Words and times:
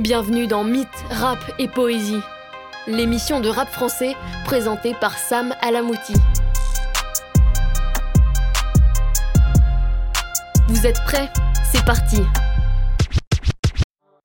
Bienvenue 0.00 0.48
dans 0.48 0.64
Mythe, 0.64 0.88
Rap 1.08 1.38
et 1.60 1.68
Poésie, 1.68 2.18
l'émission 2.88 3.40
de 3.40 3.48
rap 3.48 3.68
français 3.68 4.16
présentée 4.44 4.92
par 5.00 5.16
Sam 5.16 5.54
Alamouti. 5.60 6.14
Vous 10.66 10.84
êtes 10.84 11.00
prêts? 11.04 11.30
C'est 11.72 11.84
parti 11.84 12.20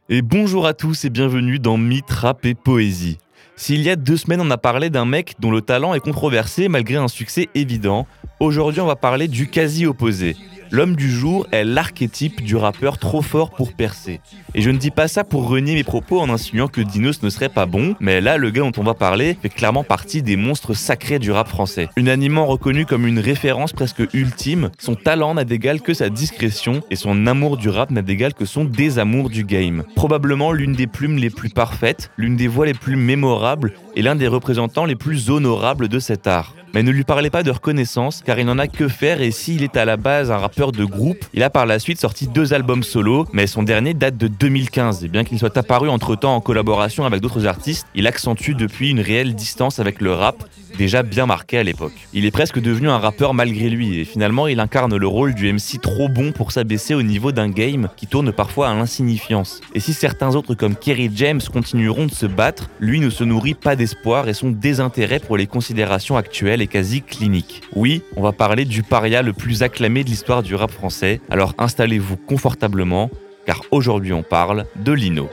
Et 0.10 0.24
bonjour 0.24 0.66
à 0.66 0.74
tous 0.74 1.06
et 1.06 1.12
bienvenue 1.12 1.60
dans 1.60 1.78
Mythe, 1.78 2.10
Rap 2.10 2.48
et 2.48 2.56
Poésie. 2.56 3.20
S'il 3.56 3.84
y 3.84 3.92
a 3.92 3.96
deux 3.96 4.18
semaines 4.18 4.42
on 4.42 4.50
a 4.50 4.58
parlé 4.58 4.90
d'un 4.90 5.06
mec 5.06 5.36
dont 5.38 5.52
le 5.52 5.62
talent 5.62 5.94
est 5.94 6.00
controversé 6.00 6.68
malgré 6.68 6.96
un 6.96 7.08
succès 7.08 7.48
évident, 7.54 8.08
aujourd'hui 8.40 8.82
on 8.82 8.88
va 8.88 8.96
parler 8.96 9.28
du 9.28 9.48
quasi 9.48 9.86
opposé. 9.86 10.36
L'homme 10.72 10.96
du 10.96 11.10
jour 11.10 11.48
est 11.52 11.64
l'archétype 11.64 12.44
du 12.44 12.56
rappeur 12.56 13.00
trop 13.00 13.24
fort 13.24 13.50
pour 13.50 13.74
percer. 13.74 14.22
Et 14.54 14.62
je 14.62 14.70
ne 14.70 14.78
dis 14.78 14.92
pas 14.92 15.08
ça 15.08 15.24
pour 15.24 15.48
renier 15.48 15.74
mes 15.74 15.84
propos 15.84 16.20
en 16.20 16.30
insinuant 16.30 16.68
que 16.68 16.82
Dinos 16.82 17.24
ne 17.24 17.30
serait 17.32 17.50
pas 17.50 17.66
bon, 17.66 17.96
mais 18.00 18.22
là, 18.22 18.38
le 18.38 18.52
gars 18.52 18.62
dont 18.62 18.72
on 18.78 18.84
va 18.84 18.94
parler 18.94 19.36
fait 19.42 19.50
clairement 19.50 19.84
partie 19.84 20.22
des 20.22 20.36
monstres 20.36 20.76
sacrés 20.76 21.18
du 21.18 21.32
rap 21.32 21.48
français. 21.48 21.90
Unanimement 21.96 22.46
reconnu 22.46 22.86
comme 22.86 23.08
une 23.08 23.18
référence 23.18 23.74
presque 23.74 24.04
ultime, 24.14 24.70
son 24.78 24.94
talent 24.94 25.34
n'a 25.34 25.44
d'égal 25.44 25.82
que 25.82 25.96
sa 25.96 26.10
discrétion 26.10 26.82
et 26.92 26.96
son 26.96 27.26
amour 27.26 27.58
du 27.58 27.70
rap 27.70 27.90
n'a 27.90 28.04
d'égal 28.04 28.36
que 28.36 28.46
son 28.46 28.64
désamour 28.64 29.32
du 29.32 29.44
game. 29.44 29.84
Probablement 29.96 30.52
l'une 30.52 30.74
des 30.74 30.88
plumes 30.88 31.18
les 31.18 31.32
plus 31.32 31.50
parfaites, 31.50 32.12
l'une 32.16 32.36
des 32.36 32.48
voix 32.48 32.68
les 32.68 32.76
plus 32.76 32.96
mémorables 32.96 33.74
et 33.96 34.04
l'un 34.04 34.16
des 34.16 34.28
représentants 34.28 34.86
les 34.86 34.96
plus 34.96 35.32
honorables 35.32 35.88
de 35.88 35.98
cet 35.98 36.28
art. 36.28 36.54
Mais 36.74 36.84
ne 36.84 36.92
lui 36.92 37.04
parlez 37.04 37.30
pas 37.30 37.44
de 37.44 37.52
reconnaissance, 37.52 38.22
car 38.24 38.40
il 38.40 38.46
n'en 38.46 38.60
a 38.60 38.68
que 38.68 38.88
faire 38.88 39.22
et 39.22 39.32
s'il 39.32 39.64
est 39.64 39.76
à 39.76 39.86
la 39.86 39.98
base 39.98 40.32
un 40.32 40.38
rappeur 40.38 40.72
de 40.72 40.86
groupe, 40.86 41.26
il 41.34 41.44
a 41.44 41.50
par 41.50 41.66
la 41.66 41.80
suite 41.80 42.00
sorti 42.00 42.28
deux 42.28 42.54
albums 42.54 42.84
solo, 42.84 43.26
mais 43.34 43.48
son 43.48 43.64
dernier 43.64 43.94
date 43.94 44.18
de 44.18 44.28
2015. 44.28 45.04
Et 45.04 45.08
bien 45.08 45.24
qu'il 45.24 45.40
soit 45.40 45.58
apparu 45.58 45.90
entre-temps 45.90 46.36
en 46.36 46.42
collaboration 46.42 47.06
avec 47.06 47.22
d'autres 47.22 47.48
artistes, 47.48 47.88
il 47.96 48.08
accentue 48.08 48.52
depuis 48.52 48.92
une 48.92 49.00
réelle 49.00 49.34
distance 49.34 49.80
avec 49.80 50.02
le 50.02 50.14
rap, 50.14 50.44
déjà 50.80 51.04
bien 51.04 51.26
marqué 51.26 51.58
à 51.58 51.64
l'époque. 51.64 52.08
Il 52.14 52.26
est 52.26 52.32
presque 52.32 52.58
devenu 52.58 52.90
un 52.90 53.00
rappeur 53.00 53.34
malgré 53.34 53.70
lui, 53.70 54.00
et 54.00 54.06
finalement 54.06 54.48
il 54.48 54.62
incarne 54.62 54.96
le 54.96 55.08
rôle 55.08 55.36
du 55.36 55.52
MC 55.52 55.80
trop 55.82 56.08
bon 56.08 56.32
pour 56.32 56.54
s'abaisser 56.54 56.96
au 56.96 57.04
niveau 57.04 57.34
d'un 57.34 57.50
game 57.50 57.90
qui 57.98 58.08
tourne 58.08 58.32
parfois 58.32 58.70
à 58.70 58.74
l'insignifiance. 58.74 59.60
Et 59.76 59.82
si 59.82 59.92
certains 59.92 60.36
autres 60.36 60.56
comme 60.56 60.78
Kerry 60.78 61.12
James 61.14 61.42
continueront 61.52 62.06
de 62.06 62.12
se 62.12 62.26
battre, 62.26 62.70
lui 62.80 63.02
ne 63.02 63.10
se 63.10 63.26
nourrit 63.26 63.56
pas 63.56 63.76
d'espoir 63.76 64.30
et 64.30 64.34
son 64.34 64.52
désintérêt 64.52 65.20
pour 65.20 65.36
les 65.36 65.48
considérations 65.48 66.16
actuelles 66.16 66.62
est 66.62 66.68
quasi 66.68 67.02
clinique. 67.02 67.62
Oui, 67.76 68.02
on 68.16 68.22
va 68.22 68.32
parler 68.32 68.64
du 68.64 68.82
paria 68.82 69.22
le 69.22 69.34
plus 69.34 69.64
acclamé 69.64 70.06
de 70.06 70.10
l'histoire 70.10 70.44
du 70.44 70.56
rap 70.56 70.72
français, 70.72 71.20
alors 71.30 71.56
installez-vous 71.58 72.16
confortablement, 72.16 73.12
car 73.46 73.64
aujourd'hui 73.72 74.14
on 74.14 74.24
parle 74.24 74.66
de 74.78 74.94
Lino. 74.94 75.30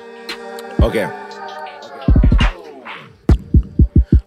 Ok. 0.82 0.98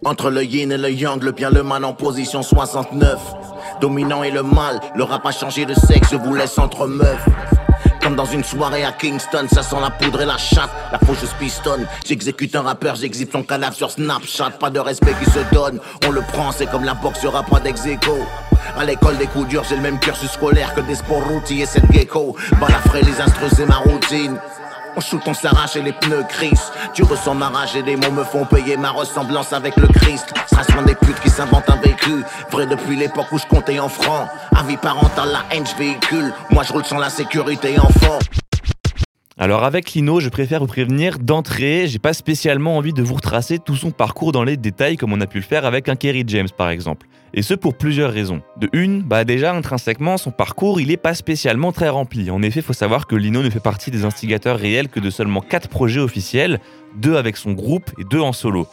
Entre 0.05 0.29
le 0.29 0.45
yin 0.45 0.71
et 0.71 0.77
le 0.77 0.91
yang, 0.91 1.21
le 1.21 1.33
bien 1.33 1.49
le 1.49 1.61
mal 1.61 1.83
en 1.83 1.91
position 1.91 2.41
69. 2.41 3.19
Dominant 3.81 4.23
et 4.23 4.31
le 4.31 4.43
mal, 4.43 4.79
le 4.95 5.03
rap 5.03 5.25
a 5.25 5.31
changé 5.31 5.65
de 5.65 5.73
sexe, 5.73 6.11
je 6.11 6.15
vous 6.15 6.33
laisse 6.33 6.57
entre 6.57 6.87
meufs. 6.87 7.27
Comme 8.01 8.15
dans 8.15 8.25
une 8.25 8.45
soirée 8.45 8.85
à 8.85 8.93
Kingston, 8.93 9.47
ça 9.51 9.61
sent 9.61 9.75
la 9.81 9.89
poudre 9.89 10.21
et 10.21 10.25
la 10.25 10.37
chatte, 10.37 10.69
la 10.93 10.99
faucheuse 10.99 11.33
pistonne. 11.37 11.85
J'exécute 12.05 12.55
un 12.55 12.61
rappeur, 12.61 12.95
j'exhibe 12.95 13.29
son 13.29 13.43
cadavre 13.43 13.75
sur 13.75 13.91
Snapchat, 13.91 14.51
pas 14.51 14.69
de 14.69 14.79
respect 14.79 15.13
qui 15.21 15.29
se 15.29 15.39
donne. 15.53 15.81
On 16.07 16.11
le 16.11 16.21
prend, 16.21 16.53
c'est 16.53 16.67
comme 16.67 16.85
la 16.85 16.93
boxe, 16.93 17.21
y'aura 17.23 17.43
pas 17.43 17.59
dex 17.59 17.81
À 18.77 18.85
l'école 18.85 19.17
des 19.17 19.27
coups 19.27 19.49
durs, 19.49 19.65
j'ai 19.67 19.75
le 19.75 19.81
même 19.81 19.99
cursus 19.99 20.31
scolaire 20.31 20.73
que 20.75 20.81
des 20.81 20.95
sports 20.95 21.27
routiers 21.27 21.63
et 21.63 21.65
cette 21.65 21.91
gecko. 21.91 22.37
Balafré 22.61 23.01
les 23.01 23.19
instrus, 23.19 23.51
c'est 23.53 23.65
ma 23.65 23.77
routine. 23.77 24.37
On 24.95 25.01
shoot, 25.01 25.21
on 25.25 25.33
s'arrache 25.33 25.75
et 25.75 25.81
les 25.81 25.93
pneus 25.93 26.23
crissent. 26.27 26.71
Tu 26.93 27.03
ressens 27.03 27.35
ma 27.35 27.49
rage 27.49 27.75
et 27.75 27.81
les 27.81 27.95
mots 27.95 28.11
me 28.11 28.23
font 28.23 28.45
payer 28.45 28.77
ma 28.77 28.91
ressemblance 28.91 29.53
avec 29.53 29.75
le 29.77 29.87
Christ. 29.87 30.33
Stressement 30.47 30.81
des 30.83 30.95
putes 30.95 31.19
qui 31.21 31.29
s'inventent 31.29 31.69
un 31.69 31.77
vécu. 31.77 32.23
Vrai 32.51 32.65
depuis 32.65 32.95
l'époque 32.95 33.31
où 33.31 33.37
je 33.37 33.45
comptais 33.45 33.79
en 33.79 33.89
francs. 33.89 34.27
Avis 34.55 34.77
parental, 34.77 35.29
la 35.31 35.55
haine, 35.55 35.65
véhicule. 35.77 36.33
Moi 36.49 36.63
je 36.63 36.73
roule 36.73 36.85
sans 36.85 36.97
la 36.97 37.09
sécurité 37.09 37.79
enfant. 37.79 38.19
Alors 39.41 39.63
avec 39.63 39.93
Lino, 39.93 40.19
je 40.19 40.27
préfère 40.27 40.59
vous 40.59 40.67
prévenir 40.67 41.17
d'entrée, 41.17 41.87
j'ai 41.87 41.97
pas 41.97 42.11
spécialement 42.11 42.75
envie 42.75 42.91
de 42.91 43.01
vous 43.01 43.13
retracer 43.13 43.57
tout 43.57 43.77
son 43.77 43.89
parcours 43.89 44.33
dans 44.33 44.43
les 44.43 44.57
détails 44.57 44.97
comme 44.97 45.13
on 45.13 45.21
a 45.21 45.27
pu 45.27 45.37
le 45.37 45.45
faire 45.45 45.63
avec 45.63 45.87
un 45.87 45.95
Kerry 45.95 46.25
James 46.27 46.49
par 46.57 46.69
exemple. 46.69 47.07
Et 47.33 47.41
ce 47.41 47.53
pour 47.53 47.77
plusieurs 47.77 48.11
raisons. 48.11 48.41
De 48.57 48.67
une, 48.73 49.01
bah 49.01 49.23
déjà 49.23 49.53
intrinsèquement, 49.53 50.17
son 50.17 50.31
parcours 50.31 50.81
il 50.81 50.91
est 50.91 50.97
pas 50.97 51.13
spécialement 51.13 51.71
très 51.71 51.87
rempli. 51.87 52.29
En 52.29 52.41
effet, 52.41 52.61
faut 52.61 52.73
savoir 52.73 53.07
que 53.07 53.15
Lino 53.15 53.41
ne 53.41 53.49
fait 53.49 53.61
partie 53.61 53.91
des 53.91 54.03
instigateurs 54.03 54.59
réels 54.59 54.89
que 54.89 54.99
de 54.99 55.09
seulement 55.09 55.39
4 55.39 55.69
projets 55.69 56.01
officiels, 56.01 56.59
deux 56.97 57.15
avec 57.15 57.37
son 57.37 57.53
groupe 57.53 57.91
et 57.97 58.03
deux 58.03 58.19
en 58.19 58.33
solo. 58.33 58.67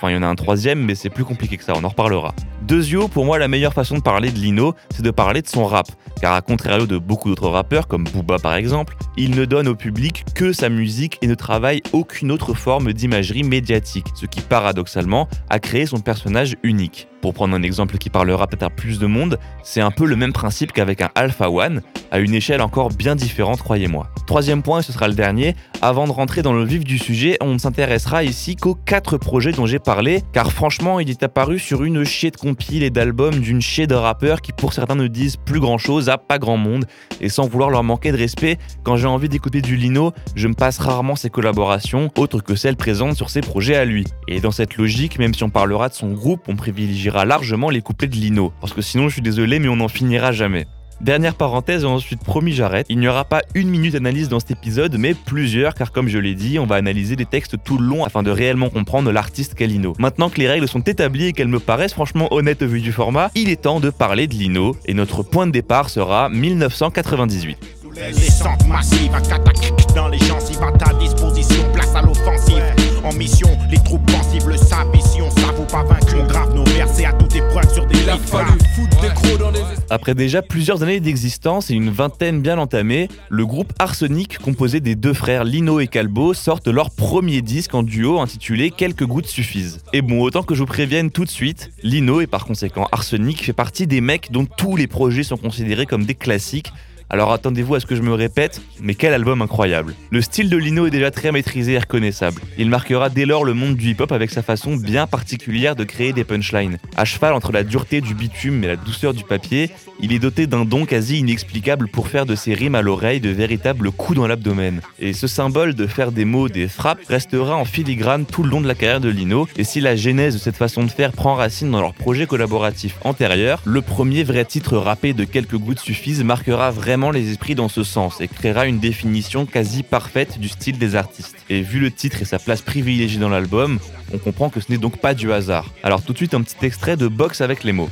Enfin, 0.00 0.12
il 0.12 0.14
y 0.14 0.16
en 0.16 0.22
a 0.22 0.28
un 0.28 0.34
troisième, 0.34 0.82
mais 0.82 0.94
c'est 0.94 1.10
plus 1.10 1.26
compliqué 1.26 1.58
que 1.58 1.62
ça, 1.62 1.74
on 1.76 1.84
en 1.84 1.88
reparlera. 1.90 2.34
Deuxio, 2.62 3.06
pour 3.06 3.26
moi, 3.26 3.38
la 3.38 3.48
meilleure 3.48 3.74
façon 3.74 3.96
de 3.96 4.00
parler 4.00 4.30
de 4.30 4.38
Lino, 4.38 4.72
c'est 4.88 5.02
de 5.02 5.10
parler 5.10 5.42
de 5.42 5.46
son 5.46 5.66
rap. 5.66 5.88
Car 6.22 6.32
à 6.32 6.40
contrario 6.40 6.86
de 6.86 6.96
beaucoup 6.96 7.28
d'autres 7.28 7.50
rappeurs, 7.50 7.86
comme 7.86 8.04
Booba 8.04 8.38
par 8.38 8.54
exemple, 8.54 8.96
il 9.18 9.36
ne 9.36 9.44
donne 9.44 9.68
au 9.68 9.74
public 9.74 10.24
que 10.34 10.54
sa 10.54 10.70
musique 10.70 11.18
et 11.20 11.26
ne 11.26 11.34
travaille 11.34 11.82
aucune 11.92 12.32
autre 12.32 12.54
forme 12.54 12.94
d'imagerie 12.94 13.42
médiatique, 13.42 14.06
ce 14.14 14.24
qui 14.24 14.40
paradoxalement 14.40 15.28
a 15.50 15.58
créé 15.58 15.84
son 15.84 16.00
personnage 16.00 16.56
unique. 16.62 17.09
Pour 17.20 17.34
prendre 17.34 17.54
un 17.54 17.62
exemple 17.62 17.98
qui 17.98 18.08
parlera 18.08 18.46
peut-être 18.46 18.62
à 18.62 18.70
plus 18.70 18.98
de 18.98 19.06
monde, 19.06 19.38
c'est 19.62 19.82
un 19.82 19.90
peu 19.90 20.06
le 20.06 20.16
même 20.16 20.32
principe 20.32 20.72
qu'avec 20.72 21.02
un 21.02 21.10
Alpha 21.14 21.50
One, 21.50 21.82
à 22.10 22.18
une 22.18 22.32
échelle 22.32 22.62
encore 22.62 22.88
bien 22.88 23.14
différente, 23.14 23.60
croyez-moi. 23.60 24.08
Troisième 24.26 24.62
point, 24.62 24.80
et 24.80 24.82
ce 24.82 24.92
sera 24.92 25.06
le 25.06 25.14
dernier, 25.14 25.54
avant 25.82 26.06
de 26.06 26.12
rentrer 26.12 26.40
dans 26.40 26.54
le 26.54 26.64
vif 26.64 26.82
du 26.82 26.98
sujet, 26.98 27.36
on 27.42 27.52
ne 27.52 27.58
s'intéressera 27.58 28.24
ici 28.24 28.56
qu'aux 28.56 28.74
quatre 28.74 29.18
projets 29.18 29.52
dont 29.52 29.66
j'ai 29.66 29.78
parlé, 29.78 30.22
car 30.32 30.50
franchement, 30.50 30.98
il 30.98 31.10
est 31.10 31.22
apparu 31.22 31.58
sur 31.58 31.84
une 31.84 32.04
chier 32.04 32.30
de 32.30 32.38
compil 32.38 32.82
et 32.82 32.90
d'albums 32.90 33.38
d'une 33.38 33.60
chier 33.60 33.86
de 33.86 33.94
rappeurs 33.94 34.40
qui 34.40 34.52
pour 34.52 34.72
certains 34.72 34.94
ne 34.94 35.06
disent 35.06 35.36
plus 35.36 35.60
grand 35.60 35.76
chose 35.76 36.08
à 36.08 36.16
pas 36.16 36.38
grand 36.38 36.56
monde, 36.56 36.86
et 37.20 37.28
sans 37.28 37.46
vouloir 37.46 37.68
leur 37.68 37.84
manquer 37.84 38.12
de 38.12 38.16
respect, 38.16 38.56
quand 38.82 38.96
j'ai 38.96 39.06
envie 39.06 39.28
d'écouter 39.28 39.60
du 39.60 39.76
Lino, 39.76 40.12
je 40.36 40.48
me 40.48 40.54
passe 40.54 40.78
rarement 40.78 41.16
ses 41.16 41.28
collaborations, 41.28 42.10
autres 42.16 42.40
que 42.40 42.54
celles 42.54 42.76
présentes 42.76 43.16
sur 43.16 43.28
ses 43.28 43.42
projets 43.42 43.76
à 43.76 43.84
lui. 43.84 44.06
Et 44.26 44.40
dans 44.40 44.52
cette 44.52 44.78
logique, 44.78 45.18
même 45.18 45.34
si 45.34 45.44
on 45.44 45.50
parlera 45.50 45.90
de 45.90 45.94
son 45.94 46.12
groupe, 46.12 46.48
on 46.48 46.56
privilégiera 46.56 47.09
largement 47.24 47.70
les 47.70 47.82
couplets 47.82 48.08
de 48.08 48.16
Lino, 48.16 48.52
parce 48.60 48.72
que 48.72 48.82
sinon 48.82 49.08
je 49.08 49.14
suis 49.14 49.22
désolé 49.22 49.58
mais 49.58 49.68
on 49.68 49.76
n'en 49.76 49.88
finira 49.88 50.32
jamais. 50.32 50.66
Dernière 51.00 51.34
parenthèse 51.34 51.84
et 51.84 51.86
ensuite 51.86 52.22
promis 52.22 52.52
j'arrête. 52.52 52.84
Il 52.90 52.98
n'y 52.98 53.08
aura 53.08 53.24
pas 53.24 53.40
une 53.54 53.70
minute 53.70 53.94
d'analyse 53.94 54.28
dans 54.28 54.38
cet 54.38 54.50
épisode, 54.50 54.96
mais 54.98 55.14
plusieurs, 55.14 55.74
car 55.74 55.92
comme 55.92 56.08
je 56.08 56.18
l'ai 56.18 56.34
dit, 56.34 56.58
on 56.58 56.66
va 56.66 56.74
analyser 56.76 57.16
les 57.16 57.24
textes 57.24 57.56
tout 57.64 57.78
le 57.78 57.86
long 57.86 58.04
afin 58.04 58.22
de 58.22 58.30
réellement 58.30 58.68
comprendre 58.68 59.10
l'artiste 59.10 59.54
qu'est 59.54 59.66
Lino. 59.66 59.94
Maintenant 59.98 60.28
que 60.28 60.38
les 60.38 60.46
règles 60.46 60.68
sont 60.68 60.80
établies 60.80 61.28
et 61.28 61.32
qu'elles 61.32 61.48
me 61.48 61.58
paraissent 61.58 61.94
franchement 61.94 62.28
honnêtes 62.34 62.62
vu 62.62 62.82
du 62.82 62.92
format, 62.92 63.30
il 63.34 63.48
est 63.48 63.62
temps 63.62 63.80
de 63.80 63.88
parler 63.88 64.26
de 64.26 64.34
Lino, 64.34 64.76
et 64.84 64.92
notre 64.92 65.22
point 65.22 65.46
de 65.46 65.52
départ 65.52 65.88
sera 65.88 66.28
1998. 66.28 67.56
Les 67.94 68.68
massives, 68.68 69.12
un 69.14 69.94
dans 69.94 70.08
les 70.08 70.18
gencives 70.18 70.62
à 70.62 70.72
ta 70.72 70.94
disposition, 70.94 71.62
place 71.72 71.94
à 71.94 72.02
l'offensive. 72.02 72.62
En 73.02 73.12
mission, 73.14 73.48
les 73.70 73.78
troupes 73.78 74.04
pensives 74.10 74.48
le 74.48 74.56
savent, 74.56 74.90
ici 75.30 75.44
on 75.44 75.46
s'avoue 75.46 75.64
pas 75.64 75.84
vaincu, 75.84 76.16
on 76.16 76.26
grave 76.26 76.54
nos 76.54 76.64
versets 76.64 77.04
à 77.04 77.12
toute 77.12 77.34
épreuve 77.34 77.72
sur 77.72 77.86
des 77.86 77.98
Il 78.00 78.10
a 78.10 78.16
fallu 78.18 78.52
foutre 78.74 79.00
des 79.00 79.08
crocs 79.08 79.38
dans 79.38 79.50
les... 79.50 79.60
Après 79.90 80.14
déjà 80.14 80.42
plusieurs 80.42 80.82
années 80.82 81.00
d'existence 81.00 81.70
et 81.70 81.74
une 81.74 81.90
vingtaine 81.90 82.40
bien 82.40 82.58
entamée, 82.58 83.08
le 83.28 83.46
groupe 83.46 83.72
Arsenic, 83.78 84.38
composé 84.38 84.80
des 84.80 84.94
deux 84.94 85.12
frères 85.12 85.44
Lino 85.44 85.80
et 85.80 85.86
Calbo, 85.86 86.34
sortent 86.34 86.68
leur 86.68 86.90
premier 86.90 87.42
disque 87.42 87.74
en 87.74 87.82
duo 87.82 88.20
intitulé 88.20 88.70
Quelques 88.70 89.04
gouttes 89.04 89.26
suffisent. 89.26 89.80
Et 89.92 90.02
bon, 90.02 90.20
autant 90.20 90.42
que 90.42 90.54
je 90.54 90.60
vous 90.60 90.66
prévienne 90.66 91.10
tout 91.10 91.24
de 91.24 91.30
suite, 91.30 91.70
Lino 91.82 92.20
et 92.20 92.26
par 92.26 92.44
conséquent 92.44 92.88
Arsenic 92.92 93.44
fait 93.44 93.52
partie 93.52 93.86
des 93.86 94.00
mecs 94.00 94.30
dont 94.30 94.46
tous 94.46 94.76
les 94.76 94.86
projets 94.86 95.22
sont 95.22 95.36
considérés 95.36 95.86
comme 95.86 96.04
des 96.04 96.14
classiques 96.14 96.72
alors 97.10 97.32
attendez-vous 97.32 97.74
à 97.74 97.80
ce 97.80 97.86
que 97.86 97.96
je 97.96 98.02
me 98.02 98.14
répète, 98.14 98.62
mais 98.80 98.94
quel 98.94 99.12
album 99.12 99.42
incroyable. 99.42 99.94
Le 100.10 100.22
style 100.22 100.48
de 100.48 100.56
Lino 100.56 100.86
est 100.86 100.90
déjà 100.90 101.10
très 101.10 101.32
maîtrisé 101.32 101.72
et 101.72 101.78
reconnaissable. 101.78 102.40
Il 102.56 102.70
marquera 102.70 103.08
dès 103.08 103.26
lors 103.26 103.44
le 103.44 103.52
monde 103.52 103.74
du 103.74 103.90
hip-hop 103.90 104.12
avec 104.12 104.30
sa 104.30 104.42
façon 104.42 104.76
bien 104.76 105.08
particulière 105.08 105.74
de 105.74 105.82
créer 105.82 106.12
des 106.12 106.22
punchlines. 106.22 106.78
À 106.96 107.04
cheval 107.04 107.34
entre 107.34 107.50
la 107.50 107.64
dureté 107.64 108.00
du 108.00 108.14
bitume 108.14 108.62
et 108.62 108.68
la 108.68 108.76
douceur 108.76 109.12
du 109.12 109.24
papier, 109.24 109.70
il 110.00 110.12
est 110.12 110.20
doté 110.20 110.46
d'un 110.46 110.64
don 110.64 110.86
quasi 110.86 111.18
inexplicable 111.18 111.88
pour 111.88 112.08
faire 112.08 112.26
de 112.26 112.36
ses 112.36 112.54
rimes 112.54 112.76
à 112.76 112.82
l'oreille 112.82 113.20
de 113.20 113.30
véritables 113.30 113.90
coups 113.90 114.18
dans 114.18 114.28
l'abdomen. 114.28 114.80
Et 115.00 115.12
ce 115.12 115.26
symbole 115.26 115.74
de 115.74 115.86
faire 115.88 116.12
des 116.12 116.24
mots 116.24 116.48
des 116.48 116.68
frappes 116.68 117.00
restera 117.08 117.56
en 117.56 117.64
filigrane 117.64 118.24
tout 118.24 118.44
le 118.44 118.50
long 118.50 118.60
de 118.60 118.68
la 118.68 118.76
carrière 118.76 119.00
de 119.00 119.08
Lino, 119.08 119.48
et 119.56 119.64
si 119.64 119.80
la 119.80 119.96
genèse 119.96 120.34
de 120.34 120.38
cette 120.38 120.56
façon 120.56 120.84
de 120.84 120.90
faire 120.90 121.12
prend 121.12 121.34
racine 121.34 121.70
dans 121.72 121.80
leur 121.80 121.92
projet 121.92 122.26
collaboratif 122.26 122.96
antérieur, 123.02 123.60
le 123.64 123.82
premier 123.82 124.22
vrai 124.22 124.44
titre 124.44 124.76
rappé 124.76 125.12
de 125.12 125.24
quelques 125.24 125.56
gouttes 125.56 125.80
suffisent 125.80 126.22
marquera 126.22 126.70
vraiment 126.70 126.99
les 127.08 127.30
esprits 127.30 127.54
dans 127.54 127.70
ce 127.70 127.82
sens 127.82 128.20
et 128.20 128.28
créera 128.28 128.66
une 128.66 128.78
définition 128.78 129.46
quasi 129.46 129.82
parfaite 129.82 130.38
du 130.38 130.50
style 130.50 130.76
des 130.76 130.94
artistes. 130.94 131.36
Et 131.48 131.62
vu 131.62 131.80
le 131.80 131.90
titre 131.90 132.20
et 132.20 132.26
sa 132.26 132.38
place 132.38 132.60
privilégiée 132.60 133.18
dans 133.18 133.30
l'album, 133.30 133.78
on 134.12 134.18
comprend 134.18 134.50
que 134.50 134.60
ce 134.60 134.70
n'est 134.70 134.76
donc 134.76 134.98
pas 134.98 135.14
du 135.14 135.32
hasard. 135.32 135.72
Alors 135.82 136.02
tout 136.02 136.12
de 136.12 136.18
suite 136.18 136.34
un 136.34 136.42
petit 136.42 136.66
extrait 136.66 136.98
de 136.98 137.08
Box 137.08 137.40
avec 137.40 137.64
les 137.64 137.72
mots. 137.72 137.88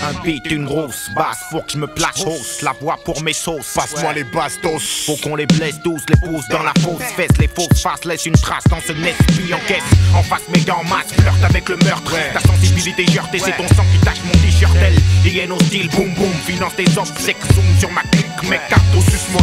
Un 0.00 0.12
beat, 0.22 0.50
une 0.50 0.64
grosse 0.64 1.10
basse, 1.14 1.40
faut 1.50 1.60
que 1.60 1.72
je 1.72 1.78
me 1.78 1.86
place 1.86 2.24
hausse. 2.24 2.62
La 2.62 2.72
voix 2.72 2.96
pour 3.04 3.20
mes 3.22 3.32
sauces. 3.32 3.74
Passe-moi 3.74 4.12
les 4.12 4.24
bastos. 4.24 5.04
Faut 5.06 5.16
qu'on 5.16 5.34
les 5.34 5.46
blesse 5.46 5.80
tous, 5.82 6.00
les 6.08 6.16
pousse 6.16 6.46
dans 6.50 6.62
la 6.62 6.72
fausse 6.80 7.02
fesse. 7.16 7.36
Les 7.40 7.48
fausses 7.48 7.82
faces 7.82 8.04
laissent 8.04 8.26
une 8.26 8.36
trace 8.36 8.64
dans 8.70 8.80
ce 8.80 8.92
nest, 8.92 9.18
puis 9.36 9.52
en 9.52 9.58
caisse. 9.66 9.82
En 10.14 10.22
face, 10.22 10.42
mes 10.54 10.60
gants 10.60 10.84
masse, 10.84 11.12
flirte 11.12 11.42
avec 11.42 11.68
le 11.68 11.76
meurtre. 11.78 12.12
Ta 12.32 12.40
sensibilité 12.40 13.06
jeurtée, 13.10 13.40
c'est 13.40 13.56
ton 13.56 13.66
sang 13.68 13.84
qui 13.92 13.98
tâche 14.04 14.18
mon 14.24 14.32
t-shirt. 14.40 14.76
Elle, 14.80 15.30
hyène 15.30 15.52
au 15.52 15.60
style, 15.60 15.88
boum 15.90 16.14
boum, 16.14 16.32
finance 16.46 16.76
des 16.76 16.98
obsèques. 16.98 17.36
Zoom 17.54 17.64
sur 17.80 17.90
ma 17.90 18.02
clique, 18.02 18.42
mes 18.44 18.60
cartes 18.68 18.94
au 18.96 19.02
sucement 19.02 19.40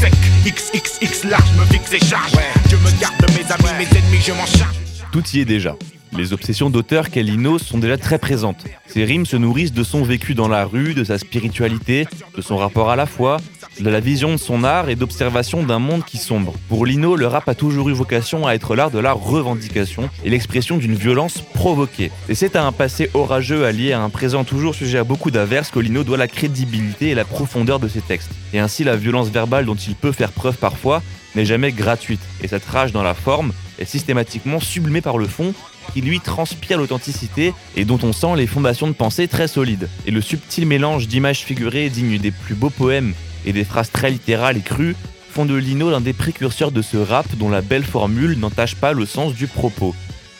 sec. 0.00 0.12
XXX 0.44 1.24
large, 1.28 1.52
me 1.58 1.64
fixe 1.66 1.92
et 1.92 2.04
charge. 2.06 2.32
Je 2.70 2.76
me 2.76 2.90
garde 3.00 3.16
de 3.20 3.32
mes 3.32 3.52
amis, 3.52 3.78
mes 3.78 3.98
ennemis, 3.98 4.22
je 4.24 4.32
m'en 4.32 4.46
charge. 4.46 4.76
Tout 5.12 5.24
y 5.34 5.40
est 5.40 5.44
déjà. 5.44 5.76
Les 6.18 6.32
obsessions 6.32 6.68
d'auteur 6.68 7.10
qu'est 7.10 7.22
Lino 7.22 7.60
sont 7.60 7.78
déjà 7.78 7.96
très 7.96 8.18
présentes. 8.18 8.64
Ses 8.88 9.04
rimes 9.04 9.24
se 9.24 9.36
nourrissent 9.36 9.72
de 9.72 9.84
son 9.84 10.02
vécu 10.02 10.34
dans 10.34 10.48
la 10.48 10.64
rue, 10.64 10.92
de 10.92 11.04
sa 11.04 11.16
spiritualité, 11.16 12.08
de 12.36 12.42
son 12.42 12.56
rapport 12.56 12.90
à 12.90 12.96
la 12.96 13.06
foi, 13.06 13.36
de 13.78 13.88
la 13.88 14.00
vision 14.00 14.32
de 14.32 14.36
son 14.36 14.64
art 14.64 14.88
et 14.88 14.96
d'observation 14.96 15.62
d'un 15.62 15.78
monde 15.78 16.04
qui 16.04 16.18
sombre. 16.18 16.54
Pour 16.68 16.86
Lino, 16.86 17.14
le 17.14 17.28
rap 17.28 17.48
a 17.48 17.54
toujours 17.54 17.88
eu 17.88 17.92
vocation 17.92 18.48
à 18.48 18.54
être 18.54 18.74
l'art 18.74 18.90
de 18.90 18.98
la 18.98 19.12
revendication 19.12 20.10
et 20.24 20.30
l'expression 20.30 20.76
d'une 20.76 20.96
violence 20.96 21.40
provoquée. 21.54 22.10
Et 22.28 22.34
c'est 22.34 22.56
à 22.56 22.66
un 22.66 22.72
passé 22.72 23.10
orageux 23.14 23.64
allié 23.64 23.92
à 23.92 24.00
un 24.00 24.10
présent 24.10 24.42
toujours 24.42 24.74
sujet 24.74 24.98
à 24.98 25.04
beaucoup 25.04 25.30
d'averses 25.30 25.70
que 25.70 25.78
Lino 25.78 26.02
doit 26.02 26.16
la 26.16 26.26
crédibilité 26.26 27.10
et 27.10 27.14
la 27.14 27.24
profondeur 27.24 27.78
de 27.78 27.86
ses 27.86 28.00
textes. 28.00 28.32
Et 28.52 28.58
ainsi 28.58 28.82
la 28.82 28.96
violence 28.96 29.28
verbale 29.28 29.66
dont 29.66 29.76
il 29.76 29.94
peut 29.94 30.10
faire 30.10 30.32
preuve 30.32 30.56
parfois 30.56 31.00
n'est 31.36 31.44
jamais 31.44 31.70
gratuite, 31.70 32.22
et 32.42 32.48
cette 32.48 32.64
rage 32.64 32.90
dans 32.90 33.04
la 33.04 33.14
forme 33.14 33.52
est 33.78 33.84
systématiquement 33.84 34.58
sublimée 34.58 35.02
par 35.02 35.18
le 35.18 35.28
fond 35.28 35.54
qui 35.92 36.00
lui 36.00 36.20
transpire 36.20 36.78
l'authenticité 36.78 37.54
et 37.76 37.84
dont 37.84 37.98
on 38.02 38.12
sent 38.12 38.36
les 38.36 38.46
fondations 38.46 38.86
de 38.86 38.92
pensée 38.92 39.28
très 39.28 39.48
solides. 39.48 39.88
Et 40.06 40.10
le 40.10 40.20
subtil 40.20 40.66
mélange 40.66 41.08
d'images 41.08 41.40
figurées 41.40 41.90
dignes 41.90 42.18
des 42.18 42.30
plus 42.30 42.54
beaux 42.54 42.70
poèmes 42.70 43.14
et 43.46 43.52
des 43.52 43.64
phrases 43.64 43.90
très 43.90 44.10
littérales 44.10 44.56
et 44.56 44.62
crues 44.62 44.96
font 45.30 45.44
de 45.44 45.54
Lino 45.54 45.90
l'un 45.90 46.00
des 46.00 46.12
précurseurs 46.12 46.72
de 46.72 46.82
ce 46.82 46.96
rap 46.96 47.26
dont 47.36 47.50
la 47.50 47.60
belle 47.60 47.84
formule 47.84 48.38
n'entache 48.38 48.74
pas 48.74 48.92
le 48.92 49.06
sens 49.06 49.34
du 49.34 49.46
propos. 49.46 49.94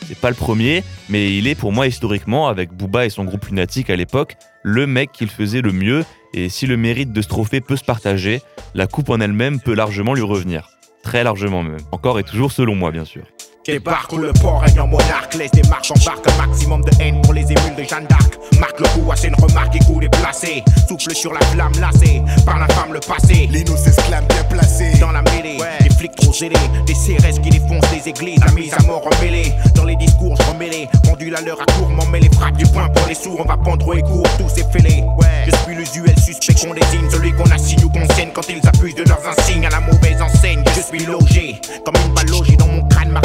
C'est 0.07 0.17
pas 0.17 0.29
le 0.29 0.35
premier, 0.35 0.83
mais 1.07 1.37
il 1.37 1.47
est 1.47 1.53
pour 1.53 1.71
moi 1.71 1.85
historiquement, 1.85 2.47
avec 2.47 2.73
Booba 2.73 3.05
et 3.05 3.11
son 3.11 3.25
groupe 3.25 3.45
lunatique 3.45 3.91
à 3.91 3.95
l'époque, 3.95 4.37
le 4.63 4.87
mec 4.87 5.11
qu'il 5.11 5.29
faisait 5.29 5.61
le 5.61 5.71
mieux, 5.71 6.03
et 6.33 6.49
si 6.49 6.65
le 6.65 6.77
mérite 6.77 7.13
de 7.13 7.21
ce 7.21 7.27
trophée 7.27 7.61
peut 7.61 7.75
se 7.75 7.83
partager, 7.83 8.41
la 8.73 8.87
coupe 8.87 9.09
en 9.09 9.19
elle-même 9.19 9.59
peut 9.59 9.75
largement 9.75 10.15
lui 10.15 10.23
revenir. 10.23 10.69
Très 11.03 11.23
largement 11.23 11.63
même. 11.63 11.77
Encore 11.91 12.19
et 12.19 12.23
toujours 12.23 12.51
selon 12.51 12.75
moi 12.75 12.91
bien 12.91 13.05
sûr. 13.05 13.23
Débarque 13.65 14.13
où 14.13 14.17
le 14.17 14.31
port 14.33 14.61
règne 14.61 14.79
en 14.79 14.87
monarque, 14.87 15.35
laisse 15.35 15.51
des 15.51 15.67
marques, 15.69 15.91
embarque 15.91 16.25
un 16.27 16.47
maximum 16.47 16.81
de 16.81 16.91
haine 17.01 17.21
pour 17.21 17.33
les 17.33 17.43
émules 17.43 17.75
de 17.77 17.83
Jeanne 17.83 18.07
d'Arc. 18.07 18.39
Marque 18.57 18.79
le 18.79 18.87
coup, 18.87 19.11
assez 19.11 19.27
une 19.27 19.35
remarque 19.35 19.75
et 19.75 19.79
coup 19.79 19.99
déplacé. 19.99 20.63
Souffle 20.87 21.13
sur 21.13 21.33
la 21.33 21.41
flamme 21.41 21.73
lassée, 21.79 22.21
par 22.45 22.57
la 22.57 22.67
femme 22.69 22.93
le 22.93 22.99
passé. 22.99 23.47
Lino 23.51 23.75
s'exclame 23.75 24.25
bien 24.27 24.43
placé. 24.45 24.97
Dans 24.99 25.11
la 25.11 25.21
mêlée, 25.23 25.57
des 25.81 25.89
flics 25.89 26.15
trop 26.15 26.33
zélés, 26.33 26.55
des 26.85 26.93
CRS 26.93 27.39
qui 27.43 27.49
défoncent 27.49 27.91
les 27.91 28.09
églises, 28.09 28.39
la 28.45 28.51
mise 28.53 28.73
à 28.73 28.81
mort 28.83 29.03
remêlée. 29.03 29.53
Dans 29.75 29.85
les 29.85 29.97
discours, 29.97 30.35
je 30.39 30.51
remêlés, 30.51 30.87
pendule 31.03 31.35
à 31.35 31.41
l'heure 31.41 31.61
à 31.61 31.71
court, 31.73 31.89
m'en 31.89 32.05
met 32.05 32.21
les 32.21 32.29
frappes 32.29 32.57
du 32.57 32.65
point 32.65 32.87
pour 32.89 33.07
les 33.07 33.15
sourds, 33.15 33.41
on 33.41 33.45
va 33.45 33.57
pendre 33.57 33.95
et 33.95 34.01
court, 34.01 34.27
tous 34.37 34.49
ces 34.49 34.63
fêlés. 34.71 35.03
Je 35.45 35.55
suis 35.63 35.75
l'usuel 35.75 36.17
suspect 36.17 36.53
qu'on 36.53 36.73
désigne, 36.73 37.09
celui 37.09 37.33
qu'on 37.33 37.49
assigne 37.51 37.83
ou 37.83 37.89
qu'on 37.89 38.07
scène 38.15 38.29
quand 38.33 38.47
ils 38.49 38.65
abusent 38.67 38.95
de 38.95 39.03
leurs 39.03 39.27
insignes 39.27 39.65
à 39.65 39.69
la 39.69 39.79
mauvaise 39.81 40.21
enseigne. 40.21 40.63
Je 40.75 40.81
suis 40.81 41.05
logé, 41.05 41.59
comme 41.85 41.95
une 42.05 42.13
balle 42.13 42.29
logée 42.29 42.55
dans 42.55 42.67
mon 42.67 42.87
crâne, 42.87 43.09
ma 43.09 43.21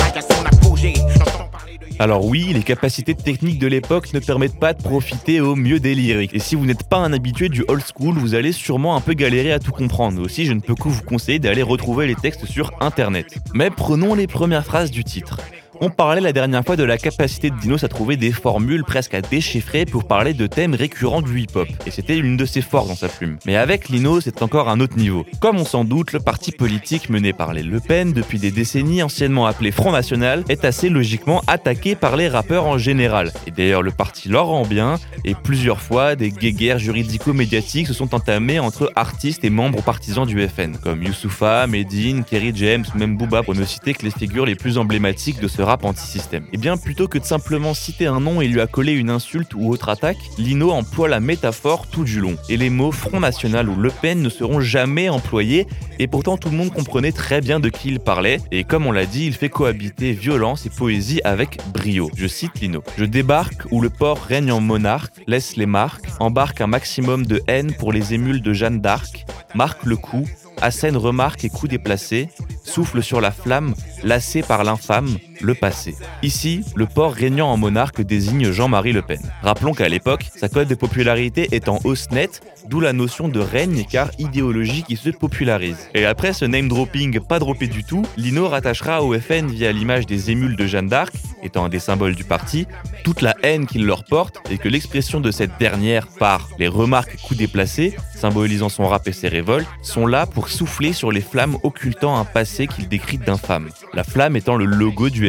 Alors 2.00 2.26
oui, 2.26 2.50
les 2.52 2.62
capacités 2.62 3.14
techniques 3.14 3.58
de 3.58 3.68
l'époque 3.68 4.12
ne 4.12 4.18
permettent 4.18 4.58
pas 4.58 4.72
de 4.72 4.82
profiter 4.82 5.40
au 5.40 5.54
mieux 5.54 5.78
des 5.78 5.94
lyriques. 5.94 6.34
Et 6.34 6.40
si 6.40 6.56
vous 6.56 6.66
n'êtes 6.66 6.82
pas 6.82 6.98
un 6.98 7.12
habitué 7.12 7.48
du 7.48 7.64
old 7.68 7.82
school, 7.82 8.18
vous 8.18 8.34
allez 8.34 8.52
sûrement 8.52 8.96
un 8.96 9.00
peu 9.00 9.14
galérer 9.14 9.52
à 9.52 9.60
tout 9.60 9.70
comprendre. 9.70 10.20
Aussi, 10.20 10.44
je 10.44 10.52
ne 10.52 10.60
peux 10.60 10.74
que 10.74 10.88
vous 10.88 11.02
conseiller 11.02 11.38
d'aller 11.38 11.62
retrouver 11.62 12.06
les 12.06 12.16
textes 12.16 12.46
sur 12.46 12.72
internet. 12.80 13.38
Mais 13.54 13.70
prenons 13.70 14.14
les 14.14 14.26
premières 14.26 14.64
phrases 14.64 14.90
du 14.90 15.04
titre. 15.04 15.40
On 15.86 15.90
parlait 15.90 16.22
la 16.22 16.32
dernière 16.32 16.64
fois 16.64 16.76
de 16.76 16.82
la 16.82 16.96
capacité 16.96 17.50
de 17.50 17.56
Dinos 17.56 17.84
à 17.84 17.88
trouver 17.88 18.16
des 18.16 18.32
formules 18.32 18.84
presque 18.84 19.12
à 19.12 19.20
déchiffrer 19.20 19.84
pour 19.84 20.04
parler 20.04 20.32
de 20.32 20.46
thèmes 20.46 20.74
récurrents 20.74 21.20
du 21.20 21.42
hip-hop. 21.42 21.68
Et 21.84 21.90
c'était 21.90 22.14
l'une 22.14 22.38
de 22.38 22.46
ses 22.46 22.62
forces 22.62 22.88
dans 22.88 22.94
sa 22.94 23.10
plume. 23.10 23.36
Mais 23.44 23.56
avec 23.56 23.90
Lino, 23.90 24.18
c'est 24.22 24.40
encore 24.40 24.70
un 24.70 24.80
autre 24.80 24.96
niveau. 24.96 25.26
Comme 25.40 25.58
on 25.58 25.66
s'en 25.66 25.84
doute, 25.84 26.14
le 26.14 26.20
parti 26.20 26.52
politique 26.52 27.10
mené 27.10 27.34
par 27.34 27.52
les 27.52 27.62
Le 27.62 27.80
Pen 27.80 28.14
depuis 28.14 28.38
des 28.38 28.50
décennies, 28.50 29.02
anciennement 29.02 29.44
appelé 29.44 29.72
Front 29.72 29.92
National, 29.92 30.42
est 30.48 30.64
assez 30.64 30.88
logiquement 30.88 31.42
attaqué 31.48 31.96
par 31.96 32.16
les 32.16 32.28
rappeurs 32.28 32.64
en 32.64 32.78
général. 32.78 33.30
Et 33.46 33.50
d'ailleurs, 33.50 33.82
le 33.82 33.90
parti 33.90 34.30
leur 34.30 34.46
rend 34.46 34.64
bien, 34.64 34.94
et 35.26 35.34
plusieurs 35.34 35.82
fois, 35.82 36.16
des 36.16 36.30
guéguerres 36.30 36.78
juridico-médiatiques 36.78 37.88
se 37.88 37.92
sont 37.92 38.14
entamées 38.14 38.58
entre 38.58 38.90
artistes 38.96 39.44
et 39.44 39.50
membres 39.50 39.82
partisans 39.82 40.24
du 40.24 40.48
FN, 40.48 40.78
comme 40.82 41.02
Youssoufa, 41.02 41.66
Medine, 41.66 42.24
Kerry 42.24 42.52
James, 42.54 42.86
même 42.94 43.18
Booba, 43.18 43.42
pour 43.42 43.54
ne 43.54 43.64
citer 43.64 43.92
que 43.92 44.06
les 44.06 44.10
figures 44.10 44.46
les 44.46 44.54
plus 44.54 44.78
emblématiques 44.78 45.40
de 45.40 45.46
ce 45.48 45.60
rap 45.60 45.73
anti-système. 45.82 46.44
Et 46.52 46.56
bien, 46.56 46.76
plutôt 46.76 47.08
que 47.08 47.18
de 47.18 47.24
simplement 47.24 47.74
citer 47.74 48.06
un 48.06 48.20
nom 48.20 48.40
et 48.40 48.46
lui 48.46 48.60
accoler 48.60 48.92
une 48.92 49.10
insulte 49.10 49.54
ou 49.54 49.70
autre 49.70 49.88
attaque, 49.88 50.18
Lino 50.38 50.70
emploie 50.70 51.08
la 51.08 51.20
métaphore 51.20 51.86
tout 51.88 52.04
du 52.04 52.20
long. 52.20 52.36
Et 52.48 52.56
les 52.56 52.70
mots 52.70 52.92
Front 52.92 53.20
National 53.20 53.68
ou 53.68 53.74
Le 53.74 53.90
Pen 53.90 54.22
ne 54.22 54.28
seront 54.28 54.60
jamais 54.60 55.08
employés, 55.08 55.66
et 55.98 56.06
pourtant 56.06 56.36
tout 56.36 56.50
le 56.50 56.56
monde 56.56 56.72
comprenait 56.72 57.12
très 57.12 57.40
bien 57.40 57.60
de 57.60 57.68
qui 57.68 57.88
il 57.88 58.00
parlait, 58.00 58.40
et 58.52 58.64
comme 58.64 58.86
on 58.86 58.92
l'a 58.92 59.06
dit, 59.06 59.26
il 59.26 59.34
fait 59.34 59.48
cohabiter 59.48 60.12
violence 60.12 60.66
et 60.66 60.70
poésie 60.70 61.20
avec 61.24 61.58
brio. 61.72 62.10
Je 62.16 62.26
cite 62.26 62.60
Lino. 62.60 62.82
Je 62.98 63.04
débarque 63.04 63.62
où 63.70 63.80
le 63.80 63.90
port 63.90 64.20
règne 64.20 64.52
en 64.52 64.60
monarque, 64.60 65.14
laisse 65.26 65.56
les 65.56 65.66
marques, 65.66 66.06
embarque 66.20 66.60
un 66.60 66.66
maximum 66.66 67.26
de 67.26 67.42
haine 67.46 67.72
pour 67.72 67.92
les 67.92 68.14
émules 68.14 68.42
de 68.42 68.52
Jeanne 68.52 68.80
d'Arc, 68.80 69.26
marque 69.54 69.84
le 69.84 69.96
coup, 69.96 70.24
assène 70.60 70.96
remarque 70.96 71.44
et 71.44 71.50
coup 71.50 71.68
déplacé, 71.68 72.28
souffle 72.62 73.02
sur 73.02 73.20
la 73.20 73.30
flamme, 73.30 73.74
lassé 74.02 74.42
par 74.42 74.64
l'infâme, 74.64 75.16
le 75.40 75.54
passé. 75.54 75.94
Ici, 76.22 76.64
le 76.74 76.86
port 76.86 77.12
régnant 77.12 77.50
en 77.50 77.56
monarque 77.56 78.02
désigne 78.02 78.50
Jean-Marie 78.50 78.92
Le 78.92 79.02
Pen. 79.02 79.20
Rappelons 79.42 79.72
qu'à 79.72 79.88
l'époque, 79.88 80.26
sa 80.34 80.48
cote 80.48 80.68
de 80.68 80.74
popularité 80.74 81.48
est 81.52 81.68
en 81.68 81.78
hausse 81.84 82.10
nette, 82.10 82.42
d'où 82.68 82.80
la 82.80 82.92
notion 82.92 83.28
de 83.28 83.40
règne 83.40 83.84
car 83.88 84.10
idéologie 84.18 84.82
qui 84.82 84.96
se 84.96 85.10
popularise. 85.10 85.88
Et 85.94 86.06
après 86.06 86.32
ce 86.32 86.44
name 86.44 86.68
dropping 86.68 87.20
pas 87.20 87.38
droppé 87.38 87.66
du 87.66 87.84
tout, 87.84 88.04
Lino 88.16 88.48
rattachera 88.48 89.02
au 89.02 89.18
FN 89.18 89.48
via 89.48 89.72
l'image 89.72 90.06
des 90.06 90.30
émules 90.30 90.56
de 90.56 90.66
Jeanne 90.66 90.88
d'Arc, 90.88 91.14
étant 91.42 91.64
un 91.64 91.68
des 91.68 91.78
symboles 91.78 92.14
du 92.14 92.24
parti, 92.24 92.66
toute 93.04 93.20
la 93.20 93.34
haine 93.42 93.66
qu'il 93.66 93.84
leur 93.84 94.04
porte 94.04 94.38
et 94.50 94.58
que 94.58 94.68
l'expression 94.68 95.20
de 95.20 95.30
cette 95.30 95.58
dernière 95.58 96.06
par 96.06 96.48
les 96.58 96.68
remarques 96.68 97.16
coups 97.22 97.38
déplacés, 97.38 97.96
symbolisant 98.14 98.68
son 98.68 98.88
rap 98.88 99.06
et 99.08 99.12
ses 99.12 99.28
révoltes, 99.28 99.68
sont 99.82 100.06
là 100.06 100.26
pour 100.26 100.48
souffler 100.48 100.92
sur 100.92 101.12
les 101.12 101.20
flammes 101.20 101.58
occultant 101.62 102.18
un 102.18 102.24
passé 102.24 102.66
qu'il 102.66 102.88
décrit 102.88 103.18
d'infâme. 103.18 103.68
La 103.92 104.04
flamme 104.04 104.36
étant 104.36 104.56
le 104.56 104.64
logo 104.64 105.10
du 105.10 105.23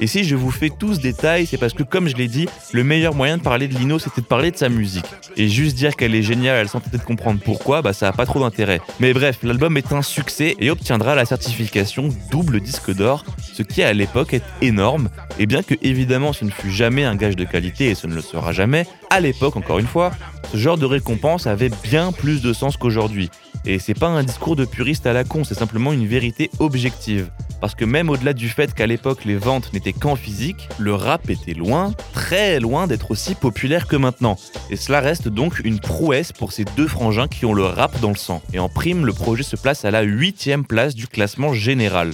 Et 0.00 0.06
si 0.06 0.24
je 0.24 0.34
vous 0.34 0.50
fais 0.50 0.70
tous 0.70 0.98
détails, 0.98 1.46
c'est 1.46 1.58
parce 1.58 1.72
que 1.72 1.82
comme 1.82 2.08
je 2.08 2.16
l'ai 2.16 2.28
dit, 2.28 2.48
le 2.72 2.84
meilleur 2.84 3.14
moyen 3.14 3.38
de 3.38 3.42
parler 3.42 3.68
de 3.68 3.74
Lino, 3.74 3.98
c'était 3.98 4.20
de 4.20 4.26
parler 4.26 4.50
de 4.50 4.56
sa 4.56 4.68
musique. 4.68 5.06
Et 5.36 5.48
juste 5.48 5.76
dire 5.76 5.96
qu'elle 5.96 6.14
est 6.14 6.22
géniale, 6.22 6.56
elle 6.56 6.68
sans 6.68 6.80
de 6.92 6.98
comprendre 6.98 7.40
pourquoi, 7.44 7.82
bah 7.82 7.92
ça 7.92 8.08
a 8.08 8.12
pas 8.12 8.26
trop 8.26 8.40
d'intérêt. 8.40 8.80
Mais 9.00 9.12
bref, 9.12 9.38
l'album 9.42 9.76
est 9.76 9.92
un 9.92 10.02
succès 10.02 10.56
et 10.58 10.70
obtiendra 10.70 11.14
la 11.14 11.24
certification 11.24 12.08
double 12.30 12.60
disque 12.60 12.92
d'or, 12.94 13.24
ce 13.40 13.62
qui 13.62 13.82
à 13.82 13.92
l'époque 13.92 14.34
est 14.34 14.44
énorme. 14.60 15.08
Et 15.38 15.46
bien 15.46 15.62
que 15.62 15.74
évidemment 15.82 16.32
ce 16.32 16.44
ne 16.44 16.50
fut 16.50 16.70
jamais 16.70 17.04
un 17.04 17.16
gage 17.16 17.36
de 17.36 17.44
qualité 17.44 17.90
et 17.90 17.94
ce 17.94 18.06
ne 18.06 18.14
le 18.14 18.20
sera 18.20 18.52
jamais, 18.52 18.86
à 19.10 19.20
l'époque 19.20 19.56
encore 19.56 19.78
une 19.78 19.86
fois, 19.86 20.12
ce 20.52 20.56
genre 20.56 20.78
de 20.78 20.86
récompense 20.86 21.46
avait 21.46 21.70
bien 21.82 22.12
plus 22.12 22.42
de 22.42 22.52
sens 22.52 22.76
qu'aujourd'hui. 22.76 23.30
Et 23.66 23.78
c'est 23.78 23.98
pas 23.98 24.08
un 24.08 24.22
discours 24.22 24.56
de 24.56 24.64
puriste 24.64 25.06
à 25.06 25.12
la 25.12 25.24
con, 25.24 25.44
c'est 25.44 25.54
simplement 25.54 25.92
une 25.92 26.06
vérité 26.06 26.50
objective. 26.58 27.30
Parce 27.60 27.74
que 27.74 27.84
même 27.84 28.10
au-delà 28.10 28.32
du 28.32 28.48
fait 28.48 28.74
qu'à 28.74 28.86
l'époque 28.86 29.24
les 29.24 29.36
ventes 29.36 29.72
n'étaient 29.72 29.92
qu'en 29.92 30.16
physique, 30.16 30.68
le 30.78 30.94
rap 30.94 31.30
était 31.30 31.54
loin, 31.54 31.92
très 32.12 32.60
loin 32.60 32.86
d'être 32.86 33.10
aussi 33.10 33.34
populaire 33.34 33.86
que 33.86 33.96
maintenant. 33.96 34.36
Et 34.70 34.76
cela 34.76 35.00
reste 35.00 35.28
donc 35.28 35.60
une 35.64 35.80
prouesse 35.80 36.32
pour 36.32 36.52
ces 36.52 36.64
deux 36.76 36.88
frangins 36.88 37.28
qui 37.28 37.46
ont 37.46 37.54
le 37.54 37.64
rap 37.64 37.98
dans 38.00 38.10
le 38.10 38.16
sang. 38.16 38.42
Et 38.52 38.58
en 38.58 38.68
prime, 38.68 39.06
le 39.06 39.12
projet 39.12 39.42
se 39.42 39.56
place 39.56 39.84
à 39.84 39.90
la 39.90 40.02
huitième 40.02 40.64
place 40.64 40.94
du 40.94 41.06
classement 41.06 41.52
général. 41.52 42.12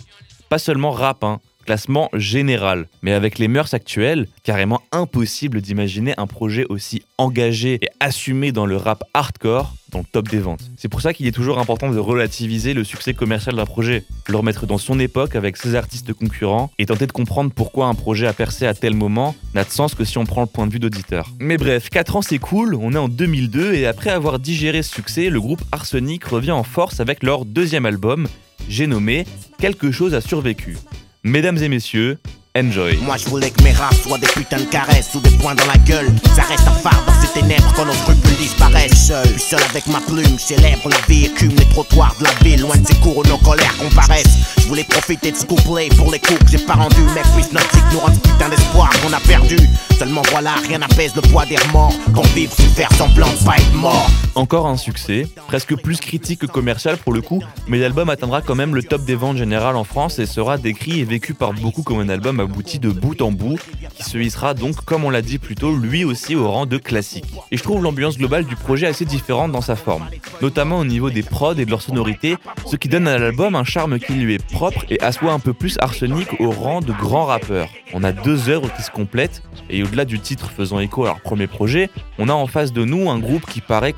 Pas 0.48 0.58
seulement 0.58 0.90
rap, 0.90 1.24
hein, 1.24 1.40
classement 1.70 2.08
général. 2.14 2.88
Mais 3.00 3.12
avec 3.12 3.38
les 3.38 3.46
mœurs 3.46 3.74
actuelles, 3.74 4.26
carrément 4.42 4.82
impossible 4.90 5.60
d'imaginer 5.60 6.14
un 6.16 6.26
projet 6.26 6.66
aussi 6.68 7.04
engagé 7.16 7.78
et 7.80 7.90
assumé 8.00 8.50
dans 8.50 8.66
le 8.66 8.76
rap 8.76 9.04
hardcore 9.14 9.76
dans 9.92 10.00
le 10.00 10.04
top 10.04 10.28
des 10.28 10.40
ventes. 10.40 10.68
C'est 10.76 10.88
pour 10.88 11.00
ça 11.00 11.14
qu'il 11.14 11.28
est 11.28 11.32
toujours 11.32 11.60
important 11.60 11.92
de 11.92 11.98
relativiser 12.00 12.74
le 12.74 12.82
succès 12.82 13.14
commercial 13.14 13.54
d'un 13.54 13.66
projet, 13.66 14.02
le 14.26 14.36
remettre 14.36 14.66
dans 14.66 14.78
son 14.78 14.98
époque 14.98 15.36
avec 15.36 15.56
ses 15.56 15.76
artistes 15.76 16.12
concurrents 16.12 16.72
et 16.80 16.86
tenter 16.86 17.06
de 17.06 17.12
comprendre 17.12 17.52
pourquoi 17.54 17.86
un 17.86 17.94
projet 17.94 18.26
a 18.26 18.32
percé 18.32 18.66
à 18.66 18.74
tel 18.74 18.94
moment 18.94 19.36
n'a 19.54 19.62
de 19.62 19.70
sens 19.70 19.94
que 19.94 20.04
si 20.04 20.18
on 20.18 20.26
prend 20.26 20.40
le 20.40 20.48
point 20.48 20.66
de 20.66 20.72
vue 20.72 20.80
d'auditeur. 20.80 21.28
Mais 21.38 21.56
bref, 21.56 21.88
4 21.88 22.16
ans 22.16 22.22
c'est 22.22 22.40
cool, 22.40 22.74
on 22.74 22.94
est 22.94 22.98
en 22.98 23.08
2002 23.08 23.74
et 23.74 23.86
après 23.86 24.10
avoir 24.10 24.40
digéré 24.40 24.82
ce 24.82 24.92
succès, 24.92 25.30
le 25.30 25.40
groupe 25.40 25.62
Arsenic 25.70 26.24
revient 26.24 26.50
en 26.50 26.64
force 26.64 26.98
avec 26.98 27.22
leur 27.22 27.44
deuxième 27.44 27.86
album, 27.86 28.26
j'ai 28.68 28.88
nommé 28.88 29.24
Quelque 29.58 29.92
chose 29.92 30.14
a 30.14 30.20
survécu. 30.20 30.78
Mesdames 31.22 31.58
et 31.58 31.68
messieurs, 31.68 32.18
Enjoy. 32.56 32.96
Moi 33.02 33.16
je 33.16 33.26
voulais 33.26 33.50
que 33.50 33.62
mes 33.62 33.70
rats 33.72 33.94
soient 34.02 34.18
des 34.18 34.26
putains 34.26 34.58
de 34.58 34.64
caresses 34.64 35.14
ou 35.14 35.20
des 35.20 35.30
points 35.36 35.54
dans 35.54 35.66
la 35.66 35.76
gueule. 35.86 36.10
Ça 36.34 36.42
reste 36.42 36.66
un 36.66 36.72
phare 36.72 37.04
dans 37.06 37.14
ces 37.20 37.40
ténèbres 37.40 37.72
quand 37.76 37.84
nos 37.84 37.92
scrupules 37.92 38.36
disparaissent. 38.38 39.06
Seul, 39.06 39.38
seul 39.38 39.60
avec 39.70 39.86
ma 39.86 40.00
plume, 40.00 40.36
célèbre 40.36 40.88
la 40.88 40.96
vie, 41.06 41.30
les 41.40 41.64
trottoirs 41.66 42.16
de 42.18 42.24
la 42.24 42.32
ville, 42.42 42.60
loin 42.62 42.76
de 42.76 42.84
ces 42.84 42.96
cours 42.96 43.18
où 43.18 43.22
nos 43.24 43.38
colères 43.38 43.76
comparaissent. 43.78 44.56
Je 44.58 44.66
voulais 44.66 44.82
profiter 44.82 45.30
de 45.30 45.36
ce 45.36 45.44
couplet 45.44 45.90
pour 45.96 46.10
les 46.10 46.18
coups 46.18 46.40
que 46.40 46.50
j'ai 46.50 46.64
pas 46.64 46.74
rendus. 46.74 47.02
Mec, 47.14 47.22
puisse 47.36 47.52
notre 47.52 47.70
cycle 47.70 47.86
nous 47.92 48.00
rend 48.00 48.12
ce 48.14 48.18
putain 48.18 48.48
d'espoir 48.48 48.90
qu'on 49.00 49.12
a 49.12 49.20
perdu. 49.20 49.58
Seulement 49.96 50.22
voilà, 50.32 50.54
rien 50.66 50.78
n'apaise 50.78 51.14
le 51.14 51.22
poids 51.22 51.46
des 51.46 51.56
remords. 51.56 51.94
Qu'on 52.14 52.26
vive 52.34 52.50
c'est 52.56 52.74
faire 52.74 52.92
semblant 52.94 53.28
de 53.28 53.44
pas 53.44 53.58
être 53.58 53.74
mort. 53.74 54.09
Encore 54.36 54.66
un 54.66 54.76
succès, 54.76 55.26
presque 55.48 55.74
plus 55.74 55.98
critique 55.98 56.40
que 56.40 56.46
commercial 56.46 56.96
pour 56.96 57.12
le 57.12 57.20
coup, 57.20 57.42
mais 57.66 57.78
l'album 57.78 58.08
atteindra 58.10 58.42
quand 58.42 58.54
même 58.54 58.76
le 58.76 58.82
top 58.82 59.04
des 59.04 59.16
ventes 59.16 59.36
générales 59.36 59.74
en 59.74 59.82
France 59.82 60.20
et 60.20 60.26
sera 60.26 60.56
décrit 60.56 61.00
et 61.00 61.04
vécu 61.04 61.34
par 61.34 61.52
beaucoup 61.52 61.82
comme 61.82 61.98
un 61.98 62.08
album 62.08 62.38
abouti 62.38 62.78
de 62.78 62.90
bout 62.90 63.20
en 63.22 63.32
bout, 63.32 63.58
qui 63.94 64.04
se 64.04 64.18
hissera 64.18 64.54
donc, 64.54 64.76
comme 64.84 65.04
on 65.04 65.10
l'a 65.10 65.20
dit 65.20 65.38
plus 65.38 65.56
tôt, 65.56 65.74
lui 65.74 66.04
aussi 66.04 66.36
au 66.36 66.48
rang 66.48 66.64
de 66.64 66.78
classique. 66.78 67.24
Et 67.50 67.56
je 67.56 67.62
trouve 67.62 67.82
l'ambiance 67.82 68.18
globale 68.18 68.44
du 68.44 68.54
projet 68.54 68.86
assez 68.86 69.04
différente 69.04 69.50
dans 69.50 69.60
sa 69.60 69.74
forme, 69.74 70.06
notamment 70.40 70.78
au 70.78 70.84
niveau 70.84 71.10
des 71.10 71.24
prods 71.24 71.54
et 71.54 71.64
de 71.64 71.70
leur 71.70 71.82
sonorité, 71.82 72.36
ce 72.66 72.76
qui 72.76 72.88
donne 72.88 73.08
à 73.08 73.18
l'album 73.18 73.56
un 73.56 73.64
charme 73.64 73.98
qui 73.98 74.12
lui 74.12 74.34
est 74.34 74.46
propre 74.52 74.84
et 74.90 75.00
assoit 75.00 75.32
un 75.32 75.40
peu 75.40 75.52
plus 75.52 75.76
arsenic 75.80 76.40
au 76.40 76.50
rang 76.50 76.80
de 76.80 76.92
grand 76.92 77.24
rappeur. 77.24 77.68
On 77.92 78.04
a 78.04 78.12
deux 78.12 78.48
œuvres 78.48 78.72
qui 78.74 78.82
se 78.82 78.92
complètent, 78.92 79.42
et 79.68 79.82
au-delà 79.82 80.04
du 80.04 80.20
titre 80.20 80.50
faisant 80.56 80.78
écho 80.78 81.04
à 81.04 81.08
leur 81.08 81.20
premier 81.20 81.48
projet, 81.48 81.90
on 82.18 82.28
a 82.28 82.32
en 82.32 82.46
face 82.46 82.72
de 82.72 82.84
nous 82.84 83.10
un 83.10 83.18
groupe 83.18 83.44
qui 83.46 83.60
paraît 83.60 83.92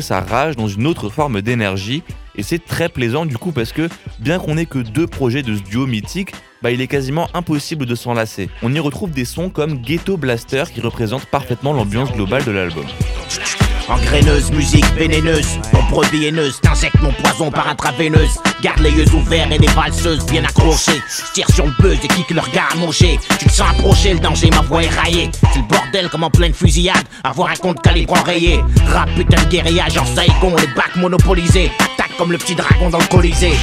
sa 0.00 0.20
rage 0.20 0.56
dans 0.56 0.68
une 0.68 0.86
autre 0.86 1.08
forme 1.08 1.40
d'énergie, 1.40 2.02
et 2.36 2.42
c'est 2.42 2.64
très 2.64 2.88
plaisant 2.88 3.26
du 3.26 3.36
coup 3.36 3.52
parce 3.52 3.72
que, 3.72 3.88
bien 4.18 4.38
qu'on 4.38 4.56
ait 4.56 4.66
que 4.66 4.78
deux 4.78 5.06
projets 5.06 5.42
de 5.42 5.56
ce 5.56 5.62
duo 5.62 5.86
mythique, 5.86 6.32
bah 6.62 6.70
il 6.70 6.80
est 6.80 6.86
quasiment 6.86 7.28
impossible 7.34 7.86
de 7.86 7.94
s'en 7.94 8.14
lasser. 8.14 8.48
On 8.62 8.72
y 8.74 8.78
retrouve 8.80 9.10
des 9.10 9.24
sons 9.24 9.50
comme 9.50 9.78
Ghetto 9.78 10.16
Blaster 10.16 10.64
qui 10.72 10.80
représentent 10.80 11.26
parfaitement 11.26 11.72
l'ambiance 11.72 12.12
globale 12.12 12.44
de 12.44 12.50
l'album. 12.50 12.86
Engraineuse, 13.88 14.50
musique 14.50 14.84
vénéneuse, 14.94 15.58
mon 15.72 15.82
produit 15.86 16.26
haineuse, 16.26 16.60
t'injectes 16.60 17.00
mon 17.00 17.12
poison 17.12 17.50
par 17.50 17.68
intraveineuse. 17.68 18.38
Garde 18.62 18.80
les 18.80 18.90
yeux 18.90 19.14
ouverts 19.14 19.50
et 19.50 19.58
des 19.58 19.66
valseuses 19.68 20.26
bien 20.26 20.44
accrochées. 20.44 21.00
Tire 21.32 21.48
sur 21.54 21.64
le 21.64 21.72
buzz 21.78 21.98
et 22.02 22.08
kick 22.08 22.30
le 22.30 22.40
regard 22.40 22.76
moché. 22.76 23.18
Tu 23.38 23.46
te 23.46 23.52
sens 23.52 23.70
approcher, 23.70 24.12
le 24.12 24.20
danger, 24.20 24.50
ma 24.50 24.60
voix 24.60 24.82
est 24.82 24.88
raillée. 24.88 25.30
C'est 25.54 25.60
le 25.60 25.68
bordel 25.68 26.10
comme 26.10 26.24
en 26.24 26.30
pleine 26.30 26.52
fusillade, 26.52 27.06
avoir 27.24 27.48
un 27.48 27.56
compte 27.56 27.80
calibre 27.80 28.12
enrayé. 28.12 28.60
Rap, 28.88 29.08
putain 29.16 29.42
de 29.42 29.48
guérillage 29.48 29.96
en 29.96 30.04
Saigon, 30.04 30.54
les 30.56 30.66
bacs 30.74 30.96
monopolisés. 30.96 31.70
Attaque 31.78 32.14
comme 32.18 32.32
le 32.32 32.38
petit 32.38 32.54
dragon 32.54 32.90
dans 32.90 32.98
le 32.98 33.06
colisée. 33.06 33.54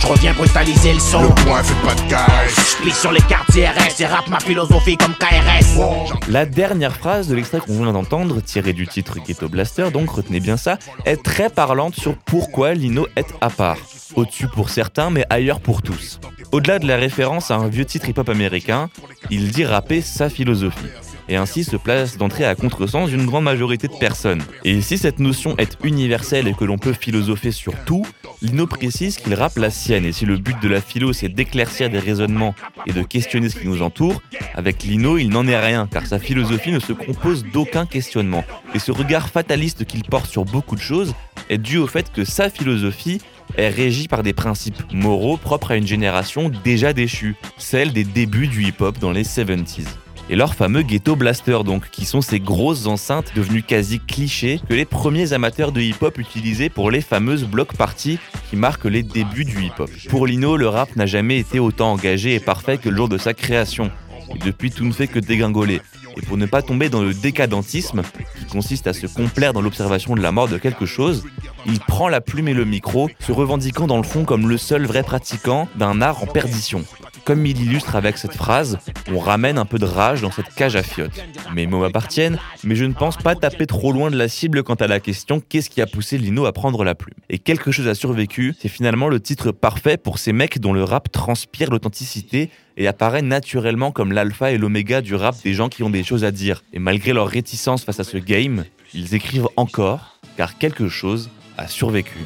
Je 0.00 0.06
reviens 0.06 0.32
brutaliser 0.32 0.92
le 0.92 1.00
son. 1.00 1.22
Le 1.22 1.28
point 1.44 1.62
fait 1.62 1.86
pas 1.86 1.94
de 1.94 2.90
sur 2.90 3.12
les 3.12 3.20
cartes 3.22 3.48
CRS 3.48 4.00
et 4.00 4.06
rap 4.06 4.28
ma 4.28 4.40
philosophie 4.40 4.96
comme 4.96 5.14
KRS. 5.14 5.80
La 6.28 6.46
dernière 6.46 6.94
phrase 6.94 7.28
de 7.28 7.34
l'extrait 7.34 7.60
qu'on 7.60 7.82
vient 7.82 7.92
d'entendre, 7.92 8.40
tiré 8.40 8.72
du 8.72 8.86
titre 8.86 9.18
Ghetto 9.18 9.48
Blaster, 9.48 9.90
donc 9.90 10.10
retenez 10.10 10.40
bien 10.40 10.56
ça, 10.56 10.78
est 11.04 11.22
très 11.22 11.50
parlante 11.50 11.94
sur 11.94 12.16
pourquoi 12.16 12.74
Lino 12.74 13.06
est 13.16 13.28
à 13.40 13.50
part. 13.50 13.78
Au-dessus 14.14 14.48
pour 14.48 14.70
certains, 14.70 15.10
mais 15.10 15.24
ailleurs 15.30 15.60
pour 15.60 15.82
tous. 15.82 16.20
Au-delà 16.52 16.78
de 16.78 16.86
la 16.86 16.96
référence 16.96 17.50
à 17.50 17.56
un 17.56 17.68
vieux 17.68 17.84
titre 17.84 18.08
hip-hop 18.08 18.28
américain, 18.28 18.88
il 19.30 19.50
dit 19.50 19.64
rapper 19.64 20.00
sa 20.00 20.30
philosophie 20.30 20.88
et 21.28 21.36
ainsi 21.36 21.64
se 21.64 21.76
place 21.76 22.16
d'entrée 22.16 22.44
à 22.44 22.54
contresens 22.54 23.10
d'une 23.10 23.26
grande 23.26 23.44
majorité 23.44 23.88
de 23.88 23.96
personnes. 23.96 24.42
Et 24.64 24.80
si 24.80 24.98
cette 24.98 25.18
notion 25.18 25.56
est 25.56 25.76
universelle 25.84 26.48
et 26.48 26.54
que 26.54 26.64
l'on 26.64 26.78
peut 26.78 26.92
philosopher 26.92 27.50
sur 27.50 27.74
tout, 27.84 28.06
Lino 28.42 28.66
précise 28.66 29.18
qu'il 29.18 29.34
rappe 29.34 29.58
la 29.58 29.70
sienne, 29.70 30.04
et 30.04 30.12
si 30.12 30.24
le 30.24 30.36
but 30.36 30.56
de 30.62 30.68
la 30.68 30.80
philo 30.80 31.12
c'est 31.12 31.28
d'éclaircir 31.28 31.90
des 31.90 31.98
raisonnements 31.98 32.54
et 32.86 32.92
de 32.92 33.02
questionner 33.02 33.48
ce 33.48 33.58
qui 33.58 33.66
nous 33.66 33.82
entoure, 33.82 34.22
avec 34.54 34.82
Lino 34.82 35.18
il 35.18 35.30
n'en 35.30 35.46
est 35.46 35.58
rien, 35.58 35.88
car 35.90 36.06
sa 36.06 36.18
philosophie 36.18 36.72
ne 36.72 36.80
se 36.80 36.92
compose 36.92 37.44
d'aucun 37.52 37.86
questionnement. 37.86 38.44
Et 38.74 38.78
ce 38.78 38.92
regard 38.92 39.28
fataliste 39.28 39.84
qu'il 39.84 40.04
porte 40.04 40.30
sur 40.30 40.44
beaucoup 40.44 40.76
de 40.76 40.80
choses 40.80 41.14
est 41.50 41.58
dû 41.58 41.78
au 41.78 41.86
fait 41.86 42.12
que 42.12 42.24
sa 42.24 42.50
philosophie 42.50 43.20
est 43.56 43.68
régie 43.68 44.08
par 44.08 44.22
des 44.22 44.32
principes 44.32 44.82
moraux 44.92 45.36
propres 45.36 45.72
à 45.72 45.76
une 45.76 45.86
génération 45.86 46.50
déjà 46.64 46.92
déchue, 46.92 47.36
celle 47.56 47.92
des 47.92 48.04
débuts 48.04 48.48
du 48.48 48.64
hip-hop 48.64 48.98
dans 48.98 49.12
les 49.12 49.24
70s 49.24 49.86
et 50.30 50.36
leur 50.36 50.54
fameux 50.54 50.82
ghetto 50.82 51.16
blaster 51.16 51.58
donc, 51.64 51.90
qui 51.90 52.04
sont 52.04 52.20
ces 52.20 52.40
grosses 52.40 52.86
enceintes 52.86 53.32
devenues 53.34 53.62
quasi 53.62 54.00
clichés 54.00 54.60
que 54.68 54.74
les 54.74 54.84
premiers 54.84 55.32
amateurs 55.32 55.72
de 55.72 55.80
hip-hop 55.80 56.18
utilisaient 56.18 56.68
pour 56.68 56.90
les 56.90 57.00
fameuses 57.00 57.44
block 57.44 57.76
parties 57.76 58.18
qui 58.50 58.56
marquent 58.56 58.84
les 58.84 59.02
débuts 59.02 59.44
du 59.44 59.64
hip-hop. 59.64 59.90
Pour 60.08 60.26
Lino, 60.26 60.56
le 60.56 60.68
rap 60.68 60.94
n'a 60.96 61.06
jamais 61.06 61.38
été 61.38 61.58
autant 61.58 61.92
engagé 61.92 62.34
et 62.34 62.40
parfait 62.40 62.78
que 62.78 62.88
le 62.88 62.96
jour 62.96 63.08
de 63.08 63.18
sa 63.18 63.34
création. 63.34 63.90
Et 64.34 64.38
depuis, 64.38 64.70
tout 64.70 64.84
ne 64.84 64.92
fait 64.92 65.06
que 65.06 65.18
dégringoler. 65.18 65.80
Et 66.16 66.22
pour 66.22 66.36
ne 66.36 66.46
pas 66.46 66.62
tomber 66.62 66.88
dans 66.88 67.02
le 67.02 67.14
décadentisme, 67.14 68.02
qui 68.38 68.44
consiste 68.46 68.86
à 68.86 68.92
se 68.92 69.06
complaire 69.06 69.52
dans 69.52 69.62
l'observation 69.62 70.14
de 70.14 70.20
la 70.20 70.32
mort 70.32 70.48
de 70.48 70.58
quelque 70.58 70.84
chose, 70.84 71.24
il 71.66 71.80
prend 71.80 72.08
la 72.08 72.20
plume 72.20 72.48
et 72.48 72.54
le 72.54 72.64
micro, 72.64 73.08
se 73.20 73.32
revendiquant 73.32 73.86
dans 73.86 73.96
le 73.96 74.02
fond 74.02 74.24
comme 74.24 74.48
le 74.48 74.58
seul 74.58 74.84
vrai 74.86 75.02
pratiquant 75.02 75.68
d'un 75.76 76.02
art 76.02 76.22
en 76.22 76.26
perdition. 76.26 76.84
Comme 77.28 77.44
il 77.44 77.60
illustre 77.60 77.94
avec 77.94 78.16
cette 78.16 78.32
phrase, 78.32 78.78
on 79.12 79.18
ramène 79.18 79.58
un 79.58 79.66
peu 79.66 79.78
de 79.78 79.84
rage 79.84 80.22
dans 80.22 80.30
cette 80.30 80.48
cage 80.54 80.76
à 80.76 80.82
fiottes. 80.82 81.22
Mes 81.54 81.66
mots 81.66 81.80
m'appartiennent, 81.80 82.38
mais 82.64 82.74
je 82.74 82.86
ne 82.86 82.94
pense 82.94 83.18
pas 83.18 83.34
taper 83.34 83.66
trop 83.66 83.92
loin 83.92 84.10
de 84.10 84.16
la 84.16 84.28
cible 84.28 84.62
quant 84.62 84.76
à 84.76 84.86
la 84.86 84.98
question 84.98 85.42
qu'est-ce 85.46 85.68
qui 85.68 85.82
a 85.82 85.86
poussé 85.86 86.16
Lino 86.16 86.46
à 86.46 86.54
prendre 86.54 86.84
la 86.84 86.94
plume? 86.94 87.18
Et 87.28 87.38
quelque 87.38 87.70
chose 87.70 87.86
a 87.86 87.94
survécu, 87.94 88.54
c'est 88.58 88.70
finalement 88.70 89.10
le 89.10 89.20
titre 89.20 89.52
parfait 89.52 89.98
pour 89.98 90.18
ces 90.18 90.32
mecs 90.32 90.58
dont 90.58 90.72
le 90.72 90.82
rap 90.82 91.12
transpire 91.12 91.70
l'authenticité 91.70 92.48
et 92.78 92.88
apparaît 92.88 93.20
naturellement 93.20 93.92
comme 93.92 94.12
l'alpha 94.12 94.50
et 94.50 94.56
l'oméga 94.56 95.02
du 95.02 95.14
rap 95.14 95.36
des 95.44 95.52
gens 95.52 95.68
qui 95.68 95.82
ont 95.82 95.90
des 95.90 96.04
choses 96.04 96.24
à 96.24 96.30
dire. 96.30 96.64
Et 96.72 96.78
malgré 96.78 97.12
leur 97.12 97.28
réticence 97.28 97.84
face 97.84 98.00
à 98.00 98.04
ce 98.04 98.16
game, 98.16 98.64
ils 98.94 99.14
écrivent 99.14 99.48
encore, 99.56 100.18
car 100.38 100.56
quelque 100.56 100.88
chose 100.88 101.28
a 101.58 101.68
survécu. 101.68 102.24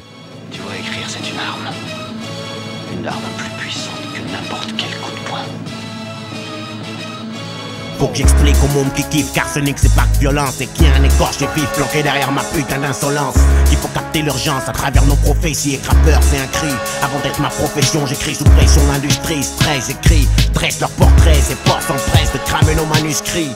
Tu 0.49 0.61
vois, 0.61 0.77
écrire, 0.77 1.09
c'est 1.09 1.29
une 1.29 1.39
arme. 1.39 1.75
Une 2.97 3.05
arme 3.05 3.21
plus 3.37 3.52
Faut 8.03 8.09
que 8.09 8.17
j'explique 8.17 8.57
au 8.61 8.67
monde 8.73 8.93
qui 8.93 9.03
kiffe 9.05 9.31
qu'arsenic 9.31 9.79
c'est 9.79 9.95
pas 9.95 10.03
que 10.13 10.19
violence. 10.19 10.59
Et 10.59 10.65
a 10.65 10.99
un 10.99 11.03
écorché 11.05 11.47
vif 11.55 11.69
planqué 11.71 12.03
derrière 12.03 12.33
ma 12.33 12.43
putain 12.43 12.77
d'insolence. 12.79 13.35
Il 13.71 13.77
faut 13.77 13.87
capter 13.87 14.21
l'urgence 14.21 14.67
à 14.67 14.73
travers 14.73 15.05
nos 15.05 15.15
prophéties. 15.15 15.75
Et 15.75 15.87
rappeur 15.87 16.19
c'est 16.21 16.37
un 16.37 16.47
cri. 16.47 16.67
Avant 17.01 17.17
d'être 17.21 17.39
ma 17.39 17.47
profession 17.47 18.05
j'écris 18.05 18.35
sous 18.35 18.43
pression 18.43 18.81
l'industrie. 18.91 19.41
Stress 19.41 19.89
écrit, 19.89 20.27
dresse 20.53 20.81
leur 20.81 20.89
portrait 20.89 21.35
Ces 21.35 21.55
portes 21.55 21.83
s'empressent 21.83 22.33
de 22.33 22.39
cramer 22.39 22.75
nos 22.75 22.85
manuscrits. 22.87 23.51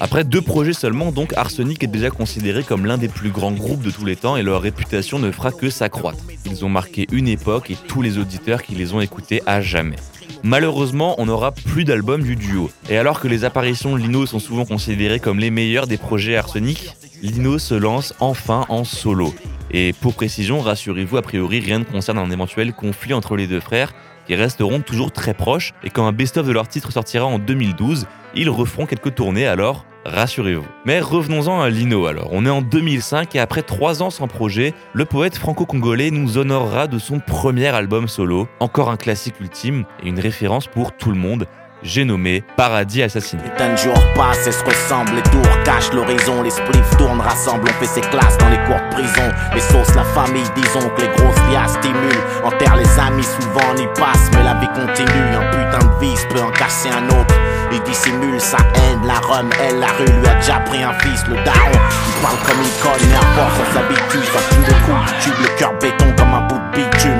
Après 0.00 0.24
deux 0.24 0.42
projets 0.42 0.72
seulement, 0.72 1.12
donc 1.12 1.32
Arsenic 1.36 1.84
est 1.84 1.86
déjà 1.86 2.10
considéré 2.10 2.64
comme 2.64 2.86
l'un 2.86 2.98
des 2.98 3.08
plus 3.08 3.30
grands 3.30 3.52
groupes 3.52 3.82
de 3.82 3.92
tous 3.92 4.04
les 4.04 4.16
temps 4.16 4.36
et 4.36 4.42
leur 4.42 4.62
réputation 4.62 5.20
ne 5.20 5.30
fera 5.30 5.52
que 5.52 5.70
s'accroître. 5.70 6.18
Ils 6.44 6.64
ont 6.64 6.68
marqué 6.68 7.06
une 7.12 7.28
époque 7.28 7.70
et 7.70 7.76
tous 7.86 8.02
les 8.02 8.18
auditeurs 8.18 8.64
qui 8.64 8.74
les 8.74 8.94
ont 8.94 9.00
écoutés 9.00 9.44
à 9.46 9.60
jamais. 9.60 9.96
Malheureusement, 10.42 11.14
on 11.18 11.26
n'aura 11.26 11.52
plus 11.52 11.84
d'album 11.84 12.22
du 12.22 12.36
duo. 12.36 12.70
Et 12.88 12.98
alors 12.98 13.20
que 13.20 13.28
les 13.28 13.44
apparitions 13.44 13.94
de 13.94 14.00
Lino 14.00 14.26
sont 14.26 14.38
souvent 14.38 14.64
considérées 14.64 15.20
comme 15.20 15.38
les 15.38 15.50
meilleures 15.50 15.86
des 15.86 15.96
projets 15.96 16.36
Arsenic, 16.36 16.94
Lino 17.22 17.58
se 17.58 17.74
lance 17.74 18.14
enfin 18.20 18.64
en 18.68 18.84
solo. 18.84 19.34
Et 19.70 19.92
pour 19.92 20.14
précision, 20.14 20.60
rassurez-vous, 20.60 21.16
a 21.16 21.22
priori, 21.22 21.60
rien 21.60 21.80
ne 21.80 21.84
concerne 21.84 22.18
un 22.18 22.30
éventuel 22.30 22.72
conflit 22.72 23.14
entre 23.14 23.36
les 23.36 23.46
deux 23.46 23.60
frères, 23.60 23.92
qui 24.26 24.34
resteront 24.34 24.80
toujours 24.80 25.12
très 25.12 25.34
proches, 25.34 25.72
et 25.84 25.90
quand 25.90 26.06
un 26.06 26.12
best-of 26.12 26.46
de 26.46 26.52
leur 26.52 26.68
titre 26.68 26.92
sortira 26.92 27.24
en 27.24 27.38
2012, 27.38 28.06
ils 28.34 28.50
referont 28.50 28.86
quelques 28.86 29.14
tournées 29.14 29.46
alors, 29.46 29.86
rassurez-vous. 30.06 30.66
Mais 30.84 31.00
revenons-en 31.00 31.60
à 31.60 31.68
Lino 31.68 32.06
alors. 32.06 32.28
On 32.32 32.46
est 32.46 32.50
en 32.50 32.62
2005 32.62 33.34
et 33.34 33.40
après 33.40 33.62
trois 33.62 34.02
ans 34.02 34.10
sans 34.10 34.28
projet, 34.28 34.74
le 34.92 35.04
poète 35.04 35.36
franco-congolais 35.36 36.10
nous 36.10 36.38
honorera 36.38 36.86
de 36.86 36.98
son 36.98 37.20
premier 37.20 37.68
album 37.68 38.08
solo, 38.08 38.48
encore 38.60 38.90
un 38.90 38.96
classique 38.96 39.40
ultime 39.40 39.84
et 40.02 40.08
une 40.08 40.20
référence 40.20 40.66
pour 40.66 40.92
tout 40.92 41.10
le 41.10 41.18
monde. 41.18 41.46
J'ai 41.82 42.04
nommé 42.04 42.42
Paradis 42.56 43.02
Assassiné. 43.02 43.42
Les 43.58 43.76
jour 43.76 43.94
passent 44.14 44.46
et 44.46 44.52
se 44.52 44.64
ressemblent, 44.64 45.14
les 45.14 45.22
tours 45.22 45.62
cachent 45.64 45.92
l'horizon, 45.92 46.42
les 46.42 46.50
spliffs 46.50 46.96
tournent, 46.96 47.20
rassemblent, 47.20 47.68
on 47.68 47.72
fait 47.74 47.86
ses 47.86 48.00
classes 48.00 48.38
dans 48.38 48.48
les 48.48 48.56
cours 48.64 48.80
de 48.80 48.94
prison. 48.94 49.28
Les 49.54 49.60
sauces, 49.60 49.94
la 49.94 50.04
famille, 50.04 50.42
disons 50.56 50.88
que 50.96 51.02
les 51.02 51.08
grosses 51.08 51.40
liasses 51.50 51.74
stimulent. 51.74 52.24
Enterre 52.44 52.76
les 52.76 52.98
amis, 52.98 53.22
souvent 53.22 53.60
on 53.72 53.76
y 53.76 53.86
passe, 53.88 54.30
mais 54.32 54.42
la 54.42 54.54
vie 54.54 54.68
continue. 54.68 55.36
Un 55.36 55.50
putain 55.50 55.86
de 55.86 56.00
vice 56.00 56.26
peut 56.30 56.40
en 56.40 56.50
casser 56.50 56.88
un 56.88 57.06
autre. 57.08 57.34
Il 57.72 57.82
dissimule 57.82 58.40
sa 58.40 58.58
haine, 58.58 59.04
la 59.04 59.18
rhum, 59.20 59.50
elle, 59.60 59.80
la 59.80 59.88
rue 59.88 60.04
lui 60.04 60.28
a 60.28 60.34
déjà 60.34 60.58
pris 60.60 60.82
un 60.82 60.92
fils, 61.00 61.26
le 61.28 61.34
daron. 61.44 61.72
Il 61.72 62.22
parle 62.22 62.38
comme 62.46 62.62
il 62.62 63.08
mais 63.08 63.16
à 63.16 63.20
force 63.34 63.54
on 63.60 63.74
s'habitue, 63.74 64.26
ça 64.32 64.40
tue 64.50 64.60
le 64.60 64.72
coup, 64.86 64.98
tu 65.20 65.30
tube 65.30 65.40
le 65.42 65.58
cœur 65.58 65.72
béton 65.80 66.06
comme 66.16 66.34
un 66.34 66.46
bout 66.46 66.58
de 66.58 66.76
bitume, 66.76 67.15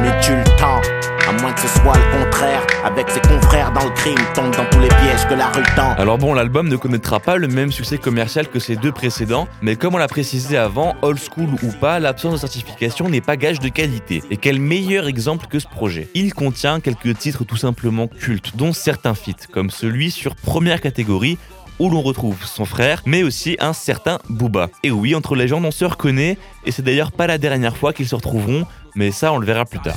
moins 1.41 1.53
que 1.53 1.61
ce 1.61 1.69
soit 1.69 1.97
le 1.97 2.25
contraire. 2.25 2.67
Avec 2.85 3.11
ses 3.11 3.21
confrères 3.21 3.73
dans 3.73 3.85
le 3.85 3.91
crime, 3.91 4.19
tombe 4.35 4.55
dans 4.57 4.65
tous 4.71 4.81
les 4.81 4.89
pièges 4.89 5.27
que 5.29 5.35
la 5.35 5.49
rue. 5.49 5.63
Alors 5.99 6.19
bon, 6.19 6.35
l'album 6.35 6.69
ne 6.69 6.77
connaîtra 6.77 7.21
pas 7.21 7.37
le 7.37 7.49
même 7.49 7.73
succès 7.73 7.99
commercial 7.99 8.49
que 8.49 8.59
ses 8.59 8.77
deux 8.77 8.93
précédents, 8.93 9.49
mais 9.63 9.77
comme 9.77 9.95
on 9.95 9.99
l'a 9.99 10.09
précisé 10.09 10.57
avant, 10.57 10.95
old 11.03 11.19
school 11.19 11.49
ou 11.63 11.73
pas, 11.81 11.99
l'absence 11.99 12.35
de 12.35 12.39
certification 12.39 13.09
n'est 13.09 13.21
pas 13.21 13.37
gage 13.37 13.61
de 13.61 13.69
qualité. 13.69 14.23
Et 14.31 14.37
quel 14.37 14.61
meilleur 14.61 15.07
exemple 15.07 15.47
que 15.47 15.59
ce 15.59 15.67
projet? 15.67 16.09
Il 16.15 16.35
contient 16.35 16.81
quelques 16.81 17.19
titres 17.19 17.45
tout 17.45 17.57
simplement 17.57 18.07
cultes, 18.09 18.57
dont 18.57 18.73
certains 18.73 19.15
feats, 19.15 19.47
comme 19.53 19.71
celui 19.71 20.11
sur 20.11 20.35
première 20.37 20.81
catégorie 20.81 21.39
où 21.79 21.91
l'on 21.91 22.01
retrouve 22.01 22.43
son 22.45 22.65
frère, 22.65 23.03
mais 23.05 23.23
aussi 23.23 23.57
un 23.61 23.75
certain 23.75 24.19
Booba. 24.31 24.71
Et 24.83 24.91
oui, 24.91 25.15
entre 25.15 25.35
les 25.35 25.47
gens, 25.47 25.63
on 25.63 25.71
se 25.71 25.85
reconnaît, 25.85 26.39
et 26.65 26.73
c'est 26.73 26.83
d'ailleurs 26.83 27.13
pas 27.13 27.27
la 27.27 27.37
dernière 27.37 27.77
fois 27.77 27.93
qu'ils 27.93 28.09
se 28.09 28.15
retrouveront, 28.15 28.67
mais 28.97 29.13
ça 29.13 29.33
on 29.33 29.39
le 29.39 29.47
verra 29.47 29.65
plus 29.65 29.79
tard. 29.79 29.95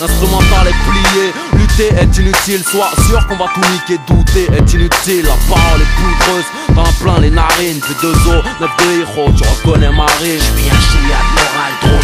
L'instrumental 0.00 0.66
est 0.66 0.74
plié, 0.90 1.32
lutter 1.54 1.88
est 1.94 2.18
inutile, 2.18 2.62
sois 2.64 2.90
sûr 3.08 3.26
qu'on 3.26 3.36
va 3.36 3.46
tout 3.54 3.60
niquer, 3.72 3.98
douter 4.06 4.48
est 4.52 4.72
inutile, 4.74 5.24
la 5.24 5.36
parole 5.48 5.80
est 5.80 5.92
poudreuse, 5.96 6.44
t'en 6.74 7.04
plein 7.04 7.20
les 7.20 7.30
narines, 7.30 7.80
fais 7.80 7.94
deux 8.02 8.12
os, 8.12 8.44
neuf 8.60 8.70
de 8.78 9.00
héros, 9.00 9.30
tu 9.36 9.44
reconnais 9.48 9.90
Marine. 9.90 10.38
Je 10.38 10.60
suis 10.60 10.68
un 10.68 10.80
chouïa 10.80 11.18
de 11.24 11.34
morale, 11.38 11.74
trop 11.80 12.02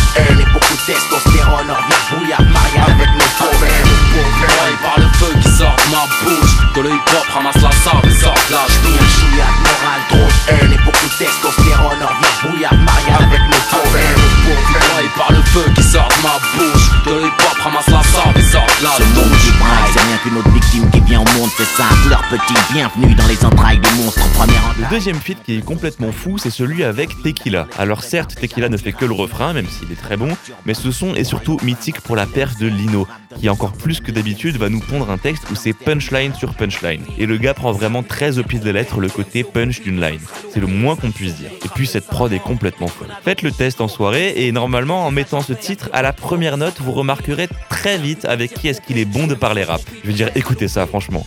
qu'une 20.25 20.39
autre 20.39 20.51
victime 20.51 20.91
qui 20.91 21.01
vient 21.01 21.21
au 21.21 21.39
monde, 21.39 21.51
c'est 21.57 21.65
simple. 21.65 22.09
Leur 22.09 22.23
petit 22.29 22.55
bienvenue 22.73 23.15
dans 23.15 23.27
les 23.27 23.45
entrailles 23.45 23.79
des 23.79 23.91
monstres 24.03 24.25
en 24.25 24.29
première 24.31 24.75
Le 24.79 24.89
deuxième 24.89 25.17
feat 25.17 25.39
qui 25.45 25.57
est 25.57 25.65
complètement 25.65 26.13
fou, 26.13 26.39
c'est 26.39 26.51
celui 26.51 26.83
avec 26.83 27.11
Tequila. 27.23 27.67
Alors 27.79 28.03
certes, 28.03 28.35
Tequila 28.35 28.71
ne 28.71 28.77
fait 28.79 28.93
que 28.93 29.05
le 29.05 29.13
refrain, 29.13 29.53
même 29.53 29.67
s'il 29.67 29.93
est 29.93 30.01
très 30.01 30.17
bon, 30.17 30.31
mais 30.65 30.73
ce 30.73 30.91
son 30.91 31.15
est 31.15 31.25
surtout 31.25 31.59
mythique 31.63 32.01
pour 32.01 32.17
la 32.17 32.27
perf 32.27 32.59
de 32.59 32.67
Lino, 32.67 33.07
qui 33.39 33.49
encore 33.49 33.73
plus 33.73 34.01
que 34.01 34.11
d'habitude 34.11 34.57
va 34.57 34.69
nous 34.69 34.81
pondre 34.81 35.11
un 35.11 35.19
texte 35.19 35.51
où 35.51 35.55
c'est 35.55 35.73
punchline 35.73 36.35
sur 36.35 36.55
punchline. 36.55 37.03
Et 37.19 37.27
le 37.27 37.37
gars 37.37 37.55
prend 37.55 37.73
vraiment 37.73 38.03
très 38.03 38.39
au 38.39 38.43
pied 38.43 38.59
de 38.59 38.67
la 38.67 38.73
lettre 38.73 39.01
le 39.01 39.09
côté 39.09 39.45
punch 39.45 39.81
d'une 39.83 40.01
line. 40.01 40.21
C'est 40.53 40.61
le 40.61 40.67
moins 40.67 40.97
qu'on 40.97 41.11
puisse 41.11 41.35
dire. 41.35 41.51
Et 41.65 41.69
puis 41.75 41.87
cette 41.87 42.07
prod 42.07 42.33
est 42.33 42.39
complètement 42.39 42.89
folle. 42.89 43.09
Faites 43.23 43.43
le 43.43 43.51
test 43.51 43.81
en 43.81 43.89
soirée 43.89 44.35
et 44.37 44.53
normalement 44.53 45.07
en 45.07 45.11
mettant 45.11 45.41
ce 45.41 45.53
titre 45.53 45.91
à 45.93 46.03
la 46.03 46.13
première 46.13 46.57
note, 46.57 46.81
vous 46.81 46.93
remarquerez 46.93 47.49
très 47.69 47.99
vite 47.99 48.25
avec 48.25 48.55
qui 48.55 48.69
est-ce 48.69 48.81
qu'il 48.81 48.99
est 48.99 49.05
bon 49.05 49.27
de 49.27 49.35
parler 49.35 49.65
rap. 49.65 49.81
Je 50.03 50.09
veux 50.09 50.15
dire, 50.15 50.31
écoutez 50.35 50.69
ça 50.69 50.87
franchement. 50.87 51.27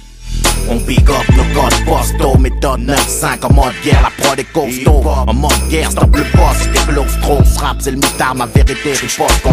On 0.70 0.76
big 0.76 1.10
up 1.10 1.24
nos 1.30 1.62
codes 1.62 1.86
postaux, 1.86 2.38
méthode 2.38 2.82
9-5 2.82 3.46
en 3.46 3.54
mode 3.54 3.74
guerre, 3.84 4.02
la 4.02 4.24
prod 4.24 4.38
est 4.38 4.44
costaud. 4.52 5.04
En 5.06 5.34
mode 5.34 5.52
guerre, 5.70 5.92
stop 5.92 6.14
le 6.16 6.24
boss, 6.36 6.68
des 6.74 7.22
trop 7.22 7.42
rap, 7.60 7.78
c'est 7.80 7.92
le 7.92 7.98
mitard, 7.98 8.36
ma 8.36 8.46
vérité, 8.46 8.92
riposte. 8.94 9.48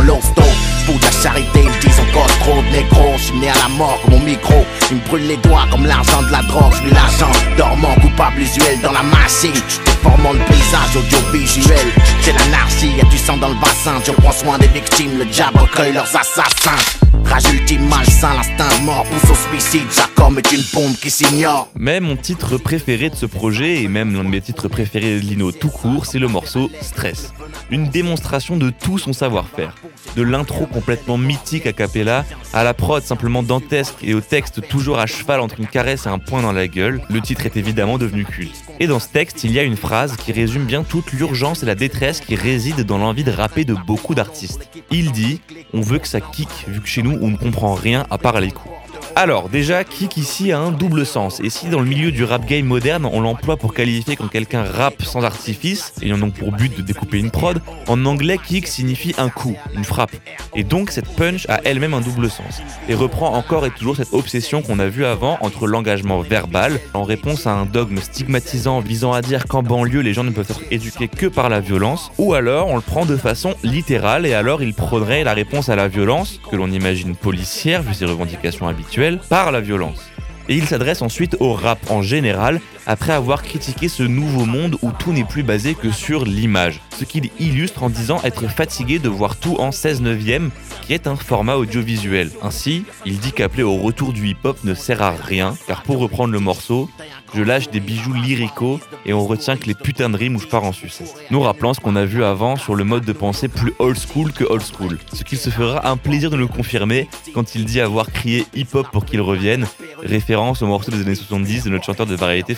Fous 0.84 0.98
de 0.98 1.04
la 1.04 1.10
charité, 1.10 1.60
ils 1.64 1.78
disent 1.80 2.00
cause 2.12 2.38
trop 2.40 2.60
de 2.62 2.68
négro. 2.68 3.14
J'suis 3.16 3.38
né 3.38 3.48
à 3.48 3.54
la 3.54 3.68
mort 3.68 3.98
comme 4.02 4.14
mon 4.14 4.20
micro, 4.20 4.64
il 4.90 4.96
me 4.96 5.06
brûle 5.08 5.26
les 5.26 5.36
doigts 5.38 5.66
comme 5.70 5.86
l'argent 5.86 6.22
de 6.22 6.30
la 6.30 6.42
drogue. 6.42 6.72
J'suis 6.74 6.90
l'agent, 6.90 7.32
dormant, 7.56 7.94
coupable 8.02 8.40
usuel 8.40 8.80
dans 8.82 8.92
la 8.92 9.02
machine. 9.02 9.52
Déformant 9.86 10.32
le 10.32 10.40
paysage 10.40 10.96
audiovisuel. 10.96 11.86
C'est 12.20 12.32
l'anarchie, 12.32 12.92
y'a 12.96 13.04
du 13.04 13.18
sang 13.18 13.38
dans 13.38 13.48
le 13.48 13.54
bassin. 13.54 13.94
Je 14.04 14.12
prends 14.12 14.32
soin 14.32 14.58
des 14.58 14.68
victimes, 14.68 15.18
le 15.18 15.24
diable 15.24 15.58
recueille 15.58 15.92
leurs 15.94 16.14
assassins. 16.14 16.76
Rage 17.24 17.50
ultime, 17.52 17.88
malsain, 17.88 18.34
l'instinct 18.34 18.82
mort 18.82 19.04
pousse 19.04 19.30
au 19.30 19.48
suicide. 19.48 19.86
Jacob 19.90 20.38
est 20.38 20.52
une 20.52 20.62
pompe 20.64 21.00
qui 21.00 21.10
s'ignore. 21.10 21.68
Mais 21.74 22.00
mon 22.00 22.16
titre 22.16 22.58
préféré 22.58 23.08
de 23.08 23.14
ce 23.14 23.24
projet, 23.24 23.82
et 23.82 23.88
même 23.88 24.14
l'un 24.14 24.24
de 24.24 24.28
mes 24.28 24.42
titres 24.42 24.68
préférés 24.68 25.14
de 25.14 25.20
Lino 25.20 25.50
tout 25.50 25.68
court, 25.68 26.04
c'est 26.04 26.18
le 26.18 26.28
morceau 26.28 26.70
Stress. 26.82 27.32
Une 27.70 27.88
démonstration 27.88 28.56
de 28.58 28.68
tout 28.68 28.98
son 28.98 29.14
savoir-faire. 29.14 29.74
De 30.16 30.22
l'intro 30.22 30.66
complètement 30.66 31.18
mythique 31.18 31.66
a 31.66 31.72
cappella, 31.72 32.24
à 32.52 32.62
la 32.62 32.74
prod 32.74 33.02
simplement 33.02 33.42
dantesque 33.42 33.96
et 34.02 34.14
au 34.14 34.20
texte 34.20 34.66
toujours 34.68 34.98
à 34.98 35.06
cheval 35.06 35.40
entre 35.40 35.58
une 35.58 35.66
caresse 35.66 36.06
et 36.06 36.08
un 36.08 36.18
poing 36.18 36.42
dans 36.42 36.52
la 36.52 36.68
gueule, 36.68 37.02
le 37.10 37.20
titre 37.20 37.46
est 37.46 37.56
évidemment 37.56 37.98
devenu 37.98 38.24
culte. 38.24 38.64
Et 38.80 38.86
dans 38.86 39.00
ce 39.00 39.08
texte, 39.08 39.44
il 39.44 39.52
y 39.52 39.58
a 39.58 39.62
une 39.62 39.76
phrase 39.76 40.16
qui 40.16 40.32
résume 40.32 40.64
bien 40.64 40.84
toute 40.84 41.12
l'urgence 41.12 41.62
et 41.62 41.66
la 41.66 41.74
détresse 41.74 42.20
qui 42.20 42.36
réside 42.36 42.82
dans 42.82 42.98
l'envie 42.98 43.24
de 43.24 43.32
rapper 43.32 43.64
de 43.64 43.74
beaucoup 43.74 44.14
d'artistes. 44.14 44.68
Il 44.90 45.12
dit 45.12 45.40
On 45.72 45.80
veut 45.80 45.98
que 45.98 46.08
ça 46.08 46.20
kick, 46.20 46.48
vu 46.68 46.80
que 46.80 46.88
chez 46.88 47.02
nous 47.02 47.18
on 47.20 47.28
ne 47.28 47.36
comprend 47.36 47.74
rien 47.74 48.06
à 48.10 48.18
part 48.18 48.40
les 48.40 48.50
coups. 48.50 48.74
Alors, 49.16 49.48
déjà, 49.48 49.84
kick 49.84 50.16
ici 50.16 50.50
a 50.50 50.58
un 50.58 50.72
double 50.72 51.06
sens. 51.06 51.40
Et 51.40 51.48
si 51.48 51.68
dans 51.68 51.78
le 51.78 51.86
milieu 51.86 52.10
du 52.10 52.24
rap 52.24 52.44
game 52.46 52.66
moderne, 52.66 53.08
on 53.10 53.20
l'emploie 53.20 53.56
pour 53.56 53.72
qualifier 53.72 54.16
quand 54.16 54.26
quelqu'un 54.26 54.64
rappe 54.64 55.02
sans 55.02 55.22
artifice, 55.22 55.92
ayant 56.02 56.18
donc 56.18 56.34
pour 56.34 56.50
but 56.50 56.76
de 56.76 56.82
découper 56.82 57.18
une 57.18 57.30
prod, 57.30 57.60
en 57.86 58.04
anglais, 58.06 58.38
kick 58.44 58.66
signifie 58.66 59.14
un 59.16 59.28
coup, 59.28 59.56
une 59.76 59.84
frappe. 59.84 60.16
Et 60.56 60.64
donc, 60.64 60.90
cette 60.90 61.08
punch 61.14 61.46
a 61.48 61.60
elle-même 61.64 61.94
un 61.94 62.00
double 62.00 62.28
sens. 62.28 62.60
Et 62.88 62.94
reprend 62.94 63.34
encore 63.34 63.66
et 63.66 63.70
toujours 63.70 63.96
cette 63.96 64.12
obsession 64.12 64.62
qu'on 64.62 64.80
a 64.80 64.86
vue 64.86 65.04
avant 65.04 65.38
entre 65.40 65.66
l'engagement 65.66 66.20
verbal, 66.20 66.80
en 66.92 67.04
réponse 67.04 67.46
à 67.46 67.52
un 67.52 67.66
dogme 67.66 67.98
stigmatisant 67.98 68.80
visant 68.80 69.12
à 69.12 69.22
dire 69.22 69.46
qu'en 69.46 69.62
banlieue, 69.62 70.00
les 70.00 70.12
gens 70.12 70.24
ne 70.24 70.30
peuvent 70.30 70.50
être 70.50 70.62
éduqués 70.72 71.08
que 71.08 71.26
par 71.26 71.48
la 71.48 71.60
violence, 71.60 72.10
ou 72.18 72.34
alors 72.34 72.68
on 72.68 72.76
le 72.76 72.82
prend 72.82 73.06
de 73.06 73.16
façon 73.16 73.54
littérale, 73.62 74.26
et 74.26 74.34
alors 74.34 74.62
il 74.62 74.74
prônerait 74.74 75.24
la 75.24 75.34
réponse 75.34 75.68
à 75.68 75.76
la 75.76 75.86
violence, 75.86 76.40
que 76.50 76.56
l'on 76.56 76.70
imagine 76.70 77.14
policière 77.14 77.82
vu 77.82 77.94
ses 77.94 78.06
revendications 78.06 78.66
habituelles, 78.66 78.93
par 79.28 79.50
la 79.50 79.60
violence. 79.60 80.10
Et 80.48 80.54
il 80.54 80.66
s'adresse 80.66 81.02
ensuite 81.02 81.36
au 81.40 81.52
rap 81.52 81.78
en 81.90 82.02
général, 82.02 82.60
après 82.86 83.12
avoir 83.12 83.42
critiqué 83.42 83.88
ce 83.88 84.02
nouveau 84.02 84.44
monde 84.44 84.76
où 84.82 84.90
tout 84.90 85.12
n'est 85.12 85.24
plus 85.24 85.42
basé 85.42 85.74
que 85.74 85.90
sur 85.90 86.24
l'image. 86.24 86.80
Ce 86.96 87.04
qu'il 87.04 87.30
illustre 87.38 87.82
en 87.82 87.90
disant 87.90 88.20
être 88.24 88.48
fatigué 88.48 88.98
de 88.98 89.08
voir 89.08 89.36
tout 89.36 89.56
en 89.58 89.72
16 89.72 90.02
neuvième, 90.02 90.50
qui 90.82 90.92
est 90.92 91.06
un 91.06 91.16
format 91.16 91.56
audiovisuel. 91.56 92.30
Ainsi, 92.42 92.84
il 93.04 93.18
dit 93.18 93.32
qu'appeler 93.32 93.62
au 93.62 93.76
retour 93.76 94.12
du 94.12 94.28
hip-hop 94.28 94.62
ne 94.64 94.74
sert 94.74 95.02
à 95.02 95.10
rien, 95.10 95.56
car 95.66 95.82
pour 95.82 95.98
reprendre 95.98 96.32
le 96.32 96.40
morceau, 96.40 96.88
je 97.34 97.42
lâche 97.42 97.68
des 97.68 97.80
bijoux 97.80 98.12
lyricaux 98.12 98.78
et 99.06 99.12
on 99.12 99.26
retient 99.26 99.56
que 99.56 99.66
les 99.66 99.74
putains 99.74 100.08
de 100.08 100.16
rimes 100.16 100.36
où 100.36 100.38
je 100.38 100.46
pars 100.46 100.62
en 100.62 100.72
sucette. 100.72 101.14
Nous 101.30 101.40
rappelant 101.40 101.74
ce 101.74 101.80
qu'on 101.80 101.96
a 101.96 102.04
vu 102.04 102.22
avant 102.22 102.56
sur 102.56 102.76
le 102.76 102.84
mode 102.84 103.04
de 103.04 103.12
pensée 103.12 103.48
plus 103.48 103.72
old 103.80 103.98
school 103.98 104.32
que 104.32 104.44
old 104.44 104.62
school. 104.62 104.98
Ce 105.12 105.24
qu'il 105.24 105.38
se 105.38 105.50
fera 105.50 105.88
un 105.88 105.96
plaisir 105.96 106.30
de 106.30 106.36
nous 106.36 106.46
confirmer 106.46 107.08
quand 107.34 107.56
il 107.56 107.64
dit 107.64 107.80
avoir 107.80 108.12
crié 108.12 108.46
hip-hop 108.54 108.86
pour 108.92 109.04
qu'il 109.04 109.20
revienne, 109.20 109.66
référence 110.02 110.62
au 110.62 110.66
morceau 110.66 110.92
des 110.92 111.00
années 111.00 111.14
70 111.14 111.64
de 111.64 111.70
notre 111.70 111.84
chanteur 111.84 112.06
de 112.06 112.14
variété 112.14 112.54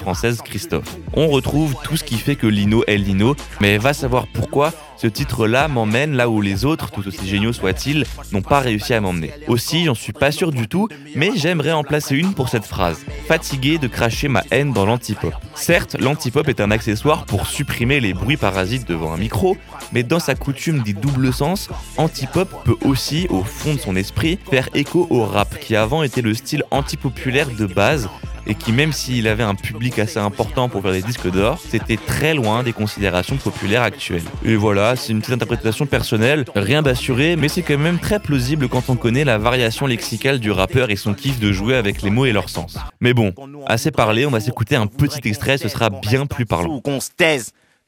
On 1.15 1.29
retrouve 1.29 1.75
tout 1.85 1.97
ce 1.97 2.05
qui 2.05 2.17
fait 2.17 2.37
que 2.37 2.47
Lino 2.47 2.85
est 2.87 2.97
Lino, 2.97 3.37
mais 3.61 3.79
va 3.79 3.93
savoir 3.93 4.27
pourquoi 4.27 4.73
ce 4.97 5.07
titre-là 5.07 5.69
m'emmène 5.69 6.15
là 6.17 6.29
où 6.31 6.41
les 6.41 6.65
autres, 6.65 6.91
tout 6.91 7.07
aussi 7.07 7.29
géniaux 7.29 7.53
soient-ils, 7.53 8.07
n'ont 8.33 8.41
pas 8.41 8.61
réussi 8.61 8.95
à 8.95 9.01
m'emmener. 9.01 9.31
Aussi, 9.47 9.85
j'en 9.85 9.95
suis 9.95 10.15
pas 10.15 10.33
sûr 10.33 10.53
du 10.53 10.69
tout, 10.69 10.89
mais 11.15 11.33
j'aimerais 11.37 11.73
en 11.73 11.85
placer 11.85 12.17
une 12.17 12.33
pour 12.33 12.49
cette 12.49 12.65
phrase. 12.65 13.05
Fatigué 13.29 13.77
de 13.77 13.89
cracher 13.89 14.29
ma 14.29 14.43
haine 14.51 14.73
dans 14.73 14.87
l'antipop. 14.87 15.35
Certes, 15.55 15.97
l'antipop 16.01 16.49
est 16.49 16.61
un 16.61 16.71
accessoire 16.71 17.27
pour 17.27 17.47
supprimer 17.47 18.01
les 18.01 18.15
bruits 18.15 18.39
parasites 18.39 18.89
devant 18.89 19.13
un 19.13 19.19
micro, 19.19 19.59
mais 19.93 20.03
dans 20.03 20.21
sa 20.21 20.35
coutume 20.35 20.83
des 20.83 20.95
doubles 20.95 21.33
sens, 21.33 21.69
antipop 21.99 22.49
peut 22.65 22.77
aussi, 22.83 23.27
au 23.29 23.45
fond 23.45 23.75
de 23.75 23.81
son 23.81 23.97
esprit, 23.97 24.39
faire 24.51 24.71
écho 24.75 25.07
au 25.11 25.25
rap, 25.25 25.59
qui 25.61 25.77
avant 25.77 26.03
était 26.03 26.23
le 26.23 26.33
style 26.33 26.63
antipopulaire 26.71 27.51
de 27.51 27.67
base, 27.67 28.09
et 28.47 28.55
qui 28.55 28.73
même 28.73 28.93
s'il 28.93 29.29
avait 29.29 29.43
un 29.43 29.55
public 29.55 29.99
assez 29.99 30.19
important 30.19 30.69
pour 30.69 30.83
faire 30.83 30.93
des 30.93 31.03
disques 31.03 31.31
d'or, 31.31 31.61
c'était 31.69 31.97
très 31.97 32.35
loin 32.35 32.63
des 32.63 32.73
considérations 32.73 33.37
populaires 33.37 33.83
actuelles. 33.83 34.23
Et 34.45 34.57
voilà, 34.57 34.97
c'est 34.97 35.13
une 35.13 35.21
petite 35.21 35.35
interprétation 35.35 35.87
personnelle, 35.87 36.45
rien 36.55 36.83
d'assuré, 36.83 37.37
mais 37.37 37.49
c'est 37.49 37.63
quand 37.63 37.79
même 37.79 37.99
très 37.99 38.21
plausible 38.21 38.69
quand 38.69 38.89
on 38.89 38.97
connaît 38.97 39.25
la 39.25 39.39
variation 39.39 39.87
lexicale 39.87 40.41
du 40.41 40.51
rappeur 40.51 40.91
et 40.91 40.97
son 40.97 41.15
kiff 41.15 41.41
de 41.41 41.53
jouer 41.53 41.75
avec 41.75 42.03
les 42.03 42.11
mots 42.11 42.27
et 42.27 42.33
leur 42.33 42.49
sens. 42.49 42.77
Mais 43.01 43.15
bon, 43.15 43.33
assez 43.67 43.91
parlé, 43.91 44.27
on 44.27 44.31
va 44.31 44.41
s'écouter 44.41 44.77
un 44.77 44.87
petit 44.87 45.29
extrait, 45.29 45.59
ce 45.59 45.69
sera 45.69 45.91
bien 45.91 46.27
plus 46.27 46.47
parlant. 46.47 46.81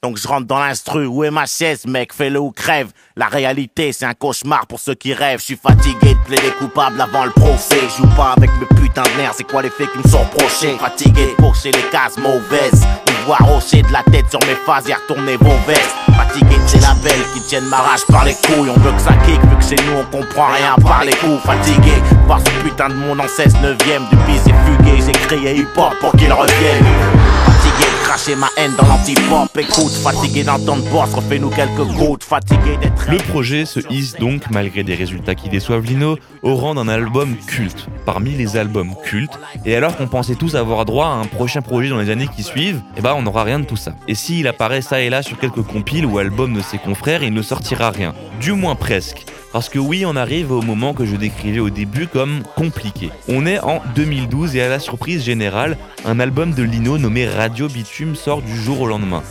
Donc 0.05 0.17
je 0.17 0.29
rentre 0.29 0.47
dans 0.47 0.61
l'instru, 0.61 1.07
où 1.07 1.25
est 1.25 1.31
ma 1.33 1.45
chaise, 1.45 1.85
mec, 1.85 2.13
fais-le 2.13 2.39
ou 2.39 2.53
crève. 2.53 2.93
La 3.17 3.27
réalité, 3.27 3.91
c'est 3.91 4.05
un 4.05 4.15
cauchemar 4.15 4.69
pour 4.69 4.79
ceux 4.79 4.95
qui 4.95 5.13
rêvent. 5.13 5.41
Je 5.41 5.47
suis 5.47 5.57
fatigué 5.61 6.15
de 6.15 6.25
plaider 6.25 6.53
coupable 6.57 7.01
avant 7.01 7.25
le 7.25 7.33
procès. 7.33 7.81
Je 7.81 8.03
joue 8.03 8.15
pas 8.15 8.35
avec 8.37 8.49
mes 8.61 8.67
putains 8.81 9.03
de 9.03 9.21
nerfs, 9.21 9.35
c'est 9.37 9.43
quoi 9.43 9.61
les 9.61 9.71
faits 9.71 9.91
qui 9.91 9.99
me 9.99 10.09
sont 10.09 10.21
reprochés? 10.21 10.77
Fatigué 10.79 11.35
de 11.37 11.43
pocher 11.43 11.73
les 11.73 11.83
cases 11.91 12.17
mauvaises. 12.17 12.87
Vous 13.09 13.27
voir 13.27 13.41
rocher 13.41 13.83
de 13.83 13.93
la 13.93 14.05
tête 14.05 14.31
sur 14.31 14.39
mes 14.47 14.55
phases 14.65 14.89
et 14.89 14.95
retourner 14.95 15.37
vos 15.37 15.57
vestes. 15.67 15.97
Fatigué 16.17 16.57
de 16.57 16.69
ces 16.69 16.79
labels 16.79 17.25
qui 17.35 17.41
tiennent 17.49 17.69
ma 17.69 17.79
rage 17.79 18.07
par 18.07 18.25
les 18.25 18.35
couilles. 18.35 18.71
On 18.71 18.79
veut 18.79 18.93
que 18.93 19.03
ça 19.03 19.15
kick, 19.27 19.41
vu 19.41 19.57
que 19.57 19.65
chez 19.65 19.85
nous 19.85 19.99
on 19.99 20.17
comprend 20.17 20.47
rien 20.47 20.77
par 20.81 21.03
les 21.03 21.15
coups. 21.15 21.43
Fatigué 21.45 21.95
voir 22.25 22.39
ce 22.39 22.63
putain 22.63 22.89
de 22.89 22.95
monde 22.95 23.21
en 23.21 23.27
16 23.27 23.53
neuvième 23.63 24.07
du 24.11 24.17
bis 24.19 24.47
et 24.47 24.55
fugué. 24.65 25.03
J'ai 25.05 25.13
crié 25.27 25.57
hip 25.57 25.77
hop 25.77 25.93
pour 25.99 26.13
qu'il 26.13 26.33
revienne. 26.33 26.87
Fatigué 28.09 28.37
de 28.37 28.37
cracher 28.37 28.37
ma 28.37 28.49
haine 28.57 28.75
dans 28.77 28.87
l'anti-pop. 28.87 29.59
Écoute, 29.59 29.93
fatigué 29.93 30.43
d'entendre 30.43 30.83
boss, 30.91 31.13
refais-nous 31.13 31.51
quelques 31.51 31.85
gouttes, 31.95 32.25
fatigué 32.25 32.79
d'être. 32.81 33.11
Le 33.11 33.19
projet 33.19 33.67
se 33.67 33.81
hisse 33.91 34.17
donc, 34.17 34.51
malgré 34.51 34.83
des 34.83 34.95
résultats 34.95 35.35
qui 35.35 35.49
déçoivent 35.49 35.85
Lino, 35.85 36.17
au 36.43 36.55
rang 36.55 36.75
d'un 36.75 36.89
album 36.89 37.37
culte, 37.47 37.87
parmi 38.07 38.31
les 38.31 38.57
albums 38.57 38.95
cultes. 39.05 39.39
Et 39.67 39.77
alors 39.77 39.97
qu'on 39.97 40.09
pensait 40.09 40.37
tous 40.37 40.57
avoir 40.57 40.85
droit 40.85 41.07
à 41.07 41.11
un 41.11 41.27
prochain 41.27 41.61
projet 41.61 41.91
dans 41.91 41.99
les 41.99 42.11
années 42.11 42.29
qui 42.35 42.43
suivent, 42.43 42.81
eh 42.97 43.03
ben 43.03 43.15
on 43.15 43.23
n'aura 43.23 43.45
rien 43.45 43.61
de 43.61 43.67
tout 43.67 43.77
ça. 43.77 43.95
Et 44.09 44.15
s'il 44.15 44.47
apparaît 44.49 44.83
ça 44.83 45.01
et 45.01 45.11
là 45.11 45.23
sur 45.23 45.39
quelques 45.39 45.63
compiles 45.63 46.07
ou 46.07 46.19
albums 46.19 46.55
de 46.55 46.63
ses 46.63 46.79
confrères, 46.79 47.23
il 47.23 47.35
ne 47.35 47.43
sortira 47.43 47.91
rien. 47.91 48.15
Du 48.41 48.53
moins 48.53 48.75
presque. 48.75 49.27
Parce 49.53 49.71
que 49.71 49.79
oui, 49.79 50.05
on 50.05 50.15
arrive 50.15 50.53
au 50.53 50.61
moment 50.61 50.93
que 50.93 51.07
je 51.07 51.17
décrivais 51.17 51.61
au 51.61 51.71
début 51.71 52.07
comme 52.07 52.43
compliqué. 52.55 53.11
On 53.29 53.47
est 53.47 53.59
en 53.61 53.81
2012 53.95 54.57
et 54.57 54.63
à 54.63 54.69
la 54.69 54.79
surprise 54.79 55.25
générale, 55.25 55.79
un 56.05 56.21
album 56.21 56.53
de 56.53 56.63
Lino 56.63 56.99
nommé 56.99 57.27
Radio 57.27 57.67
Bitume 57.67 58.15
sort 58.15 58.43
du 58.43 58.55
jour 58.55 58.83
au 58.83 58.87
lendemain. 58.87 59.23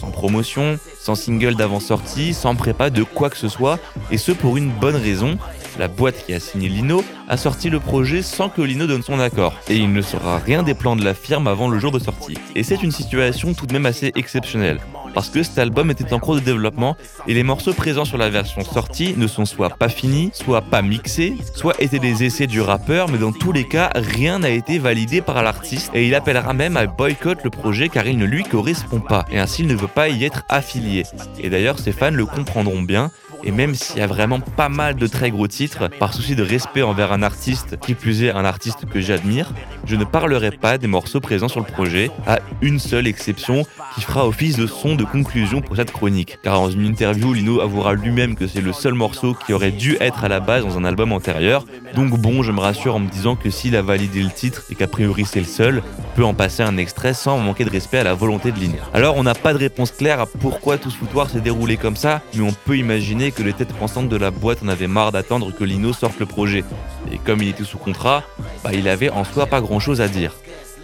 Sans 0.00 0.10
promotion, 0.10 0.78
sans 0.98 1.14
single 1.14 1.56
d'avant-sortie, 1.56 2.32
sans 2.32 2.54
prépa 2.54 2.88
de 2.88 3.02
quoi 3.02 3.28
que 3.28 3.36
ce 3.36 3.48
soit, 3.48 3.78
et 4.10 4.18
ce 4.18 4.32
pour 4.32 4.56
une 4.56 4.70
bonne 4.70 4.96
raison. 4.96 5.36
La 5.78 5.88
boîte 5.88 6.24
qui 6.24 6.32
a 6.32 6.40
signé 6.40 6.70
Lino 6.70 7.04
a 7.28 7.36
sorti 7.36 7.68
le 7.68 7.80
projet 7.80 8.22
sans 8.22 8.48
que 8.48 8.62
Lino 8.62 8.86
donne 8.86 9.02
son 9.02 9.20
accord, 9.20 9.54
et 9.68 9.76
il 9.76 9.92
ne 9.92 10.00
sera 10.00 10.38
rien 10.38 10.62
des 10.62 10.74
plans 10.74 10.96
de 10.96 11.04
la 11.04 11.12
firme 11.12 11.46
avant 11.46 11.68
le 11.68 11.78
jour 11.78 11.92
de 11.92 11.98
sortie. 11.98 12.38
Et 12.54 12.62
c'est 12.62 12.82
une 12.82 12.92
situation 12.92 13.52
tout 13.52 13.66
de 13.66 13.74
même 13.74 13.86
assez 13.86 14.10
exceptionnelle 14.16 14.80
parce 15.16 15.30
que 15.30 15.42
cet 15.42 15.56
album 15.56 15.90
était 15.90 16.12
en 16.12 16.18
cours 16.18 16.34
de 16.34 16.40
développement 16.40 16.94
et 17.26 17.32
les 17.32 17.42
morceaux 17.42 17.72
présents 17.72 18.04
sur 18.04 18.18
la 18.18 18.28
version 18.28 18.62
sortie 18.62 19.14
ne 19.16 19.26
sont 19.26 19.46
soit 19.46 19.70
pas 19.70 19.88
finis, 19.88 20.28
soit 20.34 20.60
pas 20.60 20.82
mixés, 20.82 21.38
soit 21.54 21.72
étaient 21.80 21.98
des 21.98 22.22
essais 22.24 22.46
du 22.46 22.60
rappeur, 22.60 23.08
mais 23.08 23.16
dans 23.16 23.32
tous 23.32 23.50
les 23.50 23.66
cas, 23.66 23.90
rien 23.94 24.40
n'a 24.40 24.50
été 24.50 24.78
validé 24.78 25.22
par 25.22 25.42
l'artiste 25.42 25.90
et 25.94 26.06
il 26.06 26.14
appellera 26.14 26.52
même 26.52 26.76
à 26.76 26.84
boycott 26.84 27.38
le 27.44 27.48
projet 27.48 27.88
car 27.88 28.06
il 28.06 28.18
ne 28.18 28.26
lui 28.26 28.42
correspond 28.42 29.00
pas 29.00 29.24
et 29.32 29.38
ainsi 29.38 29.62
il 29.62 29.68
ne 29.68 29.74
veut 29.74 29.88
pas 29.88 30.10
y 30.10 30.22
être 30.22 30.44
affilié. 30.50 31.04
Et 31.40 31.48
d'ailleurs, 31.48 31.78
ses 31.78 31.92
fans 31.92 32.10
le 32.10 32.26
comprendront 32.26 32.82
bien 32.82 33.10
et 33.44 33.52
même 33.52 33.74
s'il 33.74 33.98
y 33.98 34.02
a 34.02 34.06
vraiment 34.06 34.40
pas 34.40 34.68
mal 34.68 34.96
de 34.96 35.06
très 35.06 35.30
gros 35.30 35.46
titres, 35.46 35.88
par 35.98 36.14
souci 36.14 36.34
de 36.36 36.42
respect 36.42 36.82
envers 36.82 37.12
un 37.12 37.22
artiste, 37.22 37.78
qui 37.80 37.94
plus 37.94 38.22
est 38.24 38.30
un 38.30 38.44
artiste 38.44 38.86
que 38.86 39.00
j'admire, 39.00 39.52
je 39.84 39.96
ne 39.96 40.04
parlerai 40.04 40.50
pas 40.50 40.78
des 40.78 40.86
morceaux 40.86 41.20
présents 41.20 41.48
sur 41.48 41.60
le 41.60 41.66
projet, 41.66 42.10
à 42.26 42.40
une 42.60 42.78
seule 42.78 43.06
exception 43.06 43.64
qui 43.94 44.00
fera 44.02 44.26
office 44.26 44.56
de 44.56 44.66
son 44.66 44.94
de 44.94 45.04
conclusion 45.04 45.60
pour 45.60 45.76
cette 45.76 45.92
chronique. 45.92 46.38
Car 46.42 46.54
dans 46.54 46.70
une 46.70 46.84
interview, 46.84 47.32
Lino 47.32 47.60
avouera 47.60 47.94
lui-même 47.94 48.34
que 48.34 48.46
c'est 48.46 48.60
le 48.60 48.72
seul 48.72 48.94
morceau 48.94 49.34
qui 49.46 49.52
aurait 49.52 49.70
dû 49.70 49.96
être 50.00 50.24
à 50.24 50.28
la 50.28 50.40
base 50.40 50.64
dans 50.64 50.78
un 50.78 50.84
album 50.84 51.12
antérieur. 51.12 51.64
Donc 51.94 52.10
bon, 52.18 52.42
je 52.42 52.52
me 52.52 52.60
rassure 52.60 52.96
en 52.96 52.98
me 52.98 53.08
disant 53.08 53.36
que 53.36 53.50
s'il 53.50 53.76
a 53.76 53.82
validé 53.82 54.22
le 54.22 54.30
titre 54.30 54.64
et 54.70 54.74
qu'a 54.74 54.86
priori 54.86 55.24
c'est 55.24 55.40
le 55.40 55.46
seul, 55.46 55.82
peut 56.14 56.24
en 56.24 56.34
passer 56.34 56.62
un 56.62 56.76
extrait 56.76 57.14
sans 57.14 57.38
manquer 57.38 57.64
de 57.64 57.70
respect 57.70 57.98
à 57.98 58.04
la 58.04 58.14
volonté 58.14 58.52
de 58.52 58.58
Lino. 58.58 58.76
Alors 58.92 59.16
on 59.16 59.22
n'a 59.22 59.34
pas 59.34 59.52
de 59.52 59.58
réponse 59.58 59.90
claire 59.90 60.20
à 60.20 60.26
pourquoi 60.26 60.78
tout 60.78 60.90
ce 60.90 60.96
foutoir 60.96 61.30
s'est 61.30 61.40
déroulé 61.40 61.76
comme 61.76 61.96
ça, 61.96 62.22
mais 62.34 62.42
on 62.42 62.52
peut 62.52 62.76
imaginer 62.76 63.25
que 63.30 63.42
les 63.42 63.52
têtes 63.52 63.72
pensantes 63.72 64.08
de 64.08 64.16
la 64.16 64.30
boîte 64.30 64.62
en 64.62 64.68
avaient 64.68 64.86
marre 64.86 65.12
d'attendre 65.12 65.52
que 65.52 65.64
Lino 65.64 65.92
sorte 65.92 66.18
le 66.18 66.26
projet. 66.26 66.64
Et 67.12 67.18
comme 67.18 67.42
il 67.42 67.48
était 67.48 67.64
sous 67.64 67.78
contrat, 67.78 68.22
bah, 68.62 68.70
il 68.72 68.88
avait 68.88 69.10
en 69.10 69.24
soi 69.24 69.46
pas 69.46 69.60
grand 69.60 69.80
chose 69.80 70.00
à 70.00 70.08
dire. 70.08 70.32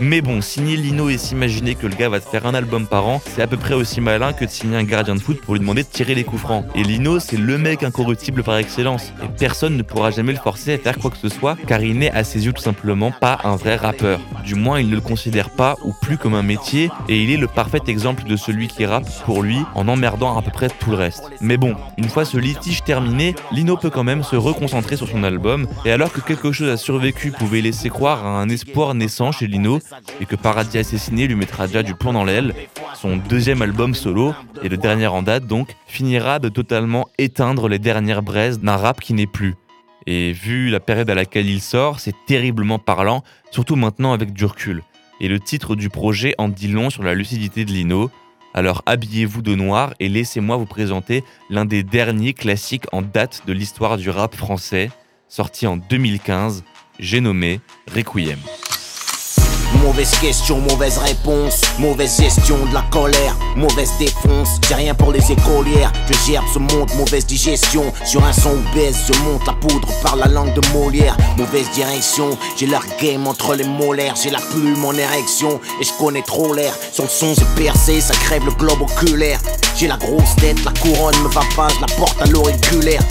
Mais 0.00 0.20
bon, 0.20 0.40
signer 0.40 0.76
Lino 0.76 1.11
et 1.11 1.18
s'imaginer 1.18 1.74
que 1.74 1.87
le 1.87 1.94
gars 1.94 2.09
va 2.09 2.18
te 2.18 2.28
faire 2.28 2.46
un 2.46 2.55
album 2.55 2.87
par 2.87 3.07
an, 3.07 3.20
c'est 3.24 3.42
à 3.42 3.46
peu 3.46 3.57
près 3.57 3.74
aussi 3.74 4.00
malin 4.00 4.33
que 4.33 4.44
de 4.44 4.50
signer 4.50 4.76
un 4.76 4.85
gardien 4.85 5.14
de 5.14 5.20
foot 5.20 5.40
pour 5.40 5.55
lui 5.55 5.61
demander 5.61 5.83
de 5.83 5.88
tirer 5.88 6.14
les 6.14 6.24
coups 6.24 6.40
francs. 6.40 6.64
Et 6.74 6.83
Lino, 6.83 7.20
c'est 7.20 7.37
le 7.37 7.59
mec 7.59 7.83
incorruptible 7.83 8.42
par 8.42 8.57
excellence. 8.57 9.12
Et 9.22 9.28
personne 9.38 9.76
ne 9.76 9.83
pourra 9.83 10.11
jamais 10.11 10.33
le 10.33 10.38
forcer 10.38 10.74
à 10.74 10.78
faire 10.78 10.98
quoi 10.98 11.11
que 11.11 11.18
ce 11.18 11.28
soit, 11.28 11.57
car 11.66 11.83
il 11.83 11.98
n'est 11.98 12.11
à 12.11 12.24
ses 12.24 12.46
yeux 12.46 12.52
tout 12.52 12.62
simplement 12.62 13.12
pas 13.12 13.38
un 13.44 13.57
vrai 13.57 13.76
rappeur. 13.76 14.20
Du 14.44 14.55
moins, 14.55 14.81
il 14.81 14.88
ne 14.88 14.94
le 14.94 15.00
considère 15.00 15.50
pas 15.50 15.76
ou 15.85 15.92
plus 15.92 16.18
comme 16.18 16.35
un 16.35 16.42
métier, 16.42 16.90
et 17.09 17.22
il 17.22 17.31
est 17.31 17.37
le 17.37 17.46
parfait 17.46 17.81
exemple 17.87 18.24
de 18.24 18.37
celui 18.37 18.68
qui 18.68 18.85
rappe 18.85 19.09
pour 19.24 19.42
lui 19.42 19.59
en 19.74 19.88
emmerdant 19.88 20.37
à 20.37 20.42
peu 20.42 20.50
près 20.50 20.68
tout 20.68 20.90
le 20.90 20.96
reste. 20.96 21.31
Mais 21.40 21.57
bon, 21.57 21.74
une 21.96 22.09
fois 22.09 22.24
ce 22.24 22.38
litige 22.38 22.83
terminé, 22.85 23.35
Lino 23.52 23.76
peut 23.76 23.90
quand 23.90 24.05
même 24.05 24.22
se 24.22 24.37
reconcentrer 24.37 24.96
sur 24.96 25.09
son 25.09 25.24
album, 25.24 25.66
et 25.85 25.92
alors 25.92 26.12
que 26.12 26.20
quelque 26.20 26.52
chose 26.52 26.68
a 26.68 26.76
survécu 26.76 27.31
pouvait 27.31 27.61
laisser 27.61 27.88
croire 27.88 28.24
à 28.26 28.40
un 28.40 28.48
espoir 28.48 28.94
naissant 28.94 29.33
chez 29.33 29.46
Lino, 29.46 29.81
et 30.20 30.26
que 30.26 30.37
Paradis 30.37 30.78
Assassiné 30.78 31.26
lui 31.26 31.35
mettra 31.35 31.66
déjà 31.66 31.83
du 31.83 31.94
plomb 31.94 32.12
dans 32.12 32.24
l'aile, 32.24 32.55
son 32.94 33.16
deuxième 33.16 33.62
album 33.62 33.94
solo, 33.94 34.35
et 34.62 34.68
le 34.68 34.76
dernier 34.76 35.07
en 35.07 35.22
date 35.22 35.46
donc, 35.46 35.74
finira 35.87 36.38
de 36.38 36.48
totalement 36.48 37.09
éteindre 37.18 37.68
les 37.68 37.78
dernières 37.78 38.22
braises 38.22 38.61
d'un 38.61 38.76
rap 38.76 39.00
qui 39.00 39.14
n'est 39.14 39.26
plus. 39.26 39.55
Et 40.06 40.32
vu 40.32 40.68
la 40.68 40.80
période 40.80 41.10
à 41.10 41.14
laquelle 41.14 41.48
il 41.48 41.60
sort, 41.60 42.00
c'est 42.00 42.14
terriblement 42.26 42.78
parlant, 42.78 43.22
surtout 43.50 43.76
maintenant 43.76 44.12
avec 44.12 44.32
du 44.32 44.44
recul. 44.44 44.82
Et 45.20 45.28
le 45.28 45.38
titre 45.38 45.76
du 45.76 45.88
projet 45.88 46.34
en 46.38 46.48
dit 46.48 46.68
long 46.68 46.90
sur 46.90 47.02
la 47.02 47.14
lucidité 47.14 47.64
de 47.64 47.70
Lino. 47.70 48.10
Alors 48.54 48.82
habillez-vous 48.86 49.42
de 49.42 49.54
noir 49.54 49.94
et 50.00 50.08
laissez-moi 50.08 50.56
vous 50.56 50.66
présenter 50.66 51.24
l'un 51.48 51.64
des 51.64 51.82
derniers 51.82 52.34
classiques 52.34 52.86
en 52.92 53.00
date 53.00 53.42
de 53.46 53.52
l'histoire 53.52 53.96
du 53.96 54.10
rap 54.10 54.34
français, 54.34 54.90
sorti 55.28 55.66
en 55.66 55.76
2015, 55.76 56.64
j'ai 56.98 57.20
nommé 57.20 57.60
Requiem. 57.94 58.38
Mauvaise 59.80 60.11
question, 60.20 60.58
mauvaise 60.58 60.98
réponse, 60.98 61.61
mauvaise 61.78 62.16
gestion 62.18 62.56
de 62.66 62.74
la 62.74 62.82
colère, 62.90 63.37
mauvaise 63.56 63.90
défonce. 63.98 64.58
J'ai 64.68 64.74
rien 64.74 64.94
pour 64.94 65.12
les 65.12 65.32
écolières, 65.32 65.92
je 66.08 66.32
gerbe 66.32 66.44
ce 66.52 66.58
monde, 66.58 66.90
mauvaise 66.96 67.26
digestion. 67.26 67.92
Sur 68.04 68.24
un 68.24 68.32
son 68.32 68.50
obèse, 68.50 68.96
je 69.06 69.18
monte 69.20 69.46
la 69.46 69.54
poudre 69.54 69.88
par 70.02 70.16
la 70.16 70.26
langue 70.26 70.54
de 70.54 70.61
Molière. 70.72 71.16
Mauvaise 71.37 71.70
direction, 71.70 72.37
j'ai 72.56 72.66
leur 72.66 72.85
game 73.00 73.26
entre 73.26 73.54
les 73.54 73.64
molaires, 73.64 74.14
j'ai 74.22 74.30
la 74.30 74.40
plume 74.40 74.85
en 74.85 74.92
érection 74.92 75.61
et 75.80 75.85
je 75.85 75.92
connais 75.98 76.22
trop 76.22 76.54
l'air. 76.54 76.74
Son 76.92 77.08
son 77.08 77.35
c'est 77.35 77.54
percé, 77.54 78.00
ça 78.00 78.14
crève 78.14 78.44
le 78.44 78.52
globe 78.52 78.82
oculaire. 78.82 79.40
J'ai 79.76 79.88
la 79.88 79.96
grosse 79.96 80.37
tête, 80.37 80.62
la 80.64 80.72
couronne 80.72 81.16
me 81.22 81.28
va 81.28 81.42
pas, 81.56 81.68
je 81.68 81.80
la 81.80 81.87
porte 81.96 82.20
à 82.20 82.26
l'auriculaire. 82.26 83.02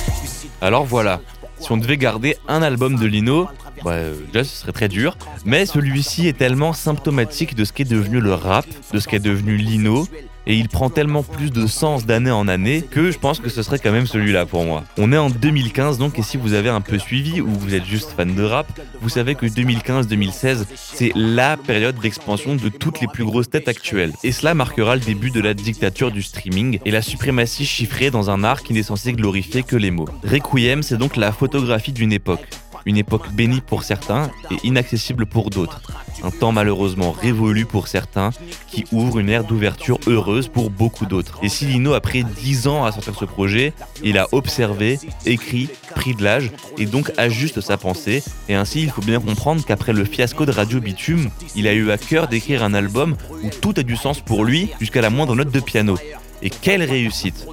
Alors 0.61 0.85
voilà, 0.85 1.21
si 1.59 1.71
on 1.71 1.77
devait 1.77 1.97
garder 1.97 2.37
un 2.47 2.61
album 2.61 2.97
de 2.97 3.05
Lino, 3.05 3.47
bah, 3.83 3.91
euh, 3.91 4.15
déjà 4.31 4.43
ce 4.43 4.55
serait 4.55 4.71
très 4.71 4.87
dur, 4.87 5.17
mais 5.45 5.65
celui-ci 5.65 6.27
est 6.27 6.37
tellement 6.37 6.73
symptomatique 6.73 7.55
de 7.55 7.65
ce 7.65 7.73
qu'est 7.73 7.85
devenu 7.85 8.19
le 8.19 8.33
rap, 8.33 8.65
de 8.93 8.99
ce 8.99 9.07
qu'est 9.07 9.19
devenu 9.19 9.57
Lino, 9.57 10.07
et 10.47 10.55
il 10.55 10.69
prend 10.69 10.89
tellement 10.89 11.23
plus 11.23 11.51
de 11.51 11.67
sens 11.67 12.05
d'année 12.05 12.31
en 12.31 12.47
année 12.47 12.81
que 12.81 13.11
je 13.11 13.19
pense 13.19 13.39
que 13.39 13.49
ce 13.49 13.61
serait 13.61 13.79
quand 13.79 13.91
même 13.91 14.07
celui-là 14.07 14.45
pour 14.45 14.63
moi. 14.63 14.83
On 14.97 15.11
est 15.11 15.17
en 15.17 15.29
2015 15.29 15.97
donc 15.97 16.17
et 16.19 16.23
si 16.23 16.37
vous 16.37 16.53
avez 16.53 16.69
un 16.69 16.81
peu 16.81 16.97
suivi 16.97 17.41
ou 17.41 17.49
vous 17.49 17.75
êtes 17.75 17.85
juste 17.85 18.11
fan 18.11 18.33
de 18.33 18.43
rap, 18.43 18.67
vous 19.01 19.09
savez 19.09 19.35
que 19.35 19.45
2015-2016 19.45 20.65
c'est 20.75 21.11
la 21.15 21.57
période 21.57 21.99
d'expansion 21.99 22.55
de 22.55 22.69
toutes 22.69 23.01
les 23.01 23.07
plus 23.07 23.23
grosses 23.23 23.49
têtes 23.49 23.67
actuelles. 23.67 24.13
Et 24.23 24.31
cela 24.31 24.53
marquera 24.53 24.95
le 24.95 25.01
début 25.01 25.31
de 25.31 25.41
la 25.41 25.53
dictature 25.53 26.11
du 26.11 26.21
streaming 26.21 26.79
et 26.85 26.91
la 26.91 27.01
suprématie 27.01 27.65
chiffrée 27.65 28.09
dans 28.09 28.29
un 28.29 28.43
art 28.43 28.63
qui 28.63 28.73
n'est 28.73 28.83
censé 28.83 29.13
glorifier 29.13 29.63
que 29.63 29.75
les 29.75 29.91
mots. 29.91 30.09
Requiem 30.23 30.81
c'est 30.83 30.97
donc 30.97 31.17
la 31.17 31.31
photographie 31.31 31.93
d'une 31.93 32.13
époque 32.13 32.47
une 32.85 32.97
époque 32.97 33.31
bénie 33.31 33.61
pour 33.61 33.83
certains 33.83 34.31
et 34.49 34.55
inaccessible 34.63 35.25
pour 35.25 35.49
d'autres. 35.49 35.81
Un 36.23 36.31
temps 36.31 36.51
malheureusement 36.51 37.11
révolu 37.11 37.65
pour 37.65 37.87
certains 37.87 38.29
qui 38.67 38.85
ouvre 38.91 39.19
une 39.19 39.29
ère 39.29 39.43
d'ouverture 39.43 39.99
heureuse 40.07 40.47
pour 40.47 40.69
beaucoup 40.69 41.05
d'autres. 41.05 41.39
Et 41.41 41.49
si 41.49 41.65
Lino, 41.65 41.93
après 41.93 42.23
10 42.23 42.67
ans 42.67 42.85
à 42.85 42.91
sortir 42.91 43.15
ce 43.15 43.25
projet, 43.25 43.73
il 44.03 44.17
a 44.17 44.27
observé, 44.31 44.99
écrit, 45.25 45.69
pris 45.95 46.13
de 46.13 46.23
l'âge 46.23 46.51
et 46.77 46.85
donc 46.85 47.11
ajuste 47.17 47.61
sa 47.61 47.77
pensée. 47.77 48.23
Et 48.49 48.55
ainsi, 48.55 48.83
il 48.83 48.91
faut 48.91 49.01
bien 49.01 49.19
comprendre 49.19 49.63
qu'après 49.65 49.93
le 49.93 50.05
fiasco 50.05 50.45
de 50.45 50.51
Radio 50.51 50.79
Bitume, 50.79 51.29
il 51.55 51.67
a 51.67 51.73
eu 51.73 51.89
à 51.91 51.97
cœur 51.97 52.27
d'écrire 52.27 52.63
un 52.63 52.73
album 52.73 53.15
où 53.43 53.49
tout 53.49 53.73
a 53.77 53.83
du 53.83 53.95
sens 53.95 54.21
pour 54.21 54.43
lui 54.45 54.69
jusqu'à 54.79 55.01
la 55.01 55.09
moindre 55.09 55.35
note 55.35 55.51
de 55.51 55.59
piano. 55.59 55.97
Et 56.41 56.49
quelle 56.49 56.83
réussite 56.83 57.45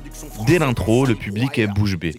Dès 0.47 0.59
l'intro, 0.59 1.05
le 1.05 1.15
public 1.15 1.59
est 1.59 1.67
bouche 1.67 1.97
bée. 1.97 2.15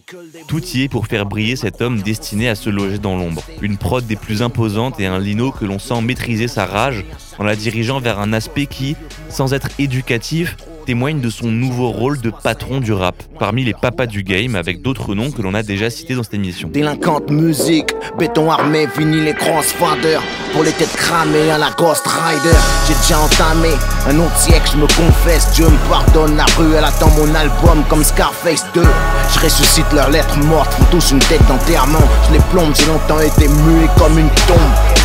Tout 0.47 0.63
y 0.63 0.83
est 0.83 0.87
pour 0.87 1.07
faire 1.07 1.25
briller 1.25 1.55
cet 1.55 1.81
homme 1.81 2.01
destiné 2.01 2.47
à 2.47 2.55
se 2.55 2.69
loger 2.69 2.99
dans 2.99 3.17
l'ombre. 3.17 3.43
Une 3.61 3.77
prod 3.77 4.05
des 4.05 4.15
plus 4.15 4.41
imposantes 4.41 4.99
et 4.99 5.07
un 5.07 5.19
lino 5.19 5.51
que 5.51 5.65
l'on 5.65 5.79
sent 5.79 6.01
maîtriser 6.01 6.47
sa 6.47 6.65
rage 6.65 7.05
en 7.39 7.43
la 7.43 7.55
dirigeant 7.55 7.99
vers 7.99 8.19
un 8.19 8.33
aspect 8.33 8.67
qui, 8.67 8.95
sans 9.29 9.53
être 9.53 9.69
éducatif, 9.79 10.57
témoigne 10.89 11.21
de 11.21 11.29
son 11.29 11.51
nouveau 11.51 11.91
rôle 11.91 12.19
de 12.19 12.31
patron 12.31 12.79
du 12.79 12.93
rap, 12.93 13.13
parmi 13.37 13.63
les 13.63 13.75
papas 13.75 14.07
du 14.07 14.23
game, 14.23 14.55
avec 14.55 14.81
d'autres 14.81 15.13
noms 15.13 15.29
que 15.29 15.43
l'on 15.43 15.53
a 15.53 15.61
déjà 15.61 15.91
cités 15.91 16.15
dans 16.15 16.23
cette 16.23 16.33
émission. 16.33 16.67
Délinquante 16.67 17.29
musique, 17.29 17.91
béton 18.17 18.49
armé, 18.49 18.87
fini 18.87 19.21
les 19.21 19.35
crossfaders. 19.35 20.23
Pour 20.51 20.63
les 20.63 20.71
têtes 20.71 20.95
cramées 20.95 21.51
à 21.51 21.59
la 21.59 21.69
Ghost 21.77 22.07
Rider. 22.07 22.57
J'ai 22.87 22.95
déjà 22.95 23.19
entamé 23.19 23.69
un 24.07 24.17
autre 24.17 24.35
siècle, 24.35 24.67
je 24.73 24.77
me 24.77 24.87
confesse. 24.87 25.51
Dieu 25.53 25.65
me 25.65 25.89
pardonne, 25.89 26.35
la 26.35 26.45
rue 26.57 26.73
elle 26.75 26.83
attend 26.83 27.11
mon 27.11 27.35
album 27.35 27.83
comme 27.87 28.03
Scarface 28.03 28.65
2. 28.73 28.81
Je 28.81 29.39
ressuscite 29.41 29.85
leurs 29.93 30.09
lettres 30.09 30.39
mortes, 30.39 30.73
font 30.73 30.85
tous 30.89 31.11
une 31.11 31.19
tête 31.19 31.45
d'enterrement. 31.47 31.99
Je 32.27 32.33
les 32.33 32.43
plombe, 32.51 32.73
j'ai 32.75 32.87
longtemps 32.87 33.19
été 33.19 33.47
muet 33.47 33.87
comme 33.99 34.17
une 34.17 34.29
tombe. 34.47 34.98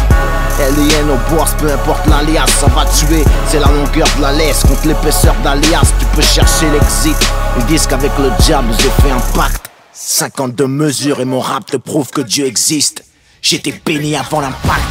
Alien 0.60 1.10
au 1.10 1.34
bourse, 1.34 1.52
peu 1.58 1.72
importe 1.72 2.06
l'alias, 2.06 2.46
ça 2.46 2.66
va 2.68 2.84
tuer. 2.84 3.24
C'est 3.48 3.58
la 3.58 3.66
longueur 3.66 4.06
de 4.16 4.22
la 4.22 4.32
laisse 4.32 4.62
contre 4.62 4.86
l'épaisseur 4.86 5.34
d'alias. 5.42 5.92
Tu 5.98 6.06
peux 6.14 6.22
chercher 6.22 6.70
l'exit. 6.70 7.16
Ils 7.58 7.66
disent 7.66 7.86
qu'avec 7.86 8.12
le 8.18 8.30
diable, 8.44 8.68
j'ai 8.78 8.90
fait 9.02 9.10
un 9.10 9.20
pacte. 9.36 9.70
52 9.92 10.66
mesures 10.66 11.20
et 11.20 11.24
mon 11.24 11.40
rap 11.40 11.66
te 11.66 11.76
prouve 11.76 12.10
que 12.10 12.20
Dieu 12.20 12.46
existe. 12.46 13.04
J'étais 13.42 13.74
béni 13.84 14.16
avant 14.16 14.40
l'impact. 14.40 14.82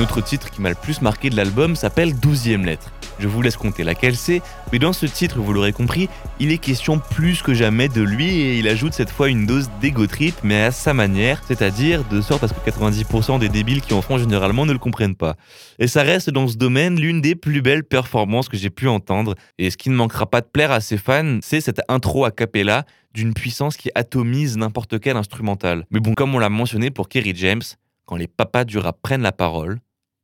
autre 0.00 0.20
titre 0.20 0.50
qui 0.50 0.60
m'a 0.60 0.68
le 0.68 0.74
plus 0.74 1.00
marqué 1.00 1.30
de 1.30 1.36
l'album 1.36 1.74
s'appelle 1.74 2.14
12e 2.14 2.64
lettre. 2.64 2.90
Je 3.22 3.28
vous 3.28 3.40
laisse 3.40 3.56
compter 3.56 3.84
laquelle 3.84 4.16
c'est, 4.16 4.42
mais 4.72 4.80
dans 4.80 4.92
ce 4.92 5.06
titre, 5.06 5.38
vous 5.38 5.52
l'aurez 5.52 5.70
compris, 5.70 6.08
il 6.40 6.50
est 6.50 6.58
question 6.58 6.98
plus 6.98 7.40
que 7.40 7.54
jamais 7.54 7.88
de 7.88 8.02
lui 8.02 8.28
et 8.28 8.58
il 8.58 8.66
ajoute 8.66 8.94
cette 8.94 9.10
fois 9.10 9.28
une 9.28 9.46
dose 9.46 9.70
d'ego 9.80 10.06
mais 10.42 10.60
à 10.60 10.72
sa 10.72 10.92
manière, 10.92 11.40
c'est-à-dire 11.46 12.02
de 12.08 12.20
sorte 12.20 12.42
à 12.42 12.48
ce 12.48 12.52
que 12.52 12.68
90% 12.68 13.38
des 13.38 13.48
débiles 13.48 13.80
qui 13.80 13.94
en 13.94 14.02
font 14.02 14.18
généralement 14.18 14.66
ne 14.66 14.72
le 14.72 14.80
comprennent 14.80 15.14
pas. 15.14 15.36
Et 15.78 15.86
ça 15.86 16.02
reste 16.02 16.30
dans 16.30 16.48
ce 16.48 16.56
domaine 16.56 16.98
l'une 16.98 17.20
des 17.20 17.36
plus 17.36 17.62
belles 17.62 17.84
performances 17.84 18.48
que 18.48 18.56
j'ai 18.56 18.70
pu 18.70 18.88
entendre, 18.88 19.36
et 19.56 19.70
ce 19.70 19.76
qui 19.76 19.88
ne 19.88 19.94
manquera 19.94 20.26
pas 20.26 20.40
de 20.40 20.48
plaire 20.52 20.72
à 20.72 20.80
ses 20.80 20.96
fans, 20.96 21.38
c'est 21.42 21.60
cette 21.60 21.80
intro 21.88 22.24
a 22.24 22.32
cappella 22.32 22.86
d'une 23.14 23.34
puissance 23.34 23.76
qui 23.76 23.92
atomise 23.94 24.56
n'importe 24.56 24.98
quel 24.98 25.16
instrumental. 25.16 25.86
Mais 25.92 26.00
bon, 26.00 26.14
comme 26.14 26.34
on 26.34 26.40
l'a 26.40 26.48
mentionné 26.48 26.90
pour 26.90 27.08
Kerry 27.08 27.34
James, 27.36 27.62
quand 28.04 28.16
les 28.16 28.26
papas 28.26 28.64
du 28.64 28.78
rap 28.78 28.98
prennent 29.00 29.22
la 29.22 29.30
parole, 29.30 29.78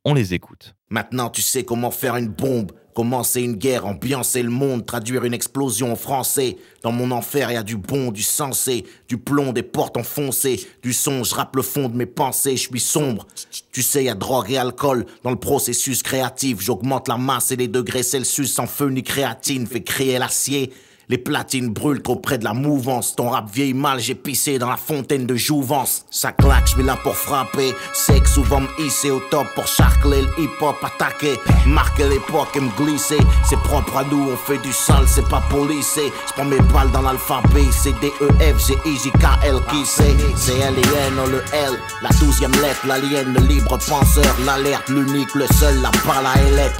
on 0.05 0.13
les 0.13 0.33
écoute. 0.33 0.75
Maintenant, 0.89 1.29
tu 1.29 1.41
sais 1.41 1.63
comment 1.63 1.91
faire 1.91 2.15
une 2.15 2.29
bombe, 2.29 2.71
commencer 2.93 3.41
une 3.41 3.55
guerre, 3.55 3.85
ambiancer 3.85 4.43
le 4.43 4.49
monde, 4.49 4.85
traduire 4.85 5.23
une 5.25 5.33
explosion 5.33 5.91
en 5.91 5.95
français. 5.95 6.57
Dans 6.81 6.91
mon 6.91 7.11
enfer, 7.11 7.51
y 7.51 7.55
a 7.55 7.63
du 7.63 7.77
bon, 7.77 8.11
du 8.11 8.23
sensé, 8.23 8.85
du 9.07 9.17
plomb, 9.17 9.53
des 9.53 9.63
portes 9.63 9.97
enfoncées, 9.97 10.67
du 10.81 10.93
son, 10.93 11.23
je 11.23 11.35
rappe 11.35 11.55
le 11.55 11.61
fond 11.61 11.89
de 11.89 11.95
mes 11.95 12.05
pensées, 12.05 12.57
je 12.57 12.69
suis 12.69 12.79
sombre. 12.79 13.27
Tu 13.71 13.81
sais, 13.81 14.05
y 14.05 14.09
a 14.09 14.15
drogue 14.15 14.51
et 14.51 14.57
alcool 14.57 15.05
dans 15.23 15.31
le 15.31 15.35
processus 15.35 16.03
créatif. 16.03 16.61
J'augmente 16.61 17.07
la 17.07 17.17
masse 17.17 17.51
et 17.51 17.55
les 17.55 17.67
degrés 17.67 18.03
Celsius 18.03 18.51
sans 18.51 18.67
feu 18.67 18.89
ni 18.89 19.03
créatine, 19.03 19.67
fait 19.67 19.83
créer 19.83 20.19
l'acier. 20.19 20.71
Les 21.11 21.17
platines 21.17 21.69
brûlent 21.69 22.03
trop 22.03 22.17
près 22.17 22.37
de 22.37 22.43
la 22.43 22.53
mouvance. 22.53 23.15
Ton 23.15 23.31
rap 23.31 23.49
vieille 23.51 23.73
mal, 23.73 23.99
j'ai 23.99 24.13
pissé 24.13 24.59
dans 24.59 24.69
la 24.69 24.77
fontaine 24.77 25.25
de 25.25 25.35
jouvence. 25.35 26.05
Ça 26.11 26.31
claque, 26.31 26.67
je 26.67 26.83
là 26.83 26.97
pour 27.01 27.15
frapper. 27.15 27.73
C'est 27.93 28.19
que 28.19 28.29
souvent 28.29 28.61
me 28.61 28.67
hisser 28.85 29.09
au 29.09 29.19
top 29.31 29.47
pour 29.55 29.65
charcler 29.65 30.21
le 30.21 30.43
hip-hop 30.43 30.75
attaquer. 30.83 31.39
Marquer 31.65 32.07
l'époque 32.09 32.55
et 32.55 32.59
me 32.59 32.69
glisser. 32.77 33.17
C'est 33.43 33.57
propre 33.61 33.97
à 33.97 34.03
nous, 34.03 34.29
on 34.31 34.37
fait 34.37 34.59
du 34.59 34.71
sale, 34.71 35.07
c'est 35.07 35.27
pas 35.27 35.41
policé. 35.49 36.13
Je 36.27 36.33
prends 36.33 36.45
mes 36.45 36.59
balles 36.59 36.91
dans 36.91 37.01
l'alphabet. 37.01 37.65
C'est 37.71 37.99
D, 37.99 38.11
E, 38.21 38.27
F, 38.55 38.67
G, 38.67 38.75
I, 38.85 38.95
J, 38.95 39.09
K, 39.13 39.25
L, 39.45 39.55
qui 39.71 39.83
c'est. 39.87 40.15
C'est 40.35 40.59
L 40.59 40.75
N, 40.77 41.31
le 41.31 41.43
L. 41.53 41.73
La 42.03 42.09
douzième 42.19 42.51
lettre, 42.61 42.85
l'alien, 42.85 43.33
le 43.33 43.47
libre 43.47 43.79
penseur. 43.79 44.35
L'alerte, 44.45 44.87
l'unique, 44.89 45.33
le 45.33 45.47
seul, 45.59 45.81
la 45.81 45.89
balle 46.05 46.27
à 46.27 46.55
lettre. 46.55 46.79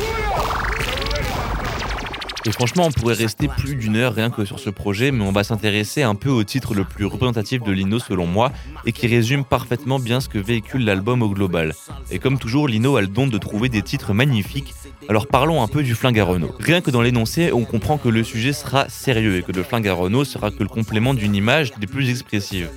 Et 2.45 2.51
franchement, 2.51 2.85
on 2.87 2.91
pourrait 2.91 3.15
rester 3.15 3.47
plus 3.47 3.75
d'une 3.75 3.97
heure 3.97 4.13
rien 4.13 4.29
que 4.29 4.45
sur 4.45 4.59
ce 4.59 4.69
projet, 4.69 5.11
mais 5.11 5.23
on 5.23 5.31
va 5.31 5.43
s'intéresser 5.43 6.03
un 6.03 6.15
peu 6.15 6.29
au 6.29 6.43
titre 6.43 6.73
le 6.73 6.85
plus 6.85 7.05
représentatif 7.05 7.61
de 7.63 7.71
Lino 7.71 7.99
selon 7.99 8.27
moi, 8.27 8.51
et 8.85 8.91
qui 8.91 9.07
résume 9.07 9.43
parfaitement 9.43 9.99
bien 9.99 10.21
ce 10.21 10.29
que 10.29 10.39
véhicule 10.39 10.85
l'album 10.85 11.21
au 11.21 11.29
global. 11.29 11.73
Et 12.11 12.19
comme 12.19 12.39
toujours, 12.39 12.67
Lino 12.67 12.95
a 12.95 13.01
le 13.01 13.07
don 13.07 13.27
de 13.27 13.37
trouver 13.37 13.67
des 13.67 13.81
titres 13.81 14.13
magnifiques, 14.13 14.73
alors 15.09 15.27
parlons 15.27 15.61
un 15.61 15.67
peu 15.67 15.83
du 15.83 15.95
flingue 15.95 16.19
à 16.19 16.23
Renault. 16.23 16.55
Rien 16.59 16.81
que 16.81 16.91
dans 16.91 17.01
l'énoncé, 17.01 17.51
on 17.51 17.65
comprend 17.65 17.97
que 17.97 18.09
le 18.09 18.23
sujet 18.23 18.53
sera 18.53 18.87
sérieux 18.87 19.37
et 19.37 19.43
que 19.43 19.51
le 19.51 19.63
flingue 19.63 19.87
à 19.87 19.93
Renault 19.93 20.23
sera 20.23 20.51
que 20.51 20.63
le 20.63 20.69
complément 20.69 21.13
d'une 21.13 21.35
image 21.35 21.73
des 21.77 21.87
plus 21.87 22.09
expressives. 22.09 22.69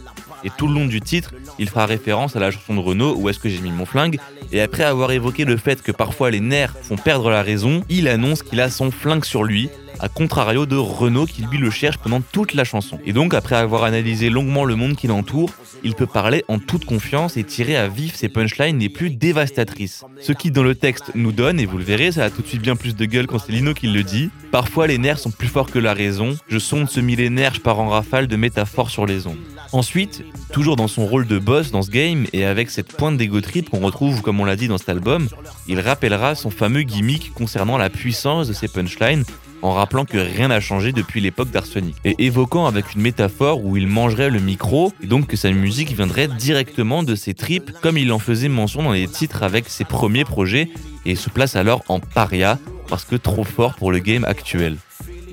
Et 0.45 0.51
tout 0.57 0.67
le 0.67 0.75
long 0.75 0.87
du 0.87 1.01
titre, 1.01 1.33
il 1.59 1.69
fera 1.69 1.87
référence 1.87 2.37
à 2.37 2.41
la 2.41 2.51
chanson 2.51 2.75
de 2.75 2.81
Renault 2.81 3.15
Où 3.17 3.29
est-ce 3.29 3.39
que 3.39 3.49
j'ai 3.49 3.61
mis 3.61 3.71
mon 3.71 3.87
flingue? 3.87 4.19
Et 4.51 4.61
après 4.61 4.85
avoir 4.85 5.13
évoqué 5.13 5.45
le 5.45 5.57
fait 5.57 5.83
que 5.83 5.93
parfois 5.93 6.31
les 6.31 6.41
nerfs 6.41 6.75
font 6.83 6.97
perdre 6.97 7.31
la 7.31 7.43
raison, 7.43 7.83
il 7.89 8.09
annonce 8.09 8.43
qu'il 8.43 8.61
a 8.61 8.71
son 8.71 8.91
flingue 8.91 9.25
sur 9.25 9.45
lui, 9.45 9.71
à 10.03 10.09
contrario 10.09 10.67
de 10.67 10.77
Renault 10.77 11.27
qui 11.27 11.43
lui 11.43 11.59
le 11.59 11.71
cherche 11.71 11.97
pendant 11.99 12.21
toute 12.21 12.55
la 12.55 12.65
chanson. 12.65 12.99
Et 13.07 13.13
donc 13.13 13.35
après 13.35 13.57
avoir 13.57 13.85
analysé 13.85 14.29
longuement 14.29 14.65
le 14.65 14.75
monde 14.75 14.97
qui 14.97 15.07
l'entoure, 15.07 15.51
il 15.85 15.95
peut 15.95 16.07
parler 16.07 16.45
en 16.49 16.59
toute 16.59 16.85
confiance 16.85 17.37
et 17.37 17.45
tirer 17.45 17.77
à 17.77 17.89
vif 17.89 18.17
ses 18.17 18.29
punchlines 18.29 18.81
les 18.81 18.89
plus 18.89 19.11
dévastatrices. 19.11 20.05
Ce 20.21 20.33
qui 20.33 20.51
dans 20.51 20.65
le 20.65 20.75
texte 20.75 21.13
nous 21.15 21.33
donne, 21.33 21.61
et 21.61 21.67
vous 21.67 21.79
le 21.79 21.85
verrez, 21.85 22.13
ça 22.13 22.25
a 22.25 22.31
tout 22.31 22.43
de 22.43 22.47
suite 22.47 22.63
bien 22.63 22.77
plus 22.77 22.97
de 22.97 23.05
gueule 23.05 23.27
quand 23.27 23.39
c'est 23.39 23.53
Lino 23.53 23.75
qui 23.75 23.87
le 23.87 24.03
dit, 24.03 24.31
parfois 24.51 24.87
les 24.87 24.99
nerfs 24.99 25.21
sont 25.21 25.31
plus 25.31 25.49
forts 25.49 25.71
que 25.71 25.79
la 25.79 25.95
raison, 25.95 26.37
je 26.49 26.59
sonde 26.59 26.91
ce 26.91 27.01
millénaire, 27.01 27.55
je 27.55 27.61
pars 27.61 27.79
en 27.79 27.89
rafale 27.89 28.27
de 28.27 28.37
métaphores 28.37 28.91
sur 28.91 29.07
les 29.07 29.27
ondes. 29.27 29.39
Ensuite, 29.73 30.23
toujours 30.53 30.77
dans 30.77 30.89
son 30.89 31.07
rôle 31.07 31.27
de 31.27 31.39
boss 31.39 31.71
dans 31.71 31.83
ce 31.83 31.91
game 31.91 32.27
et 32.33 32.45
avec 32.45 32.71
cette 32.71 32.93
pointe 32.93 33.17
d'ego 33.17 33.41
trip 33.41 33.71
qu'on 33.71 33.81
retrouve 33.81 34.21
comme 34.21 34.39
on 34.41 34.45
l'a 34.45 34.57
dit 34.57 34.69
dans 34.69 34.79
cet 34.79 34.91
album, 34.91 35.29
il 35.67 35.81
rappellera 35.81 36.35
son 36.35 36.51
fameux 36.51 36.83
gimmick 36.83 37.33
concernant 37.33 37.79
la 37.79 37.89
puissance 37.89 38.49
de 38.49 38.53
ses 38.53 38.69
punchlines 38.69 39.25
en 39.63 39.73
rappelant 39.73 40.05
que 40.05 40.19
rien 40.19 40.49
n'a 40.49 40.61
changé 40.61 40.93
depuis 40.93 41.21
l'époque 41.21 41.51
d'Arsenic, 41.51 41.97
et 42.05 42.15
évoquant 42.19 42.67
avec 42.67 42.95
une 42.95 43.03
métaphore 43.03 43.65
où 43.65 43.77
il 43.77 43.87
mangerait 43.87 44.31
le 44.31 44.41
micro, 44.41 44.93
et 45.03 45.07
donc 45.07 45.27
que 45.29 45.37
sa 45.37 45.51
musique 45.51 45.93
viendrait 45.93 46.29
directement 46.29 47.03
de 47.03 47.15
ses 47.15 47.35
tripes, 47.35 47.71
comme 47.81 47.99
il 47.99 48.13
en 48.13 48.19
faisait 48.19 48.49
mention 48.49 48.83
dans 48.83 48.93
les 48.93 49.09
titres 49.09 49.43
avec 49.43 49.69
ses 49.69 49.85
premiers 49.85 50.25
projets, 50.25 50.69
et 51.07 51.15
se 51.15 51.31
place 51.31 51.57
alors 51.57 51.83
en 51.89 52.01
paria, 52.01 52.59
parce 52.89 53.05
que 53.05 53.17
trop 53.17 53.45
fort 53.45 53.75
pour 53.75 53.93
le 53.93 53.99
game 53.99 54.25
actuel. 54.25 54.77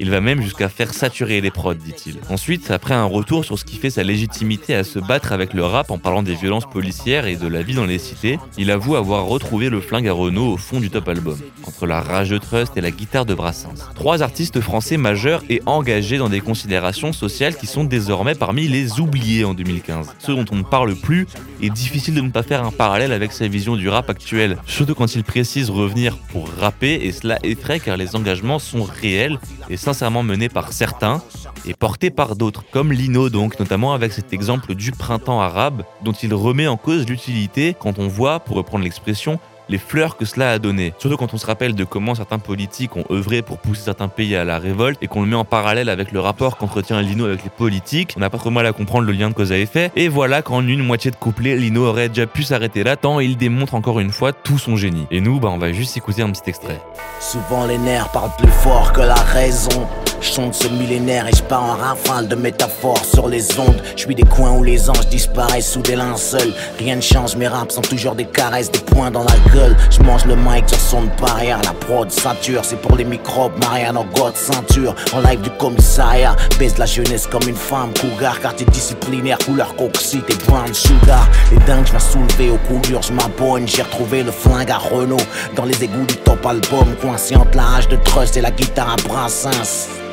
Il 0.01 0.09
va 0.09 0.21
même 0.21 0.41
jusqu'à 0.41 0.69
faire 0.69 0.93
saturer 0.93 1.41
les 1.41 1.51
prods, 1.51 1.73
dit-il. 1.73 2.19
Ensuite, 2.29 2.71
après 2.71 2.93
un 2.93 3.03
retour 3.03 3.43
sur 3.43 3.59
ce 3.59 3.65
qui 3.65 3.75
fait 3.75 3.89
sa 3.89 4.01
légitimité 4.01 4.73
à 4.73 4.85
se 4.85 4.97
battre 4.97 5.33
avec 5.33 5.53
le 5.53 5.65
rap 5.65 5.91
en 5.91 5.97
parlant 5.97 6.23
des 6.23 6.35
violences 6.35 6.65
policières 6.65 7.27
et 7.27 7.35
de 7.35 7.47
la 7.47 7.61
vie 7.63 7.73
dans 7.73 7.85
les 7.85 7.99
cités, 7.99 8.39
il 8.57 8.71
avoue 8.71 8.95
avoir 8.95 9.25
retrouvé 9.25 9.69
le 9.69 9.81
flingue 9.81 10.07
à 10.07 10.13
Renault 10.13 10.53
au 10.53 10.57
fond 10.57 10.79
du 10.79 10.89
top 10.89 11.09
album, 11.09 11.37
entre 11.65 11.85
la 11.85 11.99
rage 11.99 12.29
de 12.29 12.37
Trust 12.37 12.77
et 12.77 12.81
la 12.81 12.91
guitare 12.91 13.25
de 13.25 13.33
Brassens. 13.33 13.91
Trois 13.93 14.23
artistes 14.23 14.61
français 14.61 14.95
majeurs 14.95 15.43
et 15.49 15.61
engagés 15.65 16.17
dans 16.17 16.29
des 16.29 16.39
considérations 16.39 17.11
sociales 17.11 17.57
qui 17.57 17.67
sont 17.67 17.83
désormais 17.83 18.35
parmi 18.35 18.69
les 18.69 19.01
oubliés 19.01 19.43
en 19.43 19.53
2015. 19.53 20.15
Ceux 20.19 20.35
dont 20.35 20.45
on 20.51 20.55
ne 20.55 20.63
parle 20.63 20.95
plus, 20.95 21.27
est 21.61 21.69
difficile 21.69 22.15
de 22.15 22.21
ne 22.21 22.31
pas 22.31 22.43
faire 22.43 22.65
un 22.65 22.71
parallèle 22.71 23.11
avec 23.11 23.33
sa 23.33 23.47
vision 23.47 23.75
du 23.75 23.89
rap 23.89 24.09
actuel, 24.09 24.57
surtout 24.65 24.95
quand 24.95 25.13
il 25.13 25.23
précise 25.25 25.69
revenir 25.69 26.17
pour 26.17 26.49
rapper, 26.57 26.93
et 27.03 27.11
cela 27.11 27.37
effraie 27.43 27.81
car 27.81 27.97
les 27.97 28.15
engagements 28.15 28.59
sont 28.59 28.83
réels 28.83 29.39
et 29.69 29.77
sincèrement 29.93 30.21
mené 30.21 30.49
par 30.49 30.71
certains 30.71 31.19
et 31.65 31.73
porté 31.73 32.11
par 32.11 32.35
d'autres, 32.35 32.63
comme 32.71 32.91
Lino 32.91 33.29
donc, 33.29 33.59
notamment 33.59 33.93
avec 33.93 34.13
cet 34.13 34.33
exemple 34.33 34.75
du 34.75 34.91
printemps 34.91 35.41
arabe 35.41 35.81
dont 36.03 36.11
il 36.11 36.31
remet 36.31 36.67
en 36.67 36.77
cause 36.77 37.07
l'utilité 37.07 37.75
quand 37.79 37.97
on 37.97 38.07
voit, 38.07 38.39
pour 38.39 38.55
reprendre 38.57 38.83
l'expression, 38.83 39.39
les 39.69 39.77
fleurs 39.77 40.17
que 40.17 40.25
cela 40.25 40.51
a 40.51 40.59
donné. 40.59 40.93
Surtout 40.97 41.17
quand 41.17 41.33
on 41.33 41.37
se 41.37 41.45
rappelle 41.45 41.75
de 41.75 41.83
comment 41.83 42.15
certains 42.15 42.39
politiques 42.39 42.95
ont 42.97 43.05
œuvré 43.11 43.41
pour 43.41 43.59
pousser 43.59 43.83
certains 43.83 44.07
pays 44.07 44.35
à 44.35 44.43
la 44.43 44.59
révolte 44.59 44.97
et 45.01 45.07
qu'on 45.07 45.21
le 45.21 45.27
met 45.27 45.35
en 45.35 45.45
parallèle 45.45 45.89
avec 45.89 46.11
le 46.11 46.19
rapport 46.19 46.57
qu'entretient 46.57 47.01
Lino 47.01 47.25
avec 47.25 47.43
les 47.43 47.49
politiques. 47.49 48.13
On 48.17 48.19
n'a 48.19 48.29
pas 48.29 48.37
trop 48.37 48.49
mal 48.49 48.65
à 48.65 48.73
comprendre 48.73 49.05
le 49.05 49.13
lien 49.13 49.29
de 49.29 49.33
cause 49.33 49.51
à 49.51 49.57
effet. 49.57 49.91
Et 49.95 50.07
voilà 50.07 50.41
qu'en 50.41 50.65
une 50.65 50.83
moitié 50.83 51.11
de 51.11 51.15
couplet, 51.15 51.55
Lino 51.55 51.85
aurait 51.85 52.09
déjà 52.09 52.27
pu 52.27 52.43
s'arrêter 52.43 52.83
là 52.83 52.95
tant 52.95 53.19
il 53.19 53.37
démontre 53.37 53.75
encore 53.75 53.99
une 53.99 54.11
fois 54.11 54.33
tout 54.33 54.57
son 54.57 54.75
génie. 54.75 55.07
Et 55.11 55.21
nous, 55.21 55.39
bah, 55.39 55.49
on 55.51 55.57
va 55.57 55.71
juste 55.71 55.95
écouter 55.97 56.21
un 56.21 56.31
petit 56.31 56.49
extrait. 56.49 56.81
Souvent 57.19 57.65
les 57.65 57.77
nerfs 57.77 58.09
parlent 58.11 58.35
plus 58.37 58.51
fort 58.51 58.91
que 58.93 59.01
la 59.01 59.15
raison. 59.15 59.87
Je 60.21 60.33
chante 60.33 60.53
ce 60.53 60.67
millénaire 60.67 61.27
et 61.27 61.35
je 61.35 61.41
pars 61.43 61.63
en 61.63 61.75
rafale 61.75 62.27
de 62.27 62.35
métaphores 62.35 63.03
sur 63.05 63.29
les 63.29 63.57
ondes. 63.57 63.81
Je 63.95 64.01
suis 64.01 64.15
des 64.15 64.23
coins 64.23 64.51
où 64.51 64.63
les 64.63 64.89
anges 64.89 65.07
disparaissent 65.07 65.71
sous 65.71 65.81
des 65.81 65.95
linceuls. 65.95 66.53
Rien 66.77 66.97
ne 66.97 67.01
change, 67.01 67.35
mes 67.37 67.47
raps 67.47 67.75
sont 67.75 67.81
toujours 67.81 68.15
des 68.15 68.25
caresses, 68.25 68.69
des 68.69 68.79
points 68.79 69.11
dans 69.11 69.23
la 69.23 69.37
gueule. 69.53 69.77
Je 69.89 70.01
mange 70.01 70.25
le 70.25 70.35
mic 70.35 70.67
sur 70.67 70.79
son 70.79 71.03
barrière, 71.21 71.61
la 71.63 71.71
prod 71.71 72.11
ceinture. 72.11 72.61
C'est 72.63 72.81
pour 72.81 72.97
les 72.97 73.05
microbes, 73.05 73.53
Marianne 73.59 73.97
en 73.97 74.05
god 74.15 74.35
ceinture. 74.35 74.93
En 75.13 75.21
live 75.21 75.41
du 75.41 75.49
commissariat, 75.51 76.35
baisse 76.59 76.77
la 76.77 76.85
jeunesse 76.85 77.25
comme 77.25 77.47
une 77.47 77.55
femme. 77.55 77.91
Cougar, 77.99 78.41
quartier 78.41 78.65
disciplinaire, 78.65 79.37
couleur 79.37 79.73
coxite 79.77 80.29
et 80.29 80.49
brown 80.49 80.73
sugar. 80.73 81.29
Les 81.51 81.59
dingues, 81.65 81.85
je 81.85 81.97
soulevé 81.97 82.49
au 82.49 82.57
coulures, 82.67 83.01
je 83.01 83.13
m'abonne. 83.13 83.67
J'ai 83.67 83.83
retrouvé 83.83 84.23
le 84.23 84.31
flingue 84.31 84.71
à 84.71 84.77
Renault 84.77 85.17
dans 85.55 85.65
les 85.65 85.81
égouts 85.81 86.05
du 86.05 86.17
top 86.17 86.45
album. 86.45 86.95
Coincé 87.01 87.37
entre 87.37 87.55
la 87.55 87.77
hache 87.77 87.87
de 87.87 87.95
trust 87.97 88.35
et 88.35 88.41
la 88.41 88.51
guitare 88.51 88.93
à 88.93 89.07
Brassens. 89.07 90.08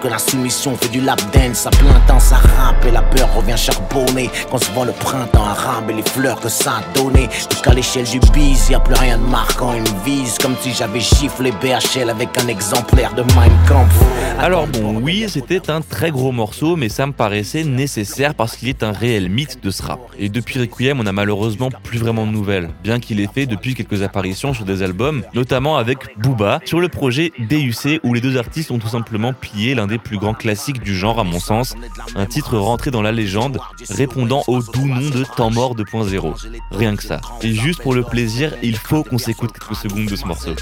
Que 0.00 0.08
la 0.08 0.18
soumission 0.18 0.76
fait 0.76 0.88
du 0.88 1.00
lap 1.00 1.20
dance, 1.34 1.58
ça 1.58 1.70
plein 1.70 2.00
temps 2.06 2.20
ça 2.20 2.36
rampe 2.36 2.86
et 2.86 2.90
la 2.90 3.02
peur 3.02 3.28
revient 3.34 3.56
charbonner. 3.56 4.30
Quand 4.50 4.56
se 4.56 4.70
voit 4.70 4.86
le 4.86 4.92
printemps 4.92 5.44
arabe 5.44 5.90
et 5.90 5.94
les 5.94 6.02
fleurs 6.02 6.40
que 6.40 6.48
ça 6.48 6.78
a 6.78 6.98
donné. 6.98 7.28
Jusqu'à 7.50 7.74
l'échelle 7.74 8.06
du 8.06 8.18
bise, 8.32 8.70
y 8.70 8.74
a 8.74 8.80
plus 8.80 8.94
rien 8.94 9.18
de 9.18 9.24
marquant, 9.24 9.74
une 9.74 9.84
vise. 10.04 10.38
Comme 10.38 10.54
si 10.60 10.72
j'avais 10.72 11.00
giflé 11.00 11.52
BHL 11.52 12.08
avec 12.08 12.30
un 12.38 12.48
exemplaire 12.48 13.12
de 13.14 13.22
Mein 13.34 13.52
Kampf. 13.68 13.92
Alors 14.38 14.66
bon, 14.68 15.00
oui, 15.02 15.26
c'était 15.28 15.70
un 15.70 15.82
très 15.82 16.10
gros 16.10 16.32
morceau, 16.32 16.76
mais 16.76 16.88
ça 16.88 17.06
me 17.06 17.12
paraissait 17.12 17.64
nécessaire 17.64 18.34
parce 18.34 18.56
qu'il 18.56 18.68
est 18.68 18.82
un 18.82 18.92
réel 18.92 19.28
mythe 19.28 19.62
de 19.62 19.70
ce 19.70 19.82
rap. 19.82 20.00
Et 20.18 20.30
depuis 20.30 20.60
Requiem, 20.60 20.98
on 20.98 21.06
a 21.06 21.12
malheureusement 21.12 21.68
plus 21.82 21.98
vraiment 21.98 22.26
de 22.26 22.32
nouvelles, 22.32 22.70
bien 22.82 23.00
qu'il 23.00 23.20
ait 23.20 23.28
fait 23.32 23.44
depuis 23.44 23.74
quelques 23.74 24.02
apparitions 24.02 24.54
sur 24.54 24.64
des 24.64 24.82
albums, 24.82 25.24
notamment 25.34 25.76
avec 25.76 26.18
Booba, 26.18 26.60
sur 26.64 26.80
le 26.80 26.88
projet 26.88 27.32
DUC, 27.38 28.00
où 28.02 28.14
les 28.14 28.22
deux 28.22 28.38
artistes 28.38 28.70
ont 28.70 28.78
tout 28.78 28.88
simplement 28.88 29.34
plié 29.34 29.74
un 29.78 29.89
des 29.90 29.98
plus 29.98 30.18
grands 30.18 30.34
classiques 30.34 30.80
du 30.80 30.96
genre 30.96 31.20
à 31.20 31.24
mon 31.24 31.38
sens, 31.40 31.74
un 32.14 32.26
titre 32.26 32.56
rentré 32.56 32.90
dans 32.90 33.02
la 33.02 33.12
légende, 33.12 33.58
répondant 33.90 34.42
au 34.46 34.62
doux 34.62 34.86
nom 34.86 35.10
de 35.10 35.24
Temps 35.36 35.50
mort 35.50 35.76
2.0. 35.76 36.34
Rien 36.70 36.96
que 36.96 37.02
ça. 37.02 37.20
Et 37.42 37.52
juste 37.52 37.82
pour 37.82 37.94
le 37.94 38.02
plaisir, 38.02 38.54
il 38.62 38.76
faut 38.76 39.02
qu'on 39.04 39.18
s'écoute 39.18 39.52
quelques 39.52 39.76
secondes 39.76 40.06
de 40.06 40.16
ce 40.16 40.24
morceau. 40.24 40.54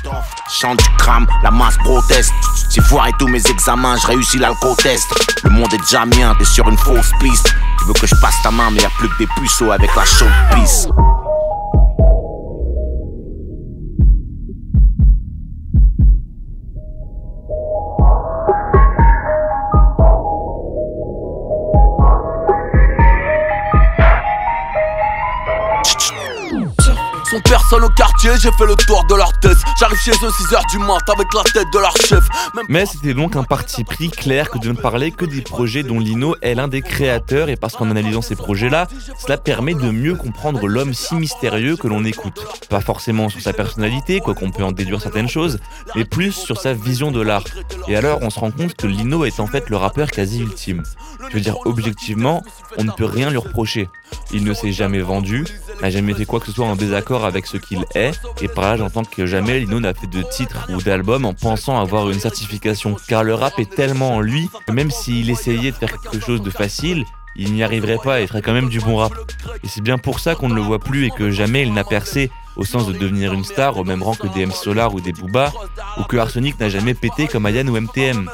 Chant 0.51 0.75
du 0.75 0.85
crame, 0.99 1.27
la 1.43 1.51
masse 1.51 1.77
proteste. 1.79 2.33
J'ai 2.75 2.81
foiré 2.81 3.13
tous 3.19 3.29
mes 3.29 3.47
examens, 3.47 3.97
je 3.97 4.07
réussis 4.07 4.39
l'alco-test. 4.39 5.07
Le 5.45 5.51
monde 5.51 5.73
est 5.73 5.79
déjà 5.79 6.05
mien, 6.05 6.35
t'es 6.39 6.45
sur 6.45 6.69
une 6.69 6.79
fausse 6.79 7.13
piste. 7.21 7.55
Tu 7.79 7.87
veux 7.87 7.93
que 7.93 8.07
je 8.07 8.15
passe 8.21 8.37
ta 8.43 8.51
main, 8.51 8.71
mais 8.71 8.81
y 8.81 8.85
a 8.85 8.91
plus 8.99 9.09
que 9.09 9.19
des 9.19 9.29
puceaux 9.39 9.71
avec 9.71 9.95
la 9.95 10.05
chaude 10.05 10.29
piste. 10.55 10.89
Personne 27.49 27.85
au 27.85 27.89
quartier, 27.89 28.31
j'ai 28.41 28.51
fait 28.53 28.67
le 28.67 28.75
tour 28.75 29.05
de 29.09 29.15
leur 29.15 29.33
tête. 29.41 29.57
J'arrive 29.81 29.99
chez 29.99 30.11
eux 30.11 30.29
6h 30.29 30.71
du 30.71 30.79
mat 30.79 31.01
avec 31.09 31.33
la 31.33 31.43
tête 31.45 31.67
de 31.73 31.79
leur 31.79 31.97
chef. 31.97 32.29
Mais 32.69 32.85
c'était 32.85 33.15
donc 33.15 33.37
un 33.37 33.45
parti 33.45 33.85
pris 33.85 34.11
clair 34.11 34.51
que 34.51 34.59
de 34.59 34.69
ne 34.69 34.77
parler 34.77 35.13
que 35.13 35.25
des 35.25 35.41
projets 35.41 35.83
dont 35.83 35.99
Lino 35.99 36.37
est 36.43 36.55
l'un 36.55 36.69
des 36.69 36.83
créateurs 36.83 37.49
et 37.49 37.57
parce 37.57 37.75
qu'en 37.75 37.91
analysant 37.91 38.21
ces 38.21 38.37
projets-là, 38.37 38.87
cela 39.19 39.39
permet 39.39 39.75
de 39.75 39.91
mieux 39.91 40.15
comprendre 40.15 40.67
l'homme 40.67 40.93
si 40.93 41.15
mystérieux 41.15 41.77
que 41.77 41.89
l'on 41.89 42.05
écoute. 42.05 42.45
Pas 42.69 42.81
forcément 42.81 43.29
sur 43.31 43.41
sa 43.41 43.55
personnalité, 43.55 44.21
quoi 44.21 44.35
qu'on 44.35 44.51
peut 44.51 44.65
en 44.65 44.73
déduire 44.73 45.01
certaines 45.01 45.29
choses, 45.29 45.59
mais 45.97 46.05
plus 46.05 46.33
sur 46.33 46.61
sa 46.61 46.75
vision 46.75 47.11
de 47.11 47.23
l'art. 47.23 47.45
Et 47.89 47.97
alors 47.97 48.19
on 48.21 48.31
se 48.31 48.41
rend 48.41 48.51
compte 48.51 48.75
que 48.75 48.87
Lino 48.87 49.25
est 49.25 49.41
en 49.41 49.47
fait 49.47 49.71
le 49.71 49.77
rappeur 49.77 50.11
quasi 50.11 50.41
ultime. 50.41 50.83
Je 51.29 51.35
veux 51.35 51.41
dire, 51.41 51.57
objectivement, 51.67 52.43
on 52.77 52.85
ne 52.85 52.91
peut 52.91 53.05
rien 53.05 53.31
lui 53.31 53.39
reprocher. 53.39 53.89
Il 54.33 54.45
ne 54.45 54.53
s'est 54.53 54.73
jamais 54.73 55.01
vendu, 55.01 55.45
n'a 55.83 55.91
jamais 55.91 56.15
fait 56.15 56.25
quoi 56.25 56.41
que 56.41 56.47
ce 56.47 56.53
soit 56.53 56.67
en 56.67 56.77
désaccord 56.77 57.25
avec 57.25 57.47
ce 57.47 57.57
qu'il 57.57 57.85
est, 57.95 58.19
et 58.41 58.49
par 58.49 58.65
là 58.65 58.77
j'entends 58.77 59.05
que 59.05 59.27
jamais 59.27 59.61
Lino 59.61 59.81
n'a 59.81 59.95
fait 59.95 60.07
de 60.07 60.23
titre 60.23 60.69
ou 60.71 60.83
d'album 60.83 61.25
en 61.25 61.35
pensant 61.35 61.81
avoir 61.81 62.11
une 62.11 62.21
certification. 62.21 62.97
Car 63.09 63.25
le 63.25 63.35
rap 63.35 63.59
est 63.59 63.71
tellement 63.71 64.17
en 64.17 64.21
lui 64.21 64.49
que 64.67 64.73
même 64.73 64.91
s'il 64.91 65.31
essayait 65.31 65.71
de 65.71 65.77
faire 65.77 66.01
quelque 66.01 66.25
chose 66.25 66.43
de 66.43 66.51
facile, 66.51 67.05
il 67.37 67.53
n'y 67.53 67.63
arriverait 67.63 67.99
pas 68.03 68.21
et 68.21 68.27
ferait 68.27 68.43
quand 68.43 68.53
même 68.53 68.69
du 68.69 68.81
bon 68.81 68.97
rap. 68.97 69.13
Et 69.63 69.69
c'est 69.69 69.81
bien 69.81 69.99
pour 69.99 70.21
ça 70.21 70.35
qu'on 70.35 70.49
ne 70.49 70.55
le 70.55 70.61
voit 70.61 70.81
plus 70.81 71.07
et 71.07 71.11
que 71.11 71.31
jamais 71.31 71.63
il 71.63 71.73
n'a 71.73 71.85
percé 71.85 72.31
au 72.59 72.65
sens 72.65 72.87
de 72.87 72.93
devenir 72.93 73.33
une 73.33 73.45
star 73.45 73.79
au 73.79 73.85
même 73.85 74.03
rang 74.03 74.15
que 74.15 74.27
des 74.27 74.43
M 74.43 74.51
Solar 74.51 74.93
ou 74.95 75.01
des 75.01 75.13
Booba, 75.13 75.53
ou 75.99 76.03
que 76.03 76.17
Arsenic 76.17 76.59
n'a 76.61 76.69
jamais 76.69 76.95
pété 76.95 77.27
comme 77.29 77.47
Ayan 77.47 77.67
ou 77.69 77.81
MTM. 77.81 78.31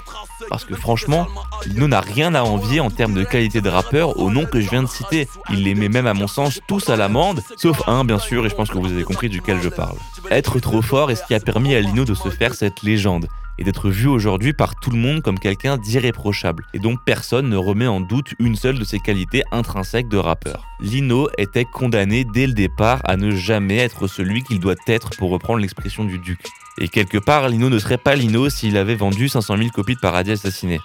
Parce 0.48 0.64
que 0.64 0.74
franchement, 0.74 1.26
Lino 1.66 1.86
n'a 1.86 2.00
rien 2.00 2.34
à 2.34 2.42
envier 2.42 2.80
en 2.80 2.90
termes 2.90 3.14
de 3.14 3.22
qualité 3.22 3.60
de 3.60 3.68
rappeur 3.68 4.18
au 4.18 4.30
nom 4.30 4.46
que 4.46 4.60
je 4.60 4.68
viens 4.68 4.82
de 4.82 4.88
citer. 4.88 5.28
Il 5.50 5.62
les 5.62 5.74
met 5.74 5.88
même 5.88 6.06
à 6.06 6.14
mon 6.14 6.26
sens 6.26 6.60
tous 6.66 6.88
à 6.88 6.96
l'amende, 6.96 7.42
sauf 7.56 7.82
un 7.86 8.04
bien 8.04 8.18
sûr, 8.18 8.44
et 8.44 8.48
je 8.48 8.54
pense 8.54 8.70
que 8.70 8.78
vous 8.78 8.90
avez 8.90 9.04
compris 9.04 9.28
duquel 9.28 9.60
je 9.62 9.68
parle. 9.68 9.96
Être 10.30 10.58
trop 10.58 10.82
fort 10.82 11.10
est 11.10 11.16
ce 11.16 11.24
qui 11.24 11.34
a 11.34 11.40
permis 11.40 11.74
à 11.74 11.80
Lino 11.80 12.04
de 12.04 12.14
se 12.14 12.30
faire 12.30 12.54
cette 12.54 12.82
légende 12.82 13.26
et 13.58 13.64
d'être 13.64 13.90
vu 13.90 14.08
aujourd'hui 14.08 14.52
par 14.52 14.74
tout 14.76 14.90
le 14.90 14.98
monde 14.98 15.22
comme 15.22 15.38
quelqu'un 15.38 15.76
d'irréprochable, 15.76 16.64
et 16.74 16.78
donc 16.78 16.98
personne 17.04 17.48
ne 17.48 17.56
remet 17.56 17.86
en 17.86 18.00
doute 18.00 18.34
une 18.38 18.56
seule 18.56 18.78
de 18.78 18.84
ses 18.84 18.98
qualités 18.98 19.42
intrinsèques 19.52 20.08
de 20.08 20.16
rappeur. 20.16 20.64
Lino 20.80 21.28
était 21.38 21.64
condamné 21.64 22.24
dès 22.24 22.46
le 22.46 22.52
départ 22.52 23.00
à 23.04 23.16
ne 23.16 23.30
jamais 23.30 23.78
être 23.78 24.06
celui 24.06 24.42
qu'il 24.42 24.60
doit 24.60 24.74
être 24.86 25.10
pour 25.16 25.30
reprendre 25.30 25.60
l'expression 25.60 26.04
du 26.04 26.18
duc. 26.18 26.40
Et 26.78 26.88
quelque 26.88 27.18
part, 27.18 27.48
Lino 27.48 27.70
ne 27.70 27.78
serait 27.78 27.98
pas 27.98 28.16
Lino 28.16 28.48
s'il 28.48 28.76
avait 28.76 28.96
vendu 28.96 29.28
500 29.28 29.56
000 29.56 29.68
copies 29.70 29.94
de 29.94 30.00
Paradis 30.00 30.32
Assassiné. 30.32 30.80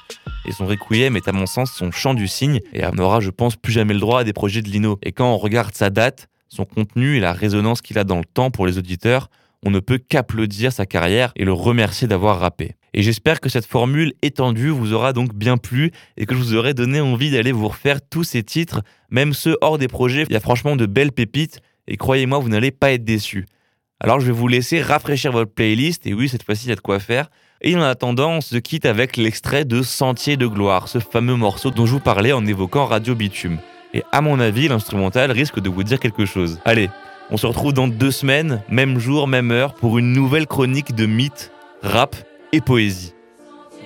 Et 0.45 0.51
son 0.51 0.67
Requiem 0.67 1.17
est 1.17 1.27
à 1.27 1.31
mon 1.31 1.47
sens 1.47 1.71
son 1.71 1.91
chant 1.91 2.13
du 2.13 2.27
cygne, 2.27 2.59
et 2.73 2.83
n'aura 2.93 3.19
je 3.19 3.31
pense 3.31 3.55
plus 3.55 3.73
jamais 3.73 3.95
le 3.95 3.99
droit 3.99 4.21
à 4.21 4.23
des 4.23 4.33
projets 4.33 4.61
de 4.61 4.69
Lino. 4.69 4.99
Et 5.01 5.11
quand 5.11 5.31
on 5.31 5.37
regarde 5.37 5.73
sa 5.73 5.89
date, 5.89 6.27
son 6.47 6.65
contenu 6.65 7.17
et 7.17 7.19
la 7.19 7.33
résonance 7.33 7.81
qu'il 7.81 7.97
a 7.97 8.03
dans 8.03 8.17
le 8.17 8.25
temps 8.25 8.51
pour 8.51 8.67
les 8.67 8.77
auditeurs, 8.77 9.29
on 9.65 9.71
ne 9.71 9.79
peut 9.79 9.97
qu'applaudir 9.97 10.71
sa 10.71 10.85
carrière 10.85 11.31
et 11.35 11.45
le 11.45 11.53
remercier 11.53 12.07
d'avoir 12.07 12.39
rappé. 12.39 12.75
Et 12.93 13.03
j'espère 13.03 13.39
que 13.39 13.49
cette 13.49 13.65
formule 13.65 14.13
étendue 14.21 14.69
vous 14.69 14.93
aura 14.93 15.13
donc 15.13 15.33
bien 15.33 15.57
plu 15.57 15.91
et 16.17 16.25
que 16.25 16.33
je 16.33 16.39
vous 16.39 16.55
aurai 16.55 16.73
donné 16.73 17.01
envie 17.01 17.31
d'aller 17.31 17.51
vous 17.51 17.67
refaire 17.67 17.99
tous 18.01 18.23
ces 18.23 18.43
titres, 18.43 18.81
même 19.09 19.33
ceux 19.33 19.57
hors 19.61 19.77
des 19.77 19.87
projets. 19.87 20.25
Il 20.29 20.33
y 20.33 20.37
a 20.37 20.39
franchement 20.39 20.75
de 20.75 20.85
belles 20.85 21.11
pépites 21.11 21.59
et 21.87 21.97
croyez-moi, 21.97 22.39
vous 22.39 22.49
n'allez 22.49 22.71
pas 22.71 22.91
être 22.91 23.03
déçus. 23.03 23.45
Alors 23.99 24.19
je 24.19 24.27
vais 24.27 24.31
vous 24.31 24.47
laisser 24.47 24.81
rafraîchir 24.81 25.31
votre 25.31 25.51
playlist 25.51 26.07
et 26.07 26.13
oui, 26.13 26.29
cette 26.29 26.43
fois-ci, 26.43 26.65
il 26.65 26.69
y 26.69 26.73
a 26.73 26.75
de 26.75 26.81
quoi 26.81 26.99
faire. 26.99 27.29
Et 27.61 27.75
en 27.75 27.81
attendant, 27.81 28.31
on 28.31 28.41
se 28.41 28.55
quitte 28.55 28.85
avec 28.85 29.17
l'extrait 29.17 29.65
de 29.65 29.81
Sentier 29.81 30.37
de 30.37 30.47
gloire, 30.47 30.87
ce 30.87 30.99
fameux 30.99 31.35
morceau 31.35 31.71
dont 31.71 31.85
je 31.85 31.91
vous 31.91 31.99
parlais 31.99 32.31
en 32.31 32.45
évoquant 32.45 32.85
Radio 32.85 33.15
Bitume. 33.15 33.59
Et 33.93 34.03
à 34.11 34.21
mon 34.21 34.39
avis, 34.39 34.69
l'instrumental 34.69 35.31
risque 35.31 35.59
de 35.59 35.69
vous 35.69 35.83
dire 35.83 35.99
quelque 35.99 36.25
chose. 36.25 36.59
Allez, 36.63 36.89
on 37.31 37.37
se 37.37 37.47
retrouve 37.47 37.73
dans 37.73 37.87
deux 37.87 38.11
semaines, 38.11 38.61
même 38.69 38.99
jour, 38.99 39.27
même 39.27 39.51
heure, 39.51 39.73
pour 39.73 39.97
une 39.97 40.13
nouvelle 40.13 40.47
chronique 40.47 40.95
de 40.95 41.05
mythes, 41.05 41.51
rap 41.81 42.15
et 42.51 42.61
poésie. 42.61 43.13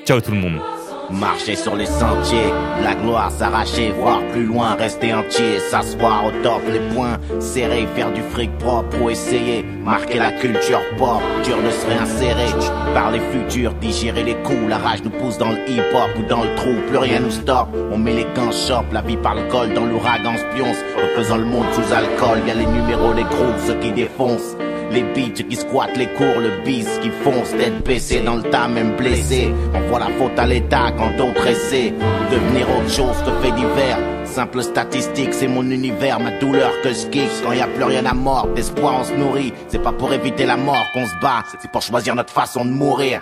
Ciao 0.05 0.21
tout 0.21 0.31
le 0.31 0.37
monde. 0.37 0.72
Marcher 1.11 1.55
sur 1.55 1.75
les 1.75 1.85
sentiers, 1.85 2.51
la 2.81 2.95
gloire 2.95 3.31
s'arracher, 3.31 3.91
voir 3.91 4.21
plus 4.31 4.45
loin, 4.45 4.75
rester 4.75 5.13
entier, 5.13 5.59
s'asseoir 5.59 6.25
au 6.25 6.31
top, 6.43 6.61
les 6.71 6.79
poings 6.93 7.17
serrés, 7.39 7.87
faire 7.95 8.11
du 8.11 8.21
fric 8.21 8.57
propre 8.57 9.01
ou 9.01 9.09
essayer, 9.09 9.63
marquer 9.63 10.19
la 10.19 10.31
culture 10.31 10.81
pop, 10.97 11.21
dur 11.43 11.57
de 11.61 11.69
se 11.69 11.85
réinsérer, 11.87 12.49
par 12.93 13.11
les 13.11 13.21
digérer 13.81 14.23
les 14.23 14.35
coups, 14.35 14.67
la 14.69 14.77
rage 14.77 15.03
nous 15.03 15.11
pousse 15.11 15.37
dans 15.37 15.51
le 15.51 15.59
hip-hop 15.69 16.09
ou 16.17 16.23
dans 16.27 16.43
le 16.43 16.55
trou, 16.55 16.73
plus 16.87 16.97
rien 16.97 17.19
nous 17.19 17.31
stoppe, 17.31 17.69
on 17.91 17.97
met 17.97 18.13
les 18.13 18.27
gants 18.35 18.51
shop, 18.51 18.85
la 18.91 19.01
vie 19.01 19.17
par 19.17 19.35
le 19.35 19.43
col, 19.49 19.73
dans 19.73 19.85
l'ouragan 19.85 20.35
spionce, 20.37 20.77
refaisant 20.95 21.37
le 21.37 21.45
monde 21.45 21.65
sous 21.73 21.93
alcool, 21.93 22.39
y 22.47 22.51
a 22.51 22.55
les 22.55 22.65
numéros 22.65 23.13
des 23.13 23.23
groupes, 23.23 23.59
ceux 23.65 23.75
qui 23.75 23.91
défoncent, 23.91 24.55
les 24.93 25.03
beats 25.03 25.43
qui 25.43 25.55
squattent 25.55 25.97
les 25.97 26.07
cours, 26.07 26.39
le 26.39 26.63
bis 26.63 26.87
qui 27.01 27.09
fonce, 27.23 27.51
tête 27.51 27.83
baissée 27.83 28.21
dans 28.21 28.35
le 28.35 28.43
tas, 28.43 28.67
même 28.67 28.95
blessé. 28.95 29.53
On 29.73 29.81
voit 29.89 29.99
la 29.99 30.07
faute 30.17 30.37
à 30.37 30.45
l'état 30.45 30.91
quand 30.97 31.11
d'autres 31.17 31.47
essaient 31.47 31.93
devenir 32.31 32.67
autre 32.69 32.89
chose 32.89 33.17
que 33.25 33.45
fait 33.45 33.51
divers. 33.51 33.99
Simple 34.25 34.63
statistique, 34.63 35.33
c'est 35.33 35.47
mon 35.47 35.69
univers, 35.69 36.19
ma 36.19 36.31
douleur 36.39 36.71
que 36.83 36.89
je 36.89 37.07
kick. 37.07 37.29
Quand 37.43 37.51
y 37.51 37.61
a 37.61 37.67
plus 37.67 37.83
rien 37.83 38.05
à 38.05 38.13
mort, 38.13 38.47
d'espoir 38.55 39.01
on 39.01 39.03
se 39.03 39.13
nourrit. 39.13 39.53
C'est 39.67 39.81
pas 39.81 39.91
pour 39.91 40.13
éviter 40.13 40.45
la 40.45 40.57
mort 40.57 40.85
qu'on 40.93 41.05
se 41.05 41.15
bat, 41.21 41.43
c'est 41.61 41.71
pour 41.71 41.81
choisir 41.81 42.15
notre 42.15 42.33
façon 42.33 42.65
de 42.65 42.71
mourir. 42.71 43.21